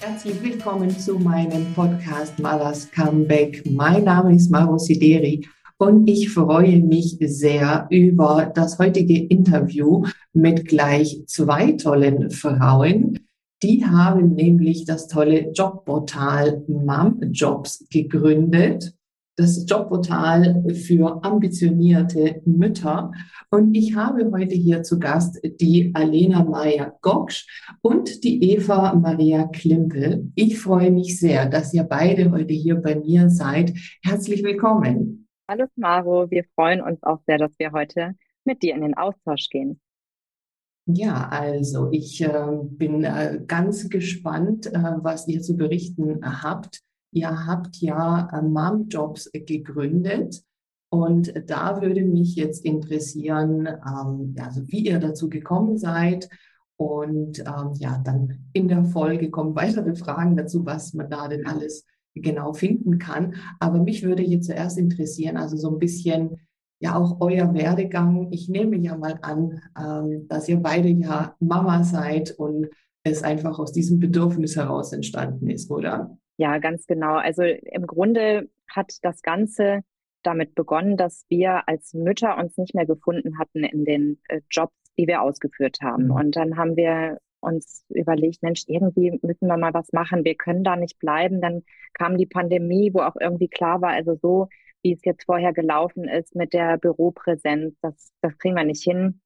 Herzlich 0.00 0.42
willkommen 0.42 0.98
zu 0.98 1.18
meinem 1.18 1.74
Podcast 1.74 2.38
Malas 2.38 2.90
Comeback. 2.90 3.62
Mein 3.70 4.04
Name 4.04 4.34
ist 4.34 4.50
Maro 4.50 4.78
Sideri 4.78 5.46
und 5.76 6.08
ich 6.08 6.30
freue 6.30 6.78
mich 6.78 7.18
sehr 7.20 7.86
über 7.90 8.50
das 8.54 8.78
heutige 8.78 9.26
Interview 9.26 10.06
mit 10.32 10.66
gleich 10.66 11.22
zwei 11.26 11.72
tollen 11.72 12.30
Frauen. 12.30 13.18
Die 13.62 13.84
haben 13.84 14.34
nämlich 14.34 14.86
das 14.86 15.06
tolle 15.06 15.50
Jobportal 15.52 16.64
Mom 16.66 17.20
Jobs 17.30 17.86
gegründet 17.90 18.94
das 19.40 19.64
Jobportal 19.66 20.62
für 20.74 21.24
ambitionierte 21.24 22.42
Mütter. 22.44 23.10
Und 23.50 23.74
ich 23.74 23.96
habe 23.96 24.30
heute 24.32 24.54
hier 24.54 24.82
zu 24.82 24.98
Gast 24.98 25.40
die 25.42 25.92
Alena 25.94 26.44
Maja 26.44 26.92
Goksch 27.00 27.46
und 27.80 28.22
die 28.22 28.52
Eva 28.52 28.94
Maria 28.94 29.46
Klimpel. 29.46 30.30
Ich 30.34 30.58
freue 30.58 30.90
mich 30.90 31.18
sehr, 31.18 31.46
dass 31.46 31.72
ihr 31.72 31.84
beide 31.84 32.30
heute 32.30 32.52
hier 32.52 32.74
bei 32.76 32.96
mir 32.96 33.30
seid. 33.30 33.72
Herzlich 34.02 34.44
willkommen. 34.44 35.26
Hallo 35.48 35.64
Maro, 35.74 36.30
wir 36.30 36.44
freuen 36.54 36.82
uns 36.82 37.02
auch 37.02 37.20
sehr, 37.26 37.38
dass 37.38 37.52
wir 37.58 37.72
heute 37.72 38.12
mit 38.44 38.62
dir 38.62 38.74
in 38.74 38.82
den 38.82 38.94
Austausch 38.94 39.48
gehen. 39.48 39.80
Ja, 40.84 41.28
also 41.30 41.88
ich 41.92 42.20
äh, 42.20 42.46
bin 42.62 43.04
äh, 43.04 43.40
ganz 43.46 43.88
gespannt, 43.88 44.66
äh, 44.66 44.72
was 45.00 45.26
ihr 45.28 45.40
zu 45.40 45.56
berichten 45.56 46.20
habt. 46.22 46.82
Ihr 47.12 47.46
habt 47.46 47.76
ja 47.76 48.28
äh, 48.32 48.42
Mom 48.42 48.88
Jobs 48.88 49.30
gegründet 49.32 50.42
und 50.90 51.32
da 51.48 51.80
würde 51.80 52.02
mich 52.02 52.34
jetzt 52.34 52.64
interessieren, 52.64 53.66
ähm, 53.66 54.34
also 54.38 54.66
wie 54.66 54.86
ihr 54.86 54.98
dazu 54.98 55.28
gekommen 55.28 55.78
seid. 55.78 56.28
Und 56.76 57.40
ähm, 57.40 57.74
ja, 57.74 58.00
dann 58.02 58.46
in 58.52 58.68
der 58.68 58.84
Folge 58.84 59.30
kommen 59.30 59.54
weitere 59.54 59.94
Fragen 59.94 60.36
dazu, 60.36 60.66
was 60.66 60.94
man 60.94 61.08
da 61.08 61.28
denn 61.28 61.46
alles 61.46 61.86
genau 62.14 62.52
finden 62.52 62.98
kann. 62.98 63.34
Aber 63.60 63.82
mich 63.82 64.02
würde 64.02 64.22
jetzt 64.22 64.46
zuerst 64.46 64.78
interessieren, 64.78 65.36
also 65.36 65.56
so 65.56 65.70
ein 65.70 65.78
bisschen 65.78 66.40
ja 66.80 66.96
auch 66.96 67.20
euer 67.20 67.54
Werdegang. 67.54 68.32
Ich 68.32 68.48
nehme 68.48 68.76
ja 68.78 68.96
mal 68.96 69.18
an, 69.22 69.60
ähm, 69.78 70.26
dass 70.28 70.48
ihr 70.48 70.56
beide 70.56 70.88
ja 70.88 71.36
Mama 71.38 71.84
seid 71.84 72.32
und 72.32 72.68
es 73.04 73.22
einfach 73.22 73.58
aus 73.58 73.72
diesem 73.72 73.98
Bedürfnis 73.98 74.56
heraus 74.56 74.92
entstanden 74.92 75.48
ist, 75.50 75.70
oder? 75.70 76.16
Ja, 76.40 76.56
ganz 76.56 76.86
genau. 76.86 77.16
Also 77.16 77.42
im 77.42 77.86
Grunde 77.86 78.48
hat 78.66 78.94
das 79.02 79.20
Ganze 79.20 79.82
damit 80.22 80.54
begonnen, 80.54 80.96
dass 80.96 81.26
wir 81.28 81.68
als 81.68 81.92
Mütter 81.92 82.38
uns 82.38 82.56
nicht 82.56 82.74
mehr 82.74 82.86
gefunden 82.86 83.38
hatten 83.38 83.62
in 83.62 83.84
den 83.84 84.22
äh, 84.28 84.40
Jobs, 84.50 84.72
die 84.96 85.06
wir 85.06 85.20
ausgeführt 85.20 85.76
haben. 85.82 86.04
Mhm. 86.04 86.10
Und 86.12 86.36
dann 86.36 86.56
haben 86.56 86.76
wir 86.76 87.18
uns 87.40 87.84
überlegt, 87.90 88.42
Mensch, 88.42 88.62
irgendwie 88.68 89.18
müssen 89.20 89.48
wir 89.48 89.58
mal 89.58 89.74
was 89.74 89.92
machen. 89.92 90.24
Wir 90.24 90.34
können 90.34 90.64
da 90.64 90.76
nicht 90.76 90.98
bleiben. 90.98 91.42
Dann 91.42 91.62
kam 91.92 92.16
die 92.16 92.26
Pandemie, 92.26 92.90
wo 92.94 93.00
auch 93.00 93.16
irgendwie 93.20 93.48
klar 93.48 93.82
war, 93.82 93.90
also 93.90 94.14
so, 94.14 94.48
wie 94.82 94.94
es 94.94 95.04
jetzt 95.04 95.26
vorher 95.26 95.52
gelaufen 95.52 96.08
ist 96.08 96.34
mit 96.34 96.54
der 96.54 96.78
Büropräsenz, 96.78 97.74
das, 97.82 98.14
das 98.22 98.38
kriegen 98.38 98.56
wir 98.56 98.64
nicht 98.64 98.82
hin 98.82 99.20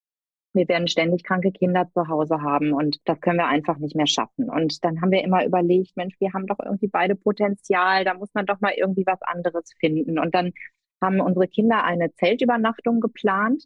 wir 0.54 0.68
werden 0.68 0.88
ständig 0.88 1.24
kranke 1.24 1.50
Kinder 1.52 1.88
zu 1.92 2.08
Hause 2.08 2.40
haben 2.40 2.72
und 2.72 2.98
das 3.04 3.20
können 3.20 3.38
wir 3.38 3.48
einfach 3.48 3.78
nicht 3.78 3.96
mehr 3.96 4.06
schaffen. 4.06 4.48
Und 4.48 4.84
dann 4.84 5.00
haben 5.00 5.10
wir 5.10 5.22
immer 5.22 5.44
überlegt, 5.44 5.96
Mensch, 5.96 6.14
wir 6.20 6.32
haben 6.32 6.46
doch 6.46 6.58
irgendwie 6.64 6.88
beide 6.88 7.16
Potenzial, 7.16 8.04
da 8.04 8.14
muss 8.14 8.32
man 8.34 8.46
doch 8.46 8.60
mal 8.60 8.72
irgendwie 8.76 9.04
was 9.06 9.20
anderes 9.22 9.72
finden. 9.78 10.18
Und 10.18 10.34
dann 10.34 10.52
haben 11.02 11.20
unsere 11.20 11.48
Kinder 11.48 11.84
eine 11.84 12.14
Zeltübernachtung 12.14 13.00
geplant 13.00 13.64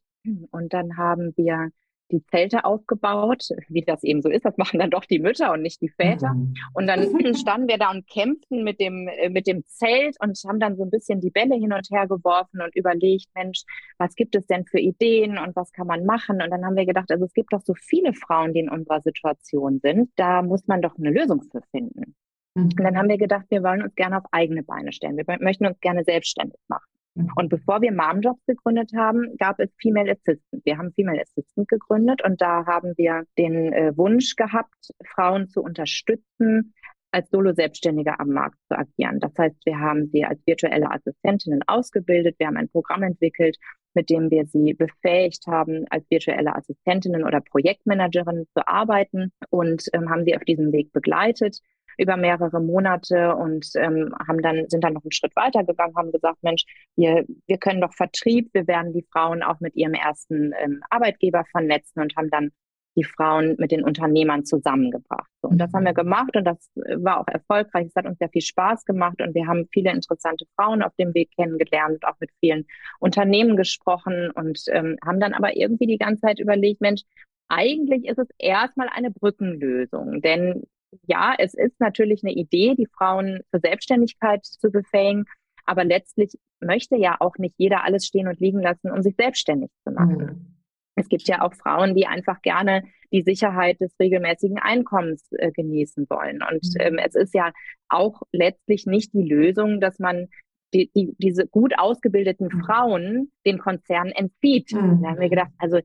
und 0.50 0.72
dann 0.72 0.96
haben 0.96 1.32
wir 1.36 1.70
die 2.10 2.24
Zelte 2.26 2.64
aufgebaut, 2.64 3.48
wie 3.68 3.82
das 3.82 4.02
eben 4.02 4.22
so 4.22 4.28
ist. 4.28 4.44
Das 4.44 4.56
machen 4.56 4.78
dann 4.78 4.90
doch 4.90 5.04
die 5.04 5.18
Mütter 5.18 5.52
und 5.52 5.62
nicht 5.62 5.80
die 5.80 5.88
Väter. 5.88 6.34
Mhm. 6.34 6.54
Und 6.74 6.86
dann 6.86 7.02
standen 7.36 7.68
wir 7.68 7.78
da 7.78 7.90
und 7.90 8.06
kämpften 8.08 8.64
mit 8.64 8.80
dem, 8.80 9.08
äh, 9.08 9.28
mit 9.28 9.46
dem 9.46 9.64
Zelt 9.66 10.16
und 10.20 10.38
haben 10.46 10.60
dann 10.60 10.76
so 10.76 10.84
ein 10.84 10.90
bisschen 10.90 11.20
die 11.20 11.30
Bälle 11.30 11.54
hin 11.54 11.72
und 11.72 11.88
her 11.90 12.06
geworfen 12.06 12.60
und 12.60 12.74
überlegt, 12.74 13.26
Mensch, 13.34 13.64
was 13.98 14.14
gibt 14.14 14.34
es 14.34 14.46
denn 14.46 14.64
für 14.64 14.78
Ideen 14.78 15.38
und 15.38 15.54
was 15.56 15.72
kann 15.72 15.86
man 15.86 16.04
machen? 16.04 16.40
Und 16.42 16.50
dann 16.50 16.64
haben 16.64 16.76
wir 16.76 16.86
gedacht, 16.86 17.10
also 17.10 17.24
es 17.24 17.34
gibt 17.34 17.52
doch 17.52 17.62
so 17.64 17.74
viele 17.74 18.12
Frauen, 18.14 18.52
die 18.52 18.60
in 18.60 18.70
unserer 18.70 19.00
Situation 19.00 19.80
sind. 19.80 20.10
Da 20.16 20.42
muss 20.42 20.66
man 20.66 20.82
doch 20.82 20.96
eine 20.96 21.10
Lösung 21.10 21.42
für 21.42 21.62
finden. 21.70 22.14
Mhm. 22.54 22.64
Und 22.64 22.80
dann 22.80 22.96
haben 22.96 23.08
wir 23.08 23.18
gedacht, 23.18 23.46
wir 23.50 23.62
wollen 23.62 23.82
uns 23.82 23.94
gerne 23.94 24.18
auf 24.18 24.24
eigene 24.32 24.62
Beine 24.62 24.92
stellen. 24.92 25.16
Wir 25.16 25.24
möchten 25.40 25.66
uns 25.66 25.80
gerne 25.80 26.04
selbstständig 26.04 26.60
machen. 26.68 26.86
Mhm. 27.18 27.30
Und 27.34 27.48
bevor 27.48 27.82
wir 27.82 27.92
Momjobs 27.92 28.44
gegründet 28.46 28.92
haben, 28.96 29.36
gab 29.38 29.58
es 29.58 29.70
Female 29.80 30.12
Assistant. 30.12 30.64
Wir 30.64 30.78
haben 30.78 30.92
Female 30.92 31.20
Assistant 31.20 31.68
gegründet 31.68 32.22
und 32.24 32.40
da 32.40 32.64
haben 32.66 32.94
wir 32.96 33.24
den 33.36 33.72
äh, 33.72 33.96
Wunsch 33.96 34.36
gehabt, 34.36 34.92
Frauen 35.14 35.48
zu 35.48 35.62
unterstützen, 35.62 36.74
als 37.10 37.30
Solo-Selbstständige 37.30 38.20
am 38.20 38.28
Markt 38.28 38.58
zu 38.68 38.78
agieren. 38.78 39.18
Das 39.18 39.32
heißt, 39.36 39.56
wir 39.64 39.78
haben 39.80 40.10
sie 40.12 40.24
als 40.24 40.40
virtuelle 40.46 40.90
Assistentinnen 40.90 41.62
ausgebildet. 41.66 42.36
Wir 42.38 42.46
haben 42.46 42.58
ein 42.58 42.68
Programm 42.68 43.02
entwickelt, 43.02 43.56
mit 43.94 44.10
dem 44.10 44.30
wir 44.30 44.44
sie 44.46 44.74
befähigt 44.74 45.46
haben, 45.46 45.86
als 45.90 46.04
virtuelle 46.10 46.54
Assistentinnen 46.54 47.24
oder 47.24 47.40
Projektmanagerinnen 47.40 48.46
zu 48.54 48.68
arbeiten 48.68 49.32
und 49.48 49.84
ähm, 49.94 50.10
haben 50.10 50.24
sie 50.24 50.36
auf 50.36 50.44
diesem 50.44 50.70
Weg 50.72 50.92
begleitet 50.92 51.58
über 51.98 52.16
mehrere 52.16 52.60
Monate 52.60 53.34
und 53.34 53.68
ähm, 53.74 54.14
haben 54.26 54.40
dann, 54.40 54.68
sind 54.68 54.84
dann 54.84 54.94
noch 54.94 55.04
einen 55.04 55.12
Schritt 55.12 55.34
weiter 55.36 55.64
gegangen, 55.64 55.96
haben 55.96 56.12
gesagt, 56.12 56.42
Mensch, 56.42 56.64
wir, 56.96 57.24
wir 57.46 57.58
können 57.58 57.80
doch 57.80 57.92
Vertrieb, 57.92 58.50
wir 58.54 58.66
werden 58.66 58.92
die 58.92 59.06
Frauen 59.12 59.42
auch 59.42 59.60
mit 59.60 59.76
ihrem 59.76 59.94
ersten 59.94 60.52
ähm, 60.58 60.80
Arbeitgeber 60.90 61.44
vernetzen 61.52 62.00
und 62.00 62.16
haben 62.16 62.30
dann 62.30 62.50
die 62.98 63.04
Frauen 63.04 63.54
mit 63.58 63.70
den 63.70 63.84
Unternehmern 63.84 64.44
zusammengebracht. 64.44 65.30
So, 65.40 65.48
und 65.48 65.58
das 65.58 65.72
haben 65.72 65.84
wir 65.84 65.92
mhm. 65.92 65.96
gemacht 65.96 66.36
und 66.36 66.44
das 66.44 66.70
war 66.96 67.20
auch 67.20 67.28
erfolgreich. 67.28 67.86
Es 67.86 67.94
hat 67.94 68.06
uns 68.06 68.18
sehr 68.18 68.28
viel 68.28 68.42
Spaß 68.42 68.84
gemacht 68.84 69.22
und 69.22 69.34
wir 69.34 69.46
haben 69.46 69.68
viele 69.72 69.92
interessante 69.92 70.46
Frauen 70.56 70.82
auf 70.82 70.92
dem 70.98 71.14
Weg 71.14 71.30
kennengelernt, 71.36 72.04
auch 72.04 72.16
mit 72.18 72.30
vielen 72.40 72.66
Unternehmen 72.98 73.56
gesprochen 73.56 74.30
und 74.32 74.60
ähm, 74.68 74.96
haben 75.06 75.20
dann 75.20 75.32
aber 75.32 75.56
irgendwie 75.56 75.86
die 75.86 75.98
ganze 75.98 76.22
Zeit 76.22 76.40
überlegt, 76.40 76.80
Mensch, 76.80 77.02
eigentlich 77.48 78.04
ist 78.04 78.18
es 78.18 78.28
erstmal 78.38 78.88
eine 78.88 79.10
Brückenlösung, 79.10 80.20
denn 80.20 80.64
ja, 81.06 81.34
es 81.38 81.54
ist 81.54 81.78
natürlich 81.80 82.22
eine 82.24 82.32
Idee, 82.32 82.74
die 82.74 82.86
Frauen 82.86 83.40
zur 83.50 83.60
Selbstständigkeit 83.60 84.44
zu 84.44 84.70
befähigen, 84.70 85.24
aber 85.64 85.84
letztlich 85.84 86.32
möchte 86.60 86.96
ja 86.96 87.16
auch 87.20 87.36
nicht 87.38 87.54
jeder 87.58 87.84
alles 87.84 88.06
stehen 88.06 88.28
und 88.28 88.40
liegen 88.40 88.60
lassen, 88.60 88.90
um 88.90 89.02
sich 89.02 89.14
selbstständig 89.16 89.70
zu 89.84 89.92
machen. 89.92 90.16
Mhm. 90.16 90.54
Es 90.96 91.08
gibt 91.08 91.28
ja 91.28 91.42
auch 91.42 91.54
Frauen, 91.54 91.94
die 91.94 92.06
einfach 92.06 92.42
gerne 92.42 92.82
die 93.12 93.22
Sicherheit 93.22 93.80
des 93.80 93.94
regelmäßigen 94.00 94.58
Einkommens 94.58 95.30
äh, 95.32 95.52
genießen 95.52 96.06
wollen. 96.10 96.40
Und 96.42 96.64
mhm. 96.74 96.80
ähm, 96.80 96.98
es 96.98 97.14
ist 97.14 97.34
ja 97.34 97.52
auch 97.88 98.22
letztlich 98.32 98.86
nicht 98.86 99.12
die 99.12 99.22
Lösung, 99.22 99.80
dass 99.80 99.98
man 99.98 100.28
die, 100.74 100.90
die, 100.94 101.14
diese 101.18 101.46
gut 101.46 101.78
ausgebildeten 101.78 102.48
mhm. 102.52 102.64
Frauen 102.64 103.32
den 103.46 103.58
Konzernen 103.58 104.12
entzieht. 104.12 104.72
Mhm. 104.72 105.02
Da 105.02 105.10
haben 105.10 105.20
wir 105.20 105.30
gedacht, 105.30 105.52
also 105.58 105.78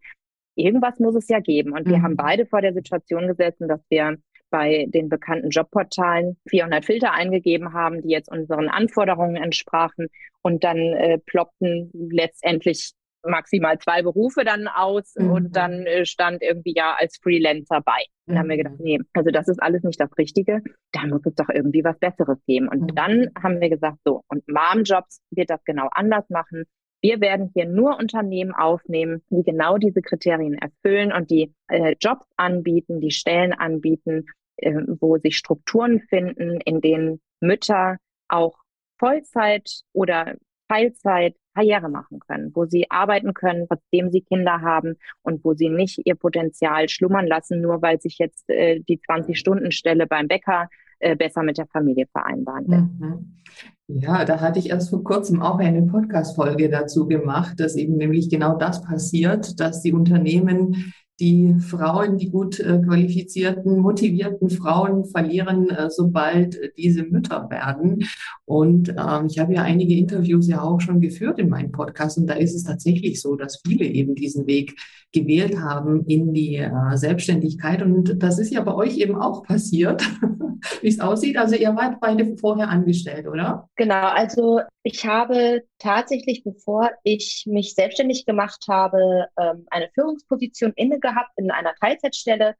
irgendwas 0.55 0.99
muss 0.99 1.15
es 1.15 1.27
ja 1.27 1.39
geben. 1.39 1.73
Und 1.73 1.87
wir 1.87 2.01
haben 2.01 2.13
mhm. 2.13 2.17
beide 2.17 2.45
vor 2.45 2.61
der 2.61 2.73
Situation 2.73 3.27
gesessen, 3.27 3.67
dass 3.67 3.81
wir 3.89 4.17
bei 4.53 4.85
den 4.87 5.09
bekannten 5.09 5.49
Jobportalen 5.49 6.37
400 6.47 6.85
Filter 6.85 7.11
eingegeben 7.11 7.73
haben, 7.73 8.03
die 8.03 8.09
jetzt 8.09 8.29
unseren 8.31 8.69
Anforderungen 8.69 9.35
entsprachen. 9.35 10.09
Und 10.43 10.63
dann 10.63 10.77
äh, 10.77 11.17
ploppten 11.17 11.89
letztendlich 12.11 12.91
maximal 13.25 13.79
zwei 13.79 14.03
Berufe 14.03 14.43
dann 14.43 14.67
aus 14.67 15.15
mhm. 15.17 15.31
und 15.31 15.55
dann 15.55 15.87
äh, 15.87 16.05
stand 16.05 16.43
irgendwie 16.43 16.75
ja 16.75 16.95
als 16.99 17.17
Freelancer 17.17 17.81
bei. 17.81 18.05
Und 18.27 18.35
dann 18.35 18.39
haben 18.39 18.49
wir 18.49 18.57
gedacht, 18.57 18.77
mhm. 18.77 18.85
nee, 18.85 18.99
also 19.13 19.31
das 19.31 19.47
ist 19.47 19.59
alles 19.59 19.81
nicht 19.81 19.99
das 19.99 20.15
Richtige. 20.19 20.61
Da 20.91 21.07
muss 21.07 21.25
es 21.25 21.33
doch 21.33 21.49
irgendwie 21.49 21.83
was 21.83 21.97
Besseres 21.97 22.37
geben. 22.45 22.67
Und 22.67 22.81
mhm. 22.81 22.95
dann 22.95 23.29
haben 23.41 23.59
wir 23.59 23.69
gesagt, 23.71 23.97
so, 24.05 24.21
und 24.27 24.47
Mom-Jobs 24.47 25.21
wird 25.31 25.49
das 25.49 25.63
genau 25.63 25.87
anders 25.93 26.29
machen. 26.29 26.65
Wir 27.01 27.19
werden 27.21 27.49
hier 27.55 27.65
nur 27.65 27.97
Unternehmen 27.97 28.53
aufnehmen, 28.53 29.23
die 29.29 29.43
genau 29.43 29.77
diese 29.77 30.01
Kriterien 30.01 30.53
erfüllen 30.53 31.11
und 31.11 31.31
die 31.31 31.53
äh, 31.67 31.95
Jobs 31.99 32.25
anbieten, 32.37 33.01
die 33.01 33.11
Stellen 33.11 33.51
anbieten, 33.51 34.25
wo 34.57 35.17
sich 35.17 35.37
Strukturen 35.37 36.01
finden, 36.01 36.59
in 36.61 36.81
denen 36.81 37.21
Mütter 37.39 37.97
auch 38.27 38.57
Vollzeit 38.99 39.81
oder 39.93 40.35
Teilzeit 40.69 41.35
Karriere 41.53 41.89
machen 41.89 42.19
können, 42.19 42.51
wo 42.55 42.65
sie 42.65 42.89
arbeiten 42.89 43.33
können, 43.33 43.67
trotzdem 43.67 44.11
sie 44.11 44.21
Kinder 44.21 44.61
haben 44.61 44.95
und 45.21 45.43
wo 45.43 45.53
sie 45.53 45.69
nicht 45.69 46.01
ihr 46.05 46.15
Potenzial 46.15 46.89
schlummern 46.89 47.27
lassen, 47.27 47.61
nur 47.61 47.81
weil 47.81 48.01
sich 48.01 48.17
jetzt 48.17 48.49
äh, 48.49 48.79
die 48.79 48.99
20-Stunden-Stelle 48.99 50.07
beim 50.07 50.27
Bäcker 50.27 50.69
äh, 50.99 51.15
besser 51.15 51.43
mit 51.43 51.57
der 51.57 51.67
Familie 51.67 52.07
vereinbaren 52.11 52.65
lässt. 52.65 52.99
Mhm. 52.99 53.41
Ja, 53.87 54.25
da 54.25 54.39
hatte 54.39 54.59
ich 54.59 54.69
erst 54.69 54.89
vor 54.89 55.03
kurzem 55.03 55.41
auch 55.41 55.59
eine 55.59 55.83
Podcast-Folge 55.83 56.69
dazu 56.69 57.05
gemacht, 57.05 57.59
dass 57.59 57.75
eben 57.75 57.97
nämlich 57.97 58.29
genau 58.29 58.57
das 58.57 58.81
passiert, 58.81 59.59
dass 59.59 59.81
die 59.81 59.93
Unternehmen 59.93 60.93
die 61.19 61.55
Frauen, 61.59 62.17
die 62.17 62.29
gut 62.29 62.59
äh, 62.59 62.79
qualifizierten, 62.79 63.77
motivierten 63.79 64.49
Frauen 64.49 65.05
verlieren, 65.05 65.69
äh, 65.69 65.89
sobald 65.89 66.55
äh, 66.55 66.71
diese 66.75 67.03
Mütter 67.03 67.49
werden. 67.49 68.05
Und 68.45 68.89
ähm, 68.89 69.27
ich 69.29 69.39
habe 69.39 69.53
ja 69.53 69.61
einige 69.61 69.95
Interviews 69.95 70.47
ja 70.47 70.61
auch 70.61 70.81
schon 70.81 71.01
geführt 71.01 71.39
in 71.39 71.49
meinem 71.49 71.71
Podcast 71.71 72.17
und 72.17 72.27
da 72.27 72.33
ist 72.33 72.55
es 72.55 72.63
tatsächlich 72.63 73.21
so, 73.21 73.35
dass 73.35 73.61
viele 73.65 73.85
eben 73.85 74.15
diesen 74.15 74.47
Weg 74.47 74.75
gewählt 75.13 75.57
haben 75.57 76.05
in 76.07 76.33
die 76.33 76.57
äh, 76.57 76.71
Selbstständigkeit. 76.95 77.81
Und 77.81 78.21
das 78.21 78.39
ist 78.39 78.51
ja 78.51 78.61
bei 78.61 78.73
euch 78.73 78.97
eben 78.97 79.15
auch 79.15 79.43
passiert, 79.43 80.01
wie 80.81 80.87
es 80.87 80.99
aussieht. 80.99 81.37
Also 81.37 81.55
ihr 81.55 81.75
wart 81.75 82.01
beide 82.01 82.35
vorher 82.37 82.67
angestellt, 82.69 83.27
oder? 83.27 83.69
Genau, 83.75 84.07
also 84.07 84.61
ich 84.81 85.05
habe 85.05 85.61
tatsächlich, 85.79 86.43
bevor 86.43 86.89
ich 87.03 87.45
mich 87.47 87.75
selbstständig 87.75 88.25
gemacht 88.25 88.65
habe, 88.67 89.27
ähm, 89.39 89.65
eine 89.69 89.89
Führungsposition 89.93 90.73
inne 90.75 90.99
gehabt 90.99 91.31
in 91.37 91.51
einer 91.51 91.73
Teilzeitstelle. 91.75 92.55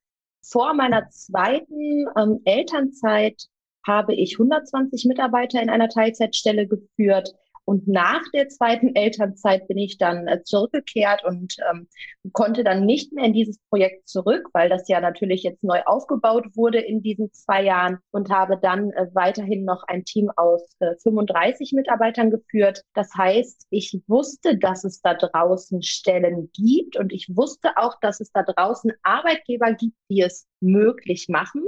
Vor 0.46 0.74
meiner 0.74 1.10
zweiten 1.10 2.06
ähm, 2.18 2.40
Elternzeit 2.46 3.48
habe 3.86 4.14
ich 4.14 4.36
120 4.40 5.06
Mitarbeiter 5.06 5.62
in 5.62 5.70
einer 5.70 5.90
Teilzeitstelle 5.90 6.68
geführt. 6.68 7.34
Und 7.66 7.88
nach 7.88 8.22
der 8.34 8.50
zweiten 8.50 8.96
Elternzeit 8.96 9.68
bin 9.68 9.78
ich 9.78 9.98
dann 9.98 10.28
äh, 10.28 10.44
zurückgekehrt 10.44 11.24
und 11.24 11.56
ähm, 11.72 11.88
konnte 12.34 12.64
dann 12.64 12.86
nicht 12.86 13.14
mehr 13.14 13.26
in 13.26 13.34
dieses 13.34 13.58
Projekt 13.70 14.08
zurück, 14.08 14.50
weil 14.54 14.70
das 14.70 14.88
ja 14.90 15.00
natürlich 15.00 15.44
jetzt 15.44 15.64
neu 15.64 15.82
aufgebaut 15.86 16.48
wurde 16.56 16.80
in 16.80 17.02
diesen 17.02 17.32
zwei 17.32 17.64
Jahren 17.64 18.00
und 18.12 18.30
habe 18.30 18.58
dann 18.62 18.92
äh, 18.92 19.08
weiterhin 19.14 19.64
noch 19.64 19.84
ein 19.88 20.04
Team 20.04 20.30
aus 20.36 20.76
äh, 20.80 20.96
35 21.02 21.74
Mitarbeitern 21.74 22.32
geführt. 22.32 22.84
Das 22.94 23.14
heißt, 23.16 23.68
ich 23.70 24.02
wusste, 24.08 24.58
dass 24.58 24.84
es 24.84 25.02
da 25.02 25.14
draußen 25.14 25.82
Stellen 25.84 26.50
gibt 26.54 26.98
und 26.98 27.14
ich 27.14 27.30
wusste 27.36 27.78
auch, 27.78 28.00
dass 28.02 28.20
es 28.20 28.32
da 28.32 28.44
draußen 28.44 28.92
Arbeitgeber 29.04 29.74
gibt, 29.74 29.96
die 30.10 30.22
es 30.22 30.48
möglich 30.60 31.28
machen. 31.30 31.64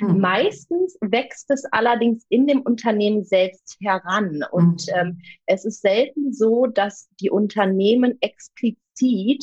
Mhm. 0.00 0.20
Meistens 0.20 0.96
wächst 1.00 1.50
es 1.50 1.64
allerdings 1.72 2.24
in 2.28 2.46
dem 2.46 2.62
Unternehmen 2.62 3.24
selbst 3.24 3.76
heran. 3.80 4.44
Und 4.50 4.86
mhm. 4.86 4.94
ähm, 4.94 5.18
es 5.46 5.64
ist 5.64 5.82
selten 5.82 6.32
so, 6.32 6.66
dass 6.66 7.08
die 7.20 7.30
Unternehmen 7.30 8.18
explizit 8.20 8.80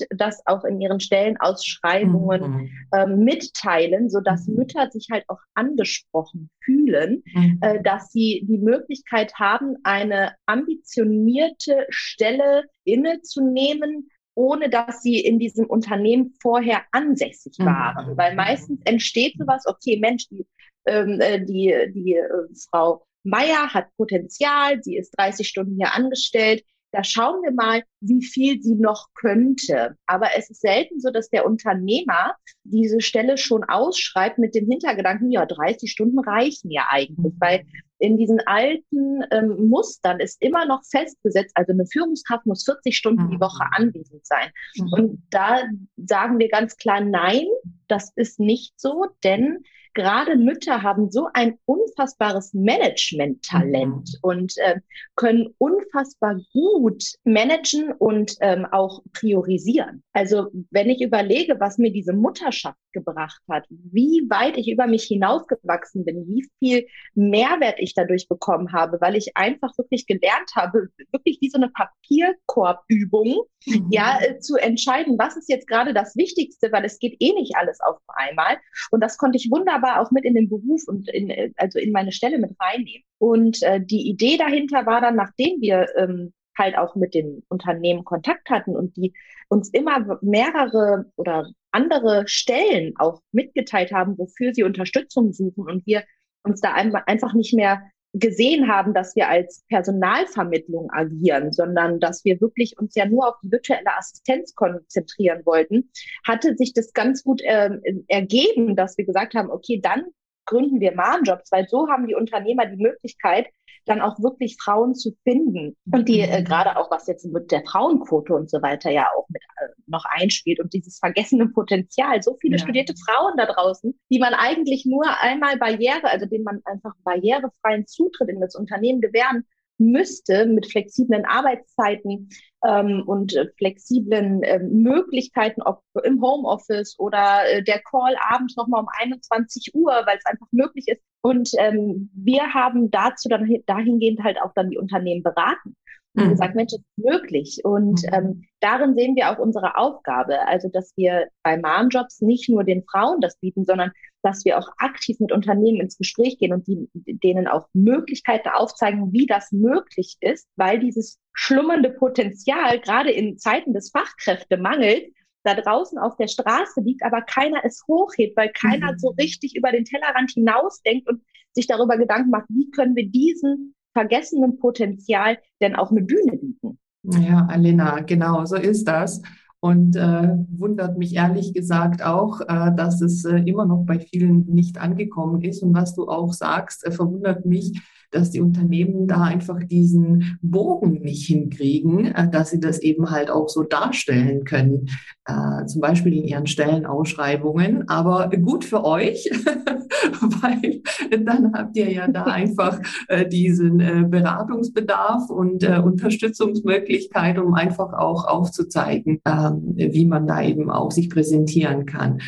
das 0.10 0.46
auch 0.46 0.64
in 0.64 0.80
ihren 0.80 1.00
Stellenausschreibungen 1.00 2.42
mhm. 2.42 2.70
ähm, 2.94 3.20
mitteilen, 3.24 4.10
sodass 4.10 4.48
mhm. 4.48 4.56
Mütter 4.56 4.90
sich 4.92 5.08
halt 5.12 5.26
auch 5.28 5.40
angesprochen 5.56 6.50
fühlen, 6.64 7.24
mhm. 7.34 7.58
äh, 7.62 7.82
dass 7.82 8.12
sie 8.12 8.46
die 8.48 8.60
Möglichkeit 8.60 9.34
haben, 9.36 9.78
eine 9.84 10.34
ambitionierte 10.46 11.88
Stelle 11.90 12.66
innezunehmen, 12.84 14.10
ohne 14.38 14.70
dass 14.70 15.02
sie 15.02 15.20
in 15.20 15.40
diesem 15.40 15.66
Unternehmen 15.66 16.36
vorher 16.40 16.84
ansässig 16.92 17.58
mhm. 17.58 17.66
waren. 17.66 18.12
Mhm. 18.12 18.18
Weil 18.18 18.36
meistens 18.36 18.80
entsteht 18.86 19.36
sowas, 19.38 19.64
okay, 19.66 19.98
Mensch, 20.00 20.30
die, 20.30 20.46
ähm, 20.86 21.20
äh, 21.20 21.44
die, 21.44 21.74
die 21.94 22.14
äh, 22.14 22.48
Frau 22.70 23.04
Meier 23.24 23.74
hat 23.74 23.88
Potenzial, 23.98 24.82
sie 24.84 24.96
ist 24.96 25.18
30 25.18 25.48
Stunden 25.48 25.76
hier 25.76 25.92
angestellt. 25.92 26.64
Da 26.92 27.04
schauen 27.04 27.42
wir 27.44 27.52
mal, 27.52 27.84
wie 28.00 28.24
viel 28.24 28.62
sie 28.62 28.76
noch 28.76 29.08
könnte. 29.14 29.96
Aber 30.06 30.30
es 30.38 30.50
ist 30.50 30.62
selten 30.62 31.00
so, 31.00 31.12
dass 31.12 31.30
der 31.30 31.46
Unternehmer 31.46 32.36
diese 32.64 33.02
Stelle 33.02 33.38
schon 33.38 33.64
ausschreibt 33.64 34.38
mit 34.38 34.56
dem 34.56 34.68
Hintergedanken, 34.68 35.32
ja, 35.32 35.46
30 35.46 35.92
Stunden 35.92 36.20
reichen 36.20 36.72
ja 36.72 36.88
eigentlich, 36.90 37.34
mhm. 37.34 37.40
weil 37.40 37.66
in 38.00 38.18
diesen 38.18 38.40
alten 38.46 39.24
ähm, 39.32 39.70
Mustern 39.70 40.20
ist 40.20 40.42
immer 40.42 40.66
noch 40.66 40.84
festgesetzt, 40.86 41.52
also 41.56 41.74
eine 41.74 41.88
Führungskraft 41.88 42.46
muss 42.46 42.64
40 42.64 42.96
Stunden 42.96 43.24
mhm. 43.24 43.32
die 43.32 43.40
Woche 43.40 43.64
anwesend 43.72 44.26
sein. 44.26 44.52
Mhm. 44.76 44.94
Und 44.94 45.24
da 45.32 45.64
sagen 45.98 46.40
wir 46.40 46.50
ganz 46.50 46.78
klar, 46.78 47.02
nein, 47.02 47.46
das 47.88 48.12
ist 48.16 48.40
nicht 48.40 48.80
so, 48.80 49.08
denn 49.24 49.64
gerade 49.98 50.38
Mütter 50.38 50.84
haben 50.84 51.12
so 51.12 51.28
ein 51.34 51.58
unfassbares 51.66 52.54
Management-Talent 52.54 54.10
mhm. 54.14 54.20
und 54.22 54.58
äh, 54.60 54.80
können 55.16 55.54
unfassbar 55.58 56.40
gut 56.54 57.04
managen 57.24 57.92
und 57.94 58.36
ähm, 58.42 58.66
auch 58.72 59.02
priorisieren. 59.12 60.04
Also 60.14 60.52
wenn 60.70 60.90
ich 60.90 61.02
überlege, 61.02 61.60
was 61.60 61.80
mir 61.80 61.92
diese 61.92 62.14
Mutterschaft 62.14 62.78
gebracht 62.94 63.42
hat, 63.50 63.66
wie 63.70 64.26
weit 64.30 64.58
ich 64.58 64.70
über 64.70 64.88
mich 64.88 65.04
hinausgewachsen 65.06 66.06
bin, 66.06 66.28
wie 66.28 66.48
viel 66.60 66.88
Mehrwert 67.16 67.80
ich 67.80 67.94
dadurch 67.96 68.28
bekommen 68.28 68.72
habe, 68.74 69.02
weil 69.02 69.16
ich 69.16 69.36
einfach 69.36 69.76
wirklich 69.78 70.06
gelernt 70.06 70.52
habe, 70.56 70.90
wirklich 71.12 71.40
wie 71.42 71.50
so 71.50 71.58
eine 71.58 71.70
Papierkorbübung, 71.70 73.44
mhm. 73.66 73.88
ja, 73.90 74.20
äh, 74.22 74.40
zu 74.40 74.58
entscheiden, 74.58 75.18
was 75.18 75.38
ist 75.38 75.50
jetzt 75.50 75.68
gerade 75.68 75.94
das 75.94 76.16
Wichtigste, 76.16 76.72
weil 76.72 76.86
es 76.86 77.00
geht 77.00 77.16
eh 77.20 77.34
nicht 77.34 77.56
alles 77.56 77.80
auf 77.82 77.98
einmal. 78.08 78.58
Und 78.92 79.02
das 79.02 79.18
konnte 79.18 79.38
ich 79.38 79.50
wunderbar 79.52 79.87
auch 79.96 80.12
mit 80.12 80.26
in 80.26 80.36
den 80.36 80.50
Beruf 80.50 80.84
und 80.88 81.10
in, 81.10 81.30
äh, 81.30 81.52
also 81.58 81.80
in 81.80 81.92
meine 81.92 82.12
Stelle 82.12 82.38
mit 82.38 82.52
reinnehmen. 82.60 83.04
Und 83.18 83.62
äh, 83.64 83.82
die 83.84 84.10
Idee 84.10 84.38
dahinter 84.38 84.86
war 84.86 85.02
dann, 85.02 85.16
nachdem 85.16 85.62
wir 85.62 85.88
ähm, 85.96 86.34
halt 86.58 86.78
auch 86.78 86.96
mit 86.96 87.14
den 87.14 87.44
Unternehmen 87.50 88.04
Kontakt 88.04 88.50
hatten 88.50 88.76
und 88.76 88.96
die 88.98 89.14
uns 89.48 89.70
immer 89.70 90.20
mehrere 90.22 91.12
oder 91.16 91.50
andere 91.72 92.28
Stellen 92.28 92.94
auch 92.98 93.22
mitgeteilt 93.32 93.92
haben, 93.92 94.18
wofür 94.18 94.54
sie 94.54 94.64
Unterstützung 94.64 95.34
suchen 95.34 95.66
und 95.66 95.86
wir 95.86 96.04
uns 96.44 96.62
da 96.62 96.74
einfach 96.74 97.34
nicht 97.34 97.54
mehr 97.54 97.82
gesehen 98.14 98.68
haben, 98.68 98.94
dass 98.94 99.16
wir 99.16 99.30
als 99.30 99.64
Personalvermittlung 99.70 100.90
agieren, 100.92 101.52
sondern 101.52 102.00
dass 102.00 102.26
wir 102.26 102.42
wirklich 102.42 102.78
uns 102.78 102.96
ja 102.96 103.06
nur 103.06 103.28
auf 103.28 103.36
die 103.44 103.52
virtuelle 103.52 103.96
Assistenz 103.98 104.56
konzentrieren 104.56 105.46
wollten, 105.46 105.92
hatte 106.26 106.56
sich 106.56 106.74
das 106.74 106.94
ganz 106.94 107.24
gut 107.24 107.42
äh, 107.42 107.70
ergeben, 108.08 108.76
dass 108.76 108.98
wir 108.98 109.06
gesagt 109.06 109.36
haben, 109.36 109.52
okay, 109.52 109.80
dann 109.82 110.06
gründen 110.46 110.80
wir 110.80 110.96
Mahnjobs, 110.96 111.52
weil 111.52 111.68
so 111.68 111.88
haben 111.90 112.08
die 112.08 112.16
Unternehmer 112.16 112.66
die 112.66 112.82
Möglichkeit, 112.82 113.48
dann 113.88 114.02
auch 114.02 114.20
wirklich 114.20 114.58
Frauen 114.62 114.96
zu 114.96 115.16
finden. 115.24 115.76
Und 115.92 116.08
die 116.08 116.20
äh, 116.20 116.42
mhm. 116.42 116.46
gerade 116.46 116.78
auch, 116.78 116.92
was 116.92 117.08
jetzt 117.08 117.26
mit 117.26 117.52
der 117.52 117.64
Frauenquote 117.64 118.34
und 118.34 118.50
so 118.50 118.62
weiter 118.62 118.92
ja 118.92 119.08
auch 119.18 119.28
mit 119.30 119.42
äh, 119.42 119.70
noch 119.88 120.06
einspielt 120.06 120.60
und 120.60 120.74
dieses 120.74 121.00
vergessene 121.00 121.48
Potenzial. 121.48 122.22
So 122.22 122.36
viele 122.40 122.58
ja. 122.58 122.64
studierte 122.64 122.94
Frauen 123.06 123.34
da 123.38 123.46
draußen, 123.46 123.98
die 124.12 124.20
man 124.20 124.34
eigentlich 124.34 124.86
nur 124.86 125.06
einmal 125.20 125.58
Barriere, 125.58 126.06
also 126.06 126.26
denen 126.26 126.44
man 126.44 126.62
einfach 126.66 126.94
barrierefreien 127.04 127.88
Zutritt 127.88 128.30
in 128.30 128.42
das 128.42 128.56
Unternehmen 128.56 129.02
gewähren 129.02 129.46
müsste 129.78 130.46
mit 130.46 130.70
flexiblen 130.72 131.26
Arbeitszeiten 131.26 132.30
ähm, 132.66 133.04
und 133.06 133.36
äh, 133.36 133.48
flexiblen 133.58 134.44
äh, 134.44 134.60
Möglichkeiten, 134.60 135.62
ob 135.62 135.82
im 136.04 136.22
Homeoffice 136.22 136.96
oder 137.00 137.42
äh, 137.50 137.64
der 137.64 137.80
Call 137.80 138.16
abends 138.30 138.56
nochmal 138.56 138.82
um 138.82 138.90
21 139.00 139.74
Uhr, 139.74 139.92
weil 140.06 140.18
es 140.18 140.26
einfach 140.26 140.48
möglich 140.52 140.86
ist. 140.88 141.02
Und 141.22 141.50
ähm, 141.58 142.10
wir 142.14 142.54
haben 142.54 142.90
dazu 142.92 143.30
dann 143.30 143.48
dahingehend 143.66 144.24
halt 144.24 144.42
auch 144.42 144.54
dann 144.56 144.70
die 144.70 144.78
Unternehmen 144.78 145.24
beraten 145.24 145.76
und 146.18 146.26
mhm. 146.26 146.30
gesagt, 146.32 146.56
Mensch, 146.56 146.74
ist 146.74 146.84
möglich. 146.98 147.62
Und 147.64 148.04
mhm. 148.04 148.14
ähm, 148.14 148.44
darin 148.60 148.96
sehen 148.96 149.16
wir 149.16 149.32
auch 149.32 149.38
unsere 149.38 149.78
Aufgabe, 149.78 150.48
also 150.48 150.68
dass 150.68 150.92
wir 150.98 151.28
bei 151.44 151.58
Mom-Jobs 151.58 152.22
nicht 152.22 152.50
nur 152.50 152.64
den 152.64 152.84
Frauen 152.84 153.22
das 153.22 153.38
bieten, 153.38 153.66
sondern 153.66 153.92
dass 154.24 154.44
wir 154.44 154.58
auch 154.58 154.68
aktiv 154.78 155.20
mit 155.20 155.32
Unternehmen 155.32 155.80
ins 155.80 155.98
Gespräch 155.98 156.40
gehen 156.40 156.54
und 156.54 156.68
die, 156.68 156.90
denen 156.94 157.48
auch 157.48 157.68
Möglichkeiten 157.74 158.50
aufzeigen, 158.50 159.14
wie 159.14 159.28
das 159.28 159.52
möglich 159.52 160.18
ist, 160.20 160.48
weil 160.56 160.80
dieses 160.80 161.20
schlummernde 161.34 161.92
Potenzial 161.92 162.80
gerade 162.80 163.12
in 163.12 163.38
Zeiten 163.38 163.74
des 163.74 163.92
Fachkräftemangels 163.92 165.04
da 165.44 165.54
draußen 165.54 166.00
auf 166.00 166.18
der 166.18 166.28
Straße 166.28 166.82
liegt, 166.82 167.04
aber 167.04 167.22
keiner 167.22 167.64
es 167.64 167.84
hochhebt, 167.88 168.36
weil 168.36 168.52
keiner 168.52 168.94
mhm. 168.94 169.00
so 169.00 169.10
richtig 169.10 169.56
über 169.56 169.72
den 169.72 169.86
Tellerrand 169.86 170.32
hinausdenkt 170.32 171.08
und 171.08 171.22
sich 171.54 171.68
darüber 171.68 171.98
Gedanken 171.98 172.32
macht, 172.32 172.48
wie 172.50 172.70
können 172.72 172.96
wir 172.96 173.08
diesen 173.08 173.76
vergessenen 173.94 174.60
Potenzial 174.60 175.38
denn 175.62 175.76
auch 175.76 175.92
eine 175.92 176.02
Bühne 176.02 176.38
bieten. 176.38 176.80
Ja, 177.04 177.48
Alena, 177.50 178.02
genau, 178.02 178.46
so 178.46 178.56
ist 178.56 178.86
das. 178.86 179.22
Und 179.60 179.96
äh, 179.96 180.36
wundert 180.50 180.98
mich 180.98 181.16
ehrlich 181.16 181.54
gesagt 181.54 182.04
auch, 182.04 182.42
äh, 182.42 182.72
dass 182.76 183.02
es 183.02 183.26
äh, 183.26 183.38
immer 183.38 183.66
noch 183.66 183.86
bei 183.86 184.00
vielen 184.00 184.46
nicht 184.46 184.78
angekommen 184.78 185.42
ist. 185.42 185.64
Und 185.64 185.74
was 185.74 185.96
du 185.96 186.08
auch 186.08 186.32
sagst, 186.34 186.86
äh, 186.86 186.92
verwundert 186.92 187.46
mich, 187.46 187.82
dass 188.12 188.32
die 188.32 188.40
Unternehmen 188.40 189.08
da 189.08 189.24
einfach 189.24 189.62
diesen 189.64 190.38
Bogen 190.42 191.02
nicht 191.02 191.28
hinkriegen, 191.28 192.06
äh, 192.06 192.30
dass 192.30 192.52
sie 192.52 192.60
das 192.60 192.80
eben 192.80 193.10
halt 193.10 193.32
auch 193.32 193.50
so 193.50 193.64
darstellen 193.64 194.44
können, 194.44 194.90
äh, 195.28 195.66
zum 195.66 195.82
Beispiel 195.82 196.14
in 196.14 196.24
ihren 196.24 196.48
Stellenausschreibungen. 196.48 197.88
Aber 197.90 198.30
gut 198.30 198.64
für 198.66 198.84
euch, 198.86 199.30
weil 200.22 200.82
dann 201.24 201.54
habt 201.54 201.76
ihr 201.76 201.92
ja 201.92 202.08
da 202.08 202.24
einfach 202.24 202.80
äh, 203.08 203.28
diesen 203.28 203.80
äh, 203.80 204.06
Beratungsbedarf 204.08 205.30
und 205.30 205.64
äh, 205.64 205.80
Unterstützungsmöglichkeit, 205.80 207.38
um 207.40 207.54
einfach 207.54 207.94
auch 207.94 208.26
aufzuzeigen, 208.26 209.20
ähm, 209.28 209.74
wie 209.76 210.06
man 210.06 210.28
da 210.28 210.42
eben 210.42 210.72
auch 210.72 210.92
sich 210.92 211.10
präsentieren 211.10 211.86
kann. 211.86 212.20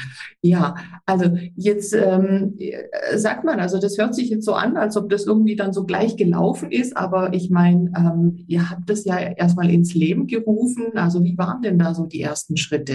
Ja, 0.41 0.75
also 1.05 1.25
jetzt 1.55 1.93
ähm, 1.93 2.55
äh, 2.59 3.17
sagt 3.17 3.43
man, 3.43 3.59
also 3.59 3.79
das 3.79 3.97
hört 3.97 4.15
sich 4.15 4.29
jetzt 4.29 4.45
so 4.45 4.53
an, 4.53 4.77
als 4.77 4.95
ob 4.97 5.09
das 5.09 5.25
irgendwie 5.25 5.55
dann 5.55 5.73
so 5.73 5.85
gleich 5.85 6.17
gelaufen 6.17 6.71
ist, 6.71 6.95
aber 6.95 7.33
ich 7.33 7.49
meine, 7.49 7.91
ähm, 7.97 8.45
ihr 8.47 8.69
habt 8.69 8.89
das 8.89 9.05
ja 9.05 9.17
erstmal 9.17 9.69
ins 9.69 9.93
Leben 9.93 10.27
gerufen. 10.27 10.95
Also 10.95 11.23
wie 11.23 11.37
waren 11.37 11.61
denn 11.61 11.79
da 11.79 11.93
so 11.93 12.05
die 12.05 12.21
ersten 12.21 12.57
Schritte? 12.57 12.88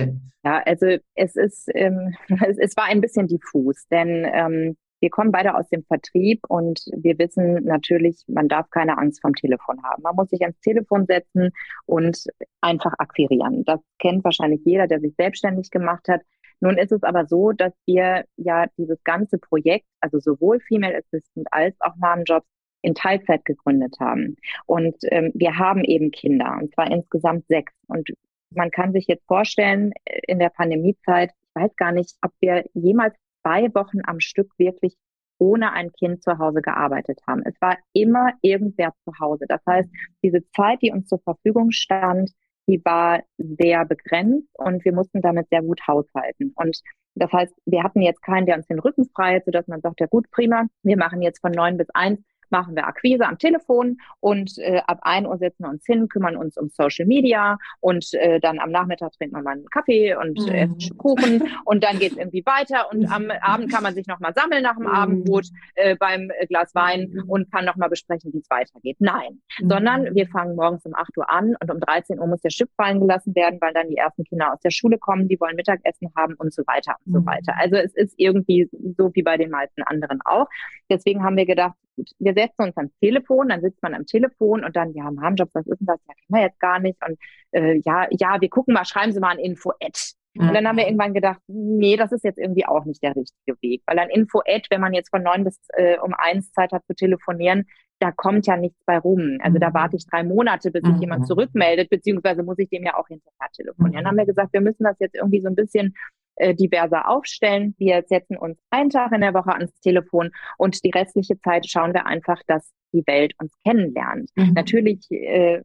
Ja, 0.44 0.62
also 0.64 0.86
es 1.14 1.36
ist, 1.36 1.68
ähm, 1.74 2.14
es, 2.46 2.58
es 2.58 2.76
war 2.76 2.84
ein 2.84 3.00
bisschen 3.00 3.26
diffus, 3.26 3.86
denn 3.90 4.26
ähm, 4.32 4.76
wir 5.00 5.10
kommen 5.10 5.32
beide 5.32 5.54
aus 5.54 5.68
dem 5.68 5.84
Vertrieb 5.84 6.40
und 6.48 6.80
wir 6.96 7.18
wissen 7.18 7.64
natürlich, 7.64 8.24
man 8.26 8.48
darf 8.48 8.70
keine 8.70 8.96
Angst 8.96 9.20
vom 9.20 9.34
Telefon 9.34 9.82
haben. 9.82 10.02
Man 10.02 10.16
muss 10.16 10.30
sich 10.30 10.40
ans 10.40 10.58
Telefon 10.60 11.04
setzen 11.04 11.50
und 11.84 12.24
einfach 12.62 12.94
akquirieren. 12.96 13.64
Das 13.64 13.80
kennt 13.98 14.24
wahrscheinlich 14.24 14.62
jeder, 14.64 14.86
der 14.86 15.00
sich 15.00 15.14
selbstständig 15.16 15.70
gemacht 15.70 16.08
hat. 16.08 16.22
Nun 16.60 16.78
ist 16.78 16.92
es 16.92 17.02
aber 17.02 17.26
so, 17.26 17.52
dass 17.52 17.74
wir 17.84 18.24
ja 18.36 18.66
dieses 18.78 19.02
ganze 19.04 19.36
Projekt, 19.36 19.84
also 20.00 20.20
sowohl 20.20 20.60
Female 20.60 20.96
Assistant 20.96 21.48
als 21.50 21.76
auch 21.80 21.96
Mom 21.96 22.24
Jobs, 22.24 22.46
in 22.80 22.94
Teilzeit 22.94 23.44
gegründet 23.44 23.96
haben. 24.00 24.36
Und 24.66 24.96
ähm, 25.10 25.32
wir 25.34 25.58
haben 25.58 25.84
eben 25.84 26.10
Kinder, 26.10 26.56
und 26.60 26.72
zwar 26.74 26.90
insgesamt 26.90 27.46
sechs. 27.48 27.72
Und 27.88 28.08
man 28.56 28.70
kann 28.70 28.92
sich 28.92 29.06
jetzt 29.06 29.26
vorstellen, 29.26 29.92
in 30.26 30.38
der 30.38 30.50
Pandemiezeit, 30.50 31.30
ich 31.42 31.54
weiß 31.54 31.76
gar 31.76 31.92
nicht, 31.92 32.16
ob 32.23 32.32
wir 32.40 32.64
jemals 32.75 33.14
zwei 33.42 33.75
Wochen 33.75 33.99
am 34.04 34.20
Stück 34.20 34.50
wirklich 34.58 34.96
ohne 35.38 35.73
ein 35.73 35.92
Kind 35.92 36.23
zu 36.23 36.38
Hause 36.38 36.62
gearbeitet 36.62 37.20
haben. 37.26 37.42
Es 37.44 37.61
war 37.61 37.76
immer 37.92 38.32
irgendwer 38.40 38.92
zu 39.04 39.12
Hause. 39.20 39.46
Das 39.49 39.61
heißt, 39.66 39.90
diese 40.23 40.49
Zeit, 40.50 40.80
die 40.82 40.90
uns 40.90 41.08
zur 41.08 41.20
Verfügung 41.20 41.70
stand, 41.70 42.30
die 42.66 42.80
war 42.84 43.23
sehr 43.37 43.84
begrenzt 43.84 44.49
und 44.54 44.84
wir 44.84 44.94
mussten 44.94 45.20
damit 45.20 45.49
sehr 45.50 45.62
gut 45.62 45.87
haushalten. 45.87 46.52
Und 46.54 46.80
das 47.14 47.30
heißt, 47.30 47.54
wir 47.66 47.82
hatten 47.82 48.00
jetzt 48.00 48.23
keinen, 48.23 48.46
der 48.46 48.56
uns 48.56 48.66
den 48.66 48.78
Rücken 48.78 49.04
frei 49.14 49.37
hat, 49.37 49.44
sodass 49.44 49.68
man 49.68 49.80
sagt, 49.80 50.00
ja 50.00 50.06
gut, 50.06 50.30
prima, 50.30 50.66
wir 50.82 50.96
machen 50.96 51.20
jetzt 51.20 51.40
von 51.40 51.52
neun 51.52 51.76
bis 51.76 51.88
eins 51.92 52.20
machen 52.54 52.76
wir 52.76 52.87
Akquise 52.87 53.26
am 53.26 53.37
Telefon 53.37 53.99
und 54.20 54.58
äh, 54.58 54.80
ab 54.87 55.00
1 55.02 55.26
Uhr 55.26 55.38
setzen 55.38 55.64
wir 55.64 55.70
uns 55.70 55.84
hin, 55.84 56.08
kümmern 56.08 56.37
uns 56.37 56.56
um 56.56 56.68
Social 56.68 57.04
Media 57.04 57.58
und 57.80 58.14
äh, 58.14 58.38
dann 58.38 58.61
am 58.61 58.70
Nachmittag 58.70 59.11
trinken 59.14 59.34
wir 59.34 59.42
mal 59.42 59.54
einen 59.54 59.66
Kaffee 59.70 60.14
und 60.14 60.38
mhm. 60.38 60.54
essen 60.54 60.96
Kuchen 60.96 61.42
und 61.64 61.82
dann 61.82 61.99
geht 61.99 62.12
es 62.12 62.18
irgendwie 62.18 62.46
weiter 62.46 62.92
und 62.92 63.11
am 63.11 63.28
Abend 63.40 63.73
kann 63.73 63.82
man 63.82 63.94
sich 63.94 64.06
nochmal 64.06 64.32
sammeln 64.34 64.62
nach 64.62 64.76
dem 64.76 64.84
mhm. 64.84 64.94
Abendbrot 64.94 65.46
äh, 65.75 65.96
beim 65.96 66.30
äh, 66.38 66.46
Glas 66.46 66.73
Wein 66.76 67.11
mhm. 67.12 67.28
und 67.28 67.50
kann 67.50 67.64
nochmal 67.64 67.88
besprechen, 67.88 68.32
wie 68.32 68.38
es 68.38 68.49
weitergeht. 68.50 68.99
Nein, 69.00 69.40
mhm. 69.58 69.68
sondern 69.68 70.14
wir 70.14 70.28
fangen 70.28 70.54
morgens 70.54 70.87
um 70.87 70.94
8 70.94 71.18
Uhr 71.18 71.28
an 71.28 71.56
und 71.61 71.70
um 71.73 71.80
13 71.80 72.20
Uhr 72.20 72.28
muss 72.28 72.40
der 72.42 72.50
Schiff 72.50 72.68
fallen 72.76 73.00
gelassen 73.00 73.34
werden, 73.34 73.61
weil 73.61 73.73
dann 73.75 73.88
die 73.88 73.96
ersten 73.96 74.23
Kinder 74.23 74.52
aus 74.52 74.61
der 74.61 74.70
Schule 74.70 74.99
kommen, 74.99 75.26
die 75.26 75.40
wollen 75.40 75.56
Mittagessen 75.56 76.12
haben 76.16 76.34
und 76.34 76.54
so 76.54 76.62
weiter 76.66 76.94
und 77.04 77.14
so 77.14 77.20
mhm. 77.20 77.26
weiter. 77.26 77.54
Also 77.58 77.75
es 77.75 77.94
ist 77.94 78.14
irgendwie 78.16 78.68
so 78.96 79.11
wie 79.12 79.23
bei 79.23 79.37
den 79.37 79.50
meisten 79.50 79.82
anderen 79.82 80.20
auch. 80.25 80.46
Deswegen 80.88 81.25
haben 81.25 81.37
wir 81.37 81.46
gedacht, 81.46 81.75
gut, 81.96 82.10
wir 82.18 82.34
setzen 82.34 82.62
uns 82.62 82.76
ans 82.76 82.92
Telefon, 83.00 83.48
dann 83.48 83.60
sitzt 83.60 83.82
man 83.82 83.94
am 83.94 84.06
Telefon 84.06 84.64
und 84.64 84.76
dann, 84.76 84.92
ja, 84.94 85.04
Harmjobs, 85.04 85.54
was 85.54 85.66
ist 85.66 85.80
denn 85.80 85.86
das? 85.86 86.00
Ja, 86.06 86.14
kennen 86.14 86.40
wir 86.40 86.42
jetzt 86.42 86.60
gar 86.60 86.78
nicht. 86.80 86.98
Und 87.06 87.18
äh, 87.52 87.80
ja, 87.84 88.06
ja, 88.10 88.40
wir 88.40 88.48
gucken 88.48 88.74
mal, 88.74 88.84
schreiben 88.84 89.12
Sie 89.12 89.20
mal 89.20 89.30
ein 89.30 89.38
Info-Ad. 89.38 90.14
Und 90.36 90.52
dann 90.52 90.66
haben 90.66 90.76
wir 90.76 90.82
mhm. 90.82 90.88
irgendwann 90.88 91.14
gedacht, 91.14 91.40
nee, 91.46 91.96
das 91.96 92.10
ist 92.10 92.24
jetzt 92.24 92.40
irgendwie 92.40 92.66
auch 92.66 92.84
nicht 92.84 93.02
der 93.04 93.14
richtige 93.14 93.56
Weg. 93.62 93.82
Weil 93.86 94.00
ein 94.00 94.10
Info-Ad, 94.10 94.66
wenn 94.68 94.80
man 94.80 94.92
jetzt 94.92 95.10
von 95.10 95.22
neun 95.22 95.44
bis 95.44 95.60
äh, 95.74 95.96
um 95.98 96.12
eins 96.12 96.50
Zeit 96.52 96.72
hat 96.72 96.84
zu 96.86 96.94
telefonieren, 96.94 97.66
da 98.00 98.10
kommt 98.10 98.46
ja 98.46 98.56
nichts 98.56 98.78
bei 98.84 98.98
rum. 98.98 99.38
Also 99.40 99.58
da 99.58 99.70
mhm. 99.70 99.74
warte 99.74 99.96
ich 99.96 100.06
drei 100.06 100.24
Monate, 100.24 100.72
bis 100.72 100.82
sich 100.82 100.98
jemand 100.98 101.22
mhm. 101.22 101.26
zurückmeldet, 101.26 101.88
beziehungsweise 101.88 102.42
muss 102.42 102.58
ich 102.58 102.68
dem 102.68 102.82
ja 102.82 102.96
auch 102.98 103.06
hinterher 103.06 103.48
telefonieren. 103.54 104.02
Dann 104.04 104.08
haben 104.08 104.18
wir 104.18 104.26
gesagt, 104.26 104.52
wir 104.52 104.60
müssen 104.60 104.82
das 104.82 104.96
jetzt 104.98 105.14
irgendwie 105.14 105.40
so 105.40 105.48
ein 105.48 105.54
bisschen 105.54 105.94
äh, 106.36 106.54
diverser 106.54 107.08
aufstellen. 107.08 107.74
Wir 107.78 108.02
setzen 108.06 108.36
uns 108.36 108.58
einen 108.70 108.90
Tag 108.90 109.12
in 109.12 109.20
der 109.20 109.34
Woche 109.34 109.52
ans 109.52 109.78
Telefon 109.80 110.30
und 110.58 110.84
die 110.84 110.90
restliche 110.90 111.38
Zeit 111.40 111.68
schauen 111.68 111.94
wir 111.94 112.06
einfach, 112.06 112.40
dass 112.46 112.72
die 112.92 113.02
Welt 113.06 113.34
uns 113.40 113.52
kennenlernt. 113.64 114.30
Mhm. 114.36 114.52
Natürlich 114.54 115.10
äh, 115.10 115.62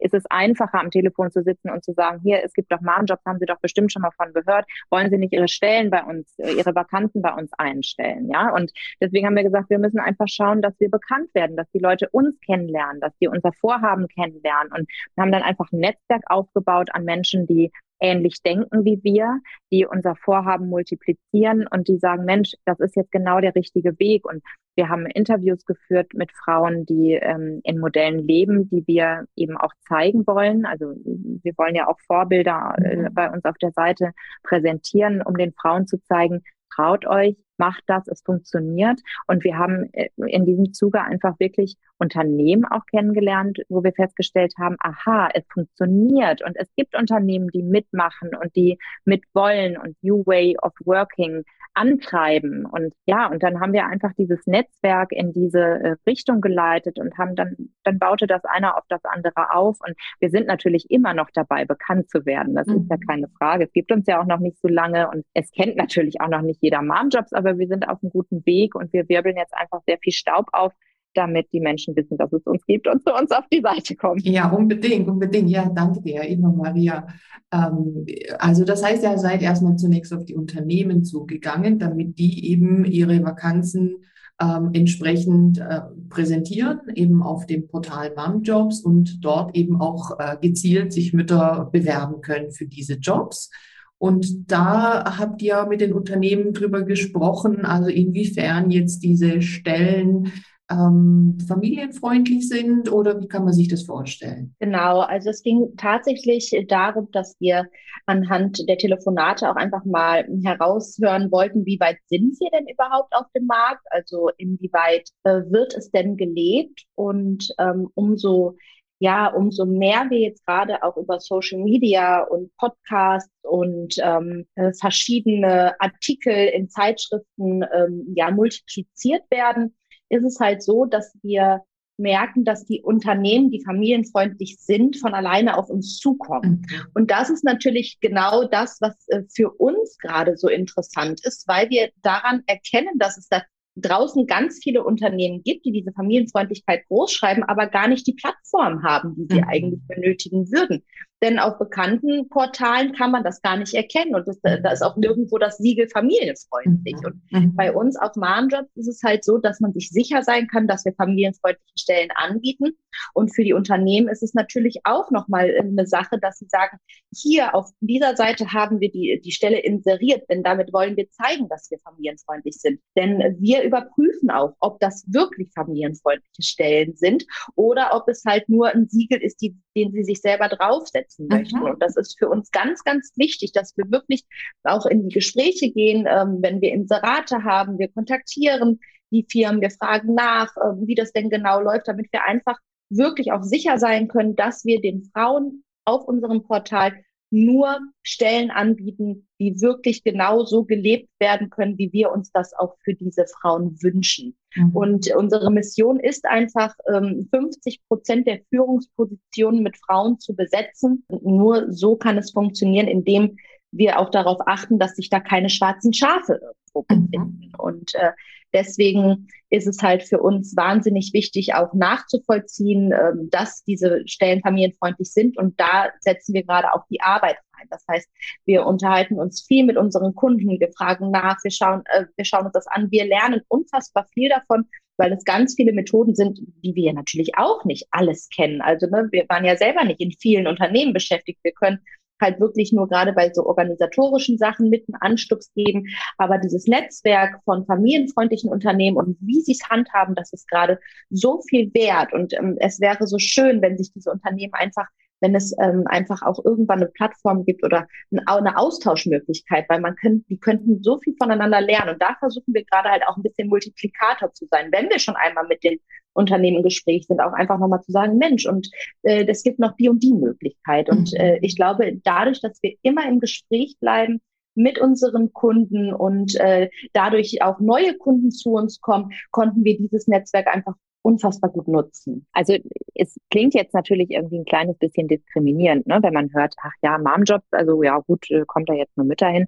ist 0.00 0.14
es 0.14 0.24
einfacher, 0.28 0.80
am 0.80 0.90
Telefon 0.90 1.30
zu 1.30 1.42
sitzen 1.42 1.70
und 1.70 1.84
zu 1.84 1.92
sagen, 1.92 2.20
hier, 2.22 2.42
es 2.44 2.52
gibt 2.52 2.70
doch 2.70 2.80
Mom-Jobs, 2.80 3.24
haben 3.24 3.38
Sie 3.38 3.46
doch 3.46 3.60
bestimmt 3.60 3.92
schon 3.92 4.02
mal 4.02 4.10
von 4.10 4.32
gehört. 4.32 4.66
Wollen 4.90 5.10
Sie 5.10 5.18
nicht 5.18 5.32
Ihre 5.32 5.48
Stellen 5.48 5.90
bei 5.90 6.02
uns, 6.02 6.38
äh, 6.38 6.52
Ihre 6.52 6.74
Vakanten 6.74 7.22
bei 7.22 7.32
uns 7.32 7.50
einstellen? 7.56 8.28
Ja, 8.30 8.54
und 8.54 8.72
deswegen 9.00 9.26
haben 9.26 9.36
wir 9.36 9.44
gesagt, 9.44 9.70
wir 9.70 9.78
müssen 9.78 9.98
einfach 9.98 10.28
schauen, 10.28 10.62
dass 10.62 10.78
wir 10.78 10.90
bekannt 10.90 11.34
werden, 11.34 11.56
dass 11.56 11.70
die 11.70 11.78
Leute 11.78 12.08
uns 12.10 12.38
kennenlernen, 12.40 13.00
dass 13.00 13.16
die 13.18 13.28
unser 13.28 13.52
Vorhaben 13.52 14.08
kennenlernen 14.08 14.72
und 14.72 14.88
haben 15.18 15.32
dann 15.32 15.42
einfach 15.42 15.70
ein 15.72 15.80
Netzwerk 15.80 16.22
aufgebaut 16.26 16.90
an 16.92 17.04
Menschen, 17.04 17.46
die 17.46 17.72
ähnlich 18.00 18.42
denken 18.42 18.84
wie 18.84 19.00
wir, 19.02 19.40
die 19.70 19.86
unser 19.86 20.16
Vorhaben 20.16 20.68
multiplizieren 20.68 21.66
und 21.66 21.88
die 21.88 21.98
sagen, 21.98 22.24
Mensch, 22.24 22.54
das 22.64 22.80
ist 22.80 22.96
jetzt 22.96 23.12
genau 23.12 23.40
der 23.40 23.54
richtige 23.54 23.98
Weg. 23.98 24.26
Und 24.26 24.42
wir 24.76 24.88
haben 24.88 25.06
Interviews 25.06 25.64
geführt 25.64 26.14
mit 26.14 26.30
Frauen, 26.32 26.86
die 26.86 27.14
ähm, 27.14 27.60
in 27.64 27.80
Modellen 27.80 28.26
leben, 28.26 28.68
die 28.70 28.86
wir 28.86 29.26
eben 29.34 29.56
auch 29.56 29.72
zeigen 29.88 30.26
wollen. 30.26 30.66
Also 30.66 30.94
wir 31.04 31.52
wollen 31.56 31.74
ja 31.74 31.88
auch 31.88 31.98
Vorbilder 32.06 32.76
äh, 32.78 32.96
mhm. 32.96 33.14
bei 33.14 33.30
uns 33.30 33.44
auf 33.44 33.58
der 33.58 33.72
Seite 33.72 34.12
präsentieren, 34.44 35.20
um 35.22 35.36
den 35.36 35.52
Frauen 35.52 35.86
zu 35.86 36.00
zeigen, 36.04 36.42
traut 36.72 37.06
euch, 37.06 37.36
macht 37.58 37.82
das, 37.86 38.08
es 38.08 38.22
funktioniert. 38.22 39.00
Und 39.26 39.44
wir 39.44 39.58
haben 39.58 39.92
äh, 39.92 40.08
in 40.16 40.46
diesem 40.46 40.72
Zuge 40.72 41.02
einfach 41.02 41.38
wirklich 41.38 41.76
Unternehmen 41.98 42.64
auch 42.64 42.86
kennengelernt, 42.86 43.58
wo 43.68 43.82
wir 43.82 43.92
festgestellt 43.92 44.54
haben, 44.58 44.76
aha, 44.80 45.28
es 45.34 45.44
funktioniert 45.52 46.42
und 46.44 46.56
es 46.56 46.68
gibt 46.76 46.96
Unternehmen, 46.96 47.48
die 47.48 47.62
mitmachen 47.62 48.30
und 48.40 48.54
die 48.56 48.78
mitwollen 49.04 49.76
und 49.76 49.96
New 50.02 50.24
Way 50.24 50.56
of 50.62 50.72
Working 50.84 51.44
antreiben. 51.78 52.66
Und 52.66 52.92
ja, 53.06 53.26
und 53.26 53.42
dann 53.42 53.60
haben 53.60 53.72
wir 53.72 53.86
einfach 53.86 54.12
dieses 54.18 54.46
Netzwerk 54.46 55.12
in 55.12 55.32
diese 55.32 55.60
äh, 55.60 55.96
Richtung 56.06 56.40
geleitet 56.40 56.98
und 56.98 57.16
haben 57.18 57.36
dann, 57.36 57.56
dann 57.84 57.98
baute 57.98 58.26
das 58.26 58.44
eine 58.44 58.76
auf 58.76 58.84
das 58.88 59.04
andere 59.04 59.54
auf. 59.54 59.78
Und 59.86 59.94
wir 60.18 60.30
sind 60.30 60.46
natürlich 60.46 60.90
immer 60.90 61.14
noch 61.14 61.30
dabei, 61.32 61.64
bekannt 61.64 62.10
zu 62.10 62.26
werden. 62.26 62.54
Das 62.54 62.66
mhm. 62.66 62.78
ist 62.78 62.90
ja 62.90 62.96
mhm. 62.96 63.06
keine 63.06 63.28
Frage. 63.38 63.64
Es 63.64 63.72
gibt 63.72 63.92
uns 63.92 64.06
ja 64.06 64.20
auch 64.20 64.26
noch 64.26 64.40
nicht 64.40 64.58
so 64.60 64.68
lange 64.68 65.08
und 65.08 65.24
es 65.34 65.50
kennt 65.52 65.76
natürlich 65.76 66.20
auch 66.20 66.28
noch 66.28 66.42
nicht 66.42 66.62
jeder 66.62 66.82
Mom-Jobs, 66.82 67.32
aber 67.32 67.47
wir 67.56 67.68
sind 67.68 67.88
auf 67.88 68.02
einem 68.02 68.10
guten 68.10 68.44
Weg 68.44 68.74
und 68.74 68.92
wir 68.92 69.08
wirbeln 69.08 69.36
jetzt 69.36 69.54
einfach 69.54 69.80
sehr 69.86 69.98
viel 70.02 70.12
Staub 70.12 70.46
auf, 70.52 70.72
damit 71.14 71.48
die 71.52 71.60
Menschen 71.60 71.96
wissen, 71.96 72.18
dass 72.18 72.32
es 72.32 72.44
uns 72.46 72.64
gibt 72.66 72.86
und 72.86 73.02
zu 73.02 73.14
uns 73.14 73.30
auf 73.30 73.44
die 73.52 73.62
Seite 73.62 73.96
kommen. 73.96 74.20
Ja, 74.20 74.50
unbedingt, 74.50 75.08
unbedingt. 75.08 75.48
Ja, 75.50 75.68
danke 75.68 76.00
dir, 76.02 76.22
Eva 76.28 76.48
Maria. 76.48 77.06
Ähm, 77.52 78.06
also 78.38 78.64
das 78.64 78.84
heißt, 78.84 79.02
ihr 79.02 79.18
seid 79.18 79.42
erstmal 79.42 79.76
zunächst 79.76 80.12
auf 80.12 80.24
die 80.24 80.34
Unternehmen 80.34 81.04
zugegangen, 81.04 81.78
damit 81.78 82.18
die 82.18 82.50
eben 82.50 82.84
ihre 82.84 83.22
Vakanzen 83.22 84.04
ähm, 84.40 84.70
entsprechend 84.72 85.58
äh, 85.58 85.80
präsentieren, 86.08 86.80
eben 86.94 87.22
auf 87.22 87.46
dem 87.46 87.66
Portal 87.66 88.12
Mom-Jobs 88.14 88.80
und 88.80 89.24
dort 89.24 89.56
eben 89.56 89.80
auch 89.80 90.18
äh, 90.18 90.36
gezielt 90.40 90.92
sich 90.92 91.12
Mütter 91.12 91.68
bewerben 91.72 92.20
können 92.20 92.52
für 92.52 92.66
diese 92.66 92.94
Jobs. 92.94 93.50
Und 93.98 94.50
da 94.50 95.18
habt 95.18 95.42
ihr 95.42 95.66
mit 95.66 95.80
den 95.80 95.92
Unternehmen 95.92 96.52
drüber 96.52 96.82
gesprochen, 96.82 97.64
also 97.64 97.88
inwiefern 97.90 98.70
jetzt 98.70 99.00
diese 99.00 99.42
Stellen 99.42 100.32
ähm, 100.70 101.38
familienfreundlich 101.46 102.48
sind 102.48 102.92
oder 102.92 103.20
wie 103.20 103.26
kann 103.26 103.44
man 103.44 103.52
sich 103.52 103.68
das 103.68 103.84
vorstellen? 103.84 104.54
Genau, 104.60 105.00
also 105.00 105.30
es 105.30 105.42
ging 105.42 105.72
tatsächlich 105.76 106.54
darum, 106.68 107.08
dass 107.10 107.36
wir 107.40 107.66
anhand 108.06 108.68
der 108.68 108.78
Telefonate 108.78 109.50
auch 109.50 109.56
einfach 109.56 109.84
mal 109.84 110.26
heraushören 110.44 111.30
wollten, 111.32 111.64
wie 111.64 111.80
weit 111.80 111.98
sind 112.06 112.38
wir 112.40 112.50
denn 112.50 112.66
überhaupt 112.68 113.14
auf 113.14 113.26
dem 113.34 113.46
Markt? 113.46 113.84
Also 113.90 114.30
inwieweit 114.36 115.08
äh, 115.24 115.42
wird 115.48 115.74
es 115.74 115.90
denn 115.90 116.16
gelebt? 116.16 116.84
Und 116.94 117.48
ähm, 117.58 117.88
umso 117.94 118.56
ja, 119.00 119.28
umso 119.28 119.64
mehr 119.64 120.06
wir 120.10 120.18
jetzt 120.18 120.44
gerade 120.44 120.82
auch 120.82 120.96
über 120.96 121.20
Social 121.20 121.60
Media 121.60 122.22
und 122.22 122.54
Podcasts 122.56 123.32
und 123.42 123.94
ähm, 124.02 124.46
äh, 124.56 124.72
verschiedene 124.72 125.80
Artikel 125.80 126.32
in 126.32 126.68
Zeitschriften 126.68 127.62
ähm, 127.72 128.12
ja 128.14 128.30
multipliziert 128.30 129.22
werden, 129.30 129.76
ist 130.08 130.24
es 130.24 130.40
halt 130.40 130.62
so, 130.62 130.84
dass 130.84 131.16
wir 131.22 131.62
merken, 131.98 132.44
dass 132.44 132.64
die 132.64 132.80
Unternehmen, 132.80 133.50
die 133.50 133.62
familienfreundlich 133.64 134.58
sind, 134.60 134.96
von 134.96 135.14
alleine 135.14 135.56
auf 135.58 135.68
uns 135.68 135.98
zukommen. 135.98 136.64
Mhm. 136.68 136.86
Und 136.94 137.10
das 137.10 137.28
ist 137.28 137.44
natürlich 137.44 137.98
genau 138.00 138.44
das, 138.44 138.78
was 138.80 138.94
äh, 139.08 139.22
für 139.34 139.50
uns 139.50 139.98
gerade 139.98 140.36
so 140.36 140.48
interessant 140.48 141.24
ist, 141.24 141.46
weil 141.48 141.68
wir 141.70 141.90
daran 142.02 142.42
erkennen, 142.46 142.98
dass 142.98 143.18
es 143.18 143.28
da 143.28 143.42
draußen 143.80 144.26
ganz 144.26 144.60
viele 144.62 144.84
Unternehmen 144.84 145.42
gibt, 145.42 145.64
die 145.64 145.72
diese 145.72 145.92
Familienfreundlichkeit 145.92 146.86
großschreiben, 146.88 147.44
aber 147.44 147.66
gar 147.66 147.88
nicht 147.88 148.06
die 148.06 148.14
Plattform 148.14 148.82
haben, 148.82 149.14
die 149.16 149.26
sie 149.30 149.40
mhm. 149.40 149.48
eigentlich 149.48 149.80
benötigen 149.86 150.50
würden. 150.50 150.82
Denn 151.20 151.40
auf 151.40 151.58
bekannten 151.58 152.28
Portalen 152.28 152.92
kann 152.92 153.10
man 153.10 153.24
das 153.24 153.42
gar 153.42 153.56
nicht 153.56 153.74
erkennen. 153.74 154.14
Und 154.14 154.28
das, 154.28 154.38
da 154.40 154.70
ist 154.70 154.82
auch 154.82 154.96
nirgendwo 154.96 155.38
das 155.38 155.58
Siegel 155.58 155.88
familienfreundlich. 155.88 156.94
Mhm. 156.94 157.04
Und 157.04 157.32
mhm. 157.32 157.56
bei 157.56 157.72
uns 157.72 157.96
auf 157.96 158.14
Marnjobs 158.14 158.70
ist 158.76 158.86
es 158.86 159.02
halt 159.02 159.24
so, 159.24 159.38
dass 159.38 159.58
man 159.58 159.72
sich 159.72 159.90
sicher 159.90 160.22
sein 160.22 160.46
kann, 160.46 160.68
dass 160.68 160.84
wir 160.84 160.92
familienfreundliche 160.94 161.76
Stellen 161.76 162.10
anbieten. 162.14 162.76
Und 163.14 163.34
für 163.34 163.42
die 163.42 163.52
Unternehmen 163.52 164.08
ist 164.08 164.22
es 164.22 164.34
natürlich 164.34 164.80
auch 164.84 165.10
nochmal 165.10 165.52
eine 165.58 165.86
Sache, 165.86 166.18
dass 166.20 166.38
sie 166.38 166.46
sagen, 166.48 166.78
hier 167.12 167.54
auf 167.54 167.70
dieser 167.80 168.14
Seite 168.16 168.52
haben 168.52 168.78
wir 168.78 168.90
die, 168.90 169.20
die 169.24 169.32
Stelle 169.32 169.58
inseriert, 169.58 170.28
denn 170.30 170.44
damit 170.44 170.72
wollen 170.72 170.96
wir 170.96 171.10
zeigen, 171.10 171.48
dass 171.48 171.68
wir 171.70 171.78
familienfreundlich 171.80 172.60
sind. 172.60 172.80
Denn 172.96 173.36
wir 173.40 173.64
überprüfen 173.68 174.30
auch, 174.30 174.54
ob 174.60 174.80
das 174.80 175.04
wirklich 175.06 175.50
familienfreundliche 175.54 176.42
Stellen 176.42 176.96
sind 176.96 177.24
oder 177.54 177.90
ob 177.94 178.08
es 178.08 178.24
halt 178.26 178.48
nur 178.48 178.68
ein 178.68 178.88
Siegel 178.88 179.22
ist, 179.22 179.40
die, 179.40 179.56
den 179.76 179.92
sie 179.92 180.04
sich 180.04 180.20
selber 180.20 180.48
draufsetzen 180.48 181.26
mhm. 181.26 181.36
möchten. 181.36 181.62
Und 181.62 181.82
das 181.82 181.96
ist 181.96 182.18
für 182.18 182.28
uns 182.28 182.50
ganz, 182.50 182.82
ganz 182.84 183.12
wichtig, 183.16 183.52
dass 183.52 183.76
wir 183.76 183.90
wirklich 183.90 184.24
auch 184.64 184.86
in 184.86 185.08
die 185.08 185.14
Gespräche 185.14 185.70
gehen, 185.70 186.06
ähm, 186.08 186.38
wenn 186.40 186.60
wir 186.60 186.72
Inserate 186.72 187.44
haben, 187.44 187.78
wir 187.78 187.88
kontaktieren 187.88 188.80
die 189.10 189.26
Firmen, 189.28 189.60
wir 189.60 189.70
fragen 189.70 190.14
nach, 190.14 190.54
äh, 190.56 190.86
wie 190.86 190.94
das 190.94 191.12
denn 191.12 191.30
genau 191.30 191.60
läuft, 191.60 191.88
damit 191.88 192.12
wir 192.12 192.24
einfach 192.24 192.58
wirklich 192.90 193.32
auch 193.32 193.42
sicher 193.42 193.78
sein 193.78 194.08
können, 194.08 194.36
dass 194.36 194.64
wir 194.64 194.80
den 194.80 195.04
Frauen 195.12 195.64
auf 195.84 196.04
unserem 196.06 196.42
Portal 196.42 196.92
nur 197.30 197.78
Stellen 198.02 198.50
anbieten, 198.50 199.28
die 199.38 199.60
wirklich 199.60 200.02
genau 200.02 200.44
so 200.44 200.64
gelebt 200.64 201.08
werden 201.18 201.50
können, 201.50 201.76
wie 201.78 201.92
wir 201.92 202.10
uns 202.10 202.32
das 202.32 202.54
auch 202.54 202.76
für 202.82 202.94
diese 202.94 203.26
Frauen 203.26 203.76
wünschen. 203.82 204.36
Mhm. 204.54 204.70
Und 204.70 205.14
unsere 205.14 205.50
Mission 205.50 206.00
ist 206.00 206.24
einfach, 206.24 206.74
50 206.86 207.30
ähm, 207.30 207.80
Prozent 207.88 208.26
der 208.26 208.40
Führungspositionen 208.48 209.62
mit 209.62 209.76
Frauen 209.76 210.18
zu 210.18 210.34
besetzen. 210.34 211.04
nur 211.08 211.70
so 211.72 211.96
kann 211.96 212.18
es 212.18 212.32
funktionieren, 212.32 212.88
indem 212.88 213.36
wir 213.70 213.98
auch 213.98 214.10
darauf 214.10 214.38
achten, 214.46 214.78
dass 214.78 214.96
sich 214.96 215.10
da 215.10 215.20
keine 215.20 215.50
schwarzen 215.50 215.92
Schafe 215.92 216.40
irgendwo 216.40 216.86
mhm. 216.88 217.10
befinden. 217.10 217.52
Und 217.58 217.94
äh, 217.94 218.12
deswegen 218.52 219.28
ist 219.50 219.66
es 219.66 219.82
halt 219.82 220.02
für 220.02 220.20
uns 220.20 220.56
wahnsinnig 220.56 221.12
wichtig, 221.12 221.54
auch 221.54 221.72
nachzuvollziehen, 221.74 222.92
äh, 222.92 223.12
dass 223.30 223.64
diese 223.64 224.06
Stellen 224.06 224.40
familienfreundlich 224.40 225.12
sind. 225.12 225.38
Und 225.38 225.58
da 225.58 225.88
setzen 226.00 226.34
wir 226.34 226.44
gerade 226.44 226.72
auch 226.72 226.84
die 226.90 227.00
Arbeit 227.00 227.36
rein. 227.58 227.66
Das 227.70 227.84
heißt, 227.88 228.08
wir 228.44 228.66
unterhalten 228.66 229.18
uns 229.18 229.42
viel 229.42 229.64
mit 229.64 229.76
unseren 229.76 230.14
Kunden, 230.14 230.48
wir 230.48 230.72
fragen 230.72 231.10
nach, 231.10 231.38
wir 231.42 231.50
schauen, 231.50 231.82
äh, 231.92 232.04
wir 232.16 232.24
schauen 232.24 232.44
uns 232.44 232.52
das 232.52 232.66
an, 232.66 232.90
wir 232.90 233.06
lernen 233.06 233.40
unfassbar 233.48 234.06
viel 234.12 234.28
davon, 234.28 234.66
weil 234.98 235.12
es 235.12 235.24
ganz 235.24 235.54
viele 235.54 235.72
Methoden 235.72 236.14
sind, 236.14 236.40
die 236.62 236.74
wir 236.74 236.92
natürlich 236.92 237.36
auch 237.36 237.64
nicht 237.64 237.86
alles 237.90 238.28
kennen. 238.28 238.60
Also 238.60 238.86
ne, 238.88 239.08
wir 239.12 239.26
waren 239.28 239.44
ja 239.44 239.56
selber 239.56 239.84
nicht 239.84 240.00
in 240.00 240.12
vielen 240.12 240.46
Unternehmen 240.46 240.92
beschäftigt. 240.92 241.38
Wir 241.42 241.52
können 241.52 241.78
halt 242.20 242.40
wirklich 242.40 242.72
nur 242.72 242.88
gerade 242.88 243.12
bei 243.12 243.32
so 243.32 243.46
organisatorischen 243.46 244.38
Sachen 244.38 244.70
mit 244.70 244.86
einen 244.88 245.00
Anstups 245.00 245.52
geben. 245.54 245.86
Aber 246.16 246.38
dieses 246.38 246.66
Netzwerk 246.66 247.40
von 247.44 247.66
familienfreundlichen 247.66 248.50
Unternehmen 248.50 248.96
und 248.96 249.16
wie 249.20 249.40
sie 249.40 249.52
es 249.52 249.68
handhaben, 249.68 250.14
das 250.14 250.32
ist 250.32 250.48
gerade 250.48 250.78
so 251.10 251.40
viel 251.48 251.72
wert. 251.74 252.12
Und 252.12 252.32
ähm, 252.34 252.56
es 252.60 252.80
wäre 252.80 253.06
so 253.06 253.18
schön, 253.18 253.62
wenn 253.62 253.78
sich 253.78 253.92
diese 253.92 254.10
Unternehmen 254.10 254.54
einfach 254.54 254.86
wenn 255.20 255.34
es 255.34 255.54
ähm, 255.60 255.84
einfach 255.86 256.22
auch 256.22 256.44
irgendwann 256.44 256.80
eine 256.80 256.90
Plattform 256.90 257.44
gibt 257.44 257.64
oder 257.64 257.88
eine 258.10 258.56
Austauschmöglichkeit, 258.56 259.68
weil 259.68 259.80
man 259.80 259.96
könnte, 259.96 260.24
die 260.28 260.38
könnten 260.38 260.82
so 260.82 260.98
viel 260.98 261.14
voneinander 261.18 261.60
lernen. 261.60 261.94
Und 261.94 262.02
da 262.02 262.16
versuchen 262.18 262.54
wir 262.54 262.64
gerade 262.64 262.90
halt 262.90 263.02
auch 263.06 263.16
ein 263.16 263.22
bisschen 263.22 263.48
Multiplikator 263.48 264.32
zu 264.32 264.46
sein. 264.50 264.70
Wenn 264.72 264.88
wir 264.88 264.98
schon 264.98 265.16
einmal 265.16 265.46
mit 265.46 265.64
den 265.64 265.80
Unternehmen 266.14 266.58
im 266.58 266.62
Gespräch 266.62 267.06
sind, 267.06 267.20
auch 267.20 267.32
einfach 267.32 267.58
nochmal 267.58 267.82
zu 267.82 267.92
sagen, 267.92 268.18
Mensch, 268.18 268.46
und 268.46 268.68
äh, 269.02 269.24
es 269.26 269.42
gibt 269.42 269.58
noch 269.58 269.76
die 269.76 269.88
und 269.88 270.02
die 270.02 270.14
Möglichkeit. 270.14 270.88
Und 270.90 271.12
mhm. 271.12 271.18
äh, 271.18 271.38
ich 271.42 271.56
glaube, 271.56 271.98
dadurch, 272.04 272.40
dass 272.40 272.62
wir 272.62 272.74
immer 272.82 273.08
im 273.08 273.20
Gespräch 273.20 273.76
bleiben, 273.80 274.20
mit 274.58 274.80
unseren 274.80 275.32
Kunden 275.32 275.92
und 275.94 276.34
äh, 276.34 276.68
dadurch 276.92 277.42
auch 277.42 277.60
neue 277.60 277.96
Kunden 277.96 278.32
zu 278.32 278.54
uns 278.54 278.80
kommen, 278.80 279.12
konnten 279.30 279.64
wir 279.64 279.78
dieses 279.78 280.08
Netzwerk 280.08 280.48
einfach 280.48 280.74
unfassbar 281.02 281.50
gut 281.50 281.68
nutzen. 281.68 282.26
Also 282.32 282.56
es 282.94 283.16
klingt 283.30 283.54
jetzt 283.54 283.72
natürlich 283.72 284.10
irgendwie 284.10 284.38
ein 284.38 284.44
kleines 284.44 284.76
bisschen 284.78 285.08
diskriminierend, 285.08 285.86
ne, 285.86 286.00
wenn 286.02 286.12
man 286.12 286.32
hört, 286.34 286.54
ach 286.60 286.72
ja, 286.82 286.98
Momjobs, 286.98 287.46
also 287.52 287.82
ja 287.82 287.98
gut, 288.00 288.30
äh, 288.30 288.44
kommt 288.46 288.68
da 288.68 288.74
jetzt 288.74 288.96
nur 288.96 289.06
Mütter 289.06 289.28
hin. 289.28 289.46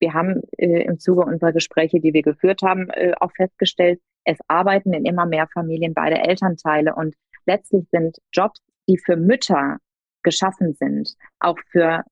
Wir 0.00 0.12
haben 0.12 0.42
äh, 0.58 0.82
im 0.82 0.98
Zuge 0.98 1.22
unserer 1.22 1.52
Gespräche, 1.52 2.00
die 2.00 2.12
wir 2.12 2.22
geführt 2.22 2.62
haben, 2.62 2.88
äh, 2.90 3.12
auch 3.20 3.32
festgestellt, 3.36 4.00
es 4.28 4.38
arbeiten 4.46 4.92
in 4.92 5.06
immer 5.06 5.26
mehr 5.26 5.48
Familien 5.52 5.94
beide 5.94 6.18
Elternteile 6.18 6.94
und 6.94 7.14
letztlich 7.46 7.86
sind 7.90 8.18
Jobs, 8.32 8.60
die 8.88 8.98
für 8.98 9.16
Mütter 9.16 9.78
geschaffen 10.22 10.74
sind, 10.74 11.14
auch 11.40 11.58
für 11.70 12.04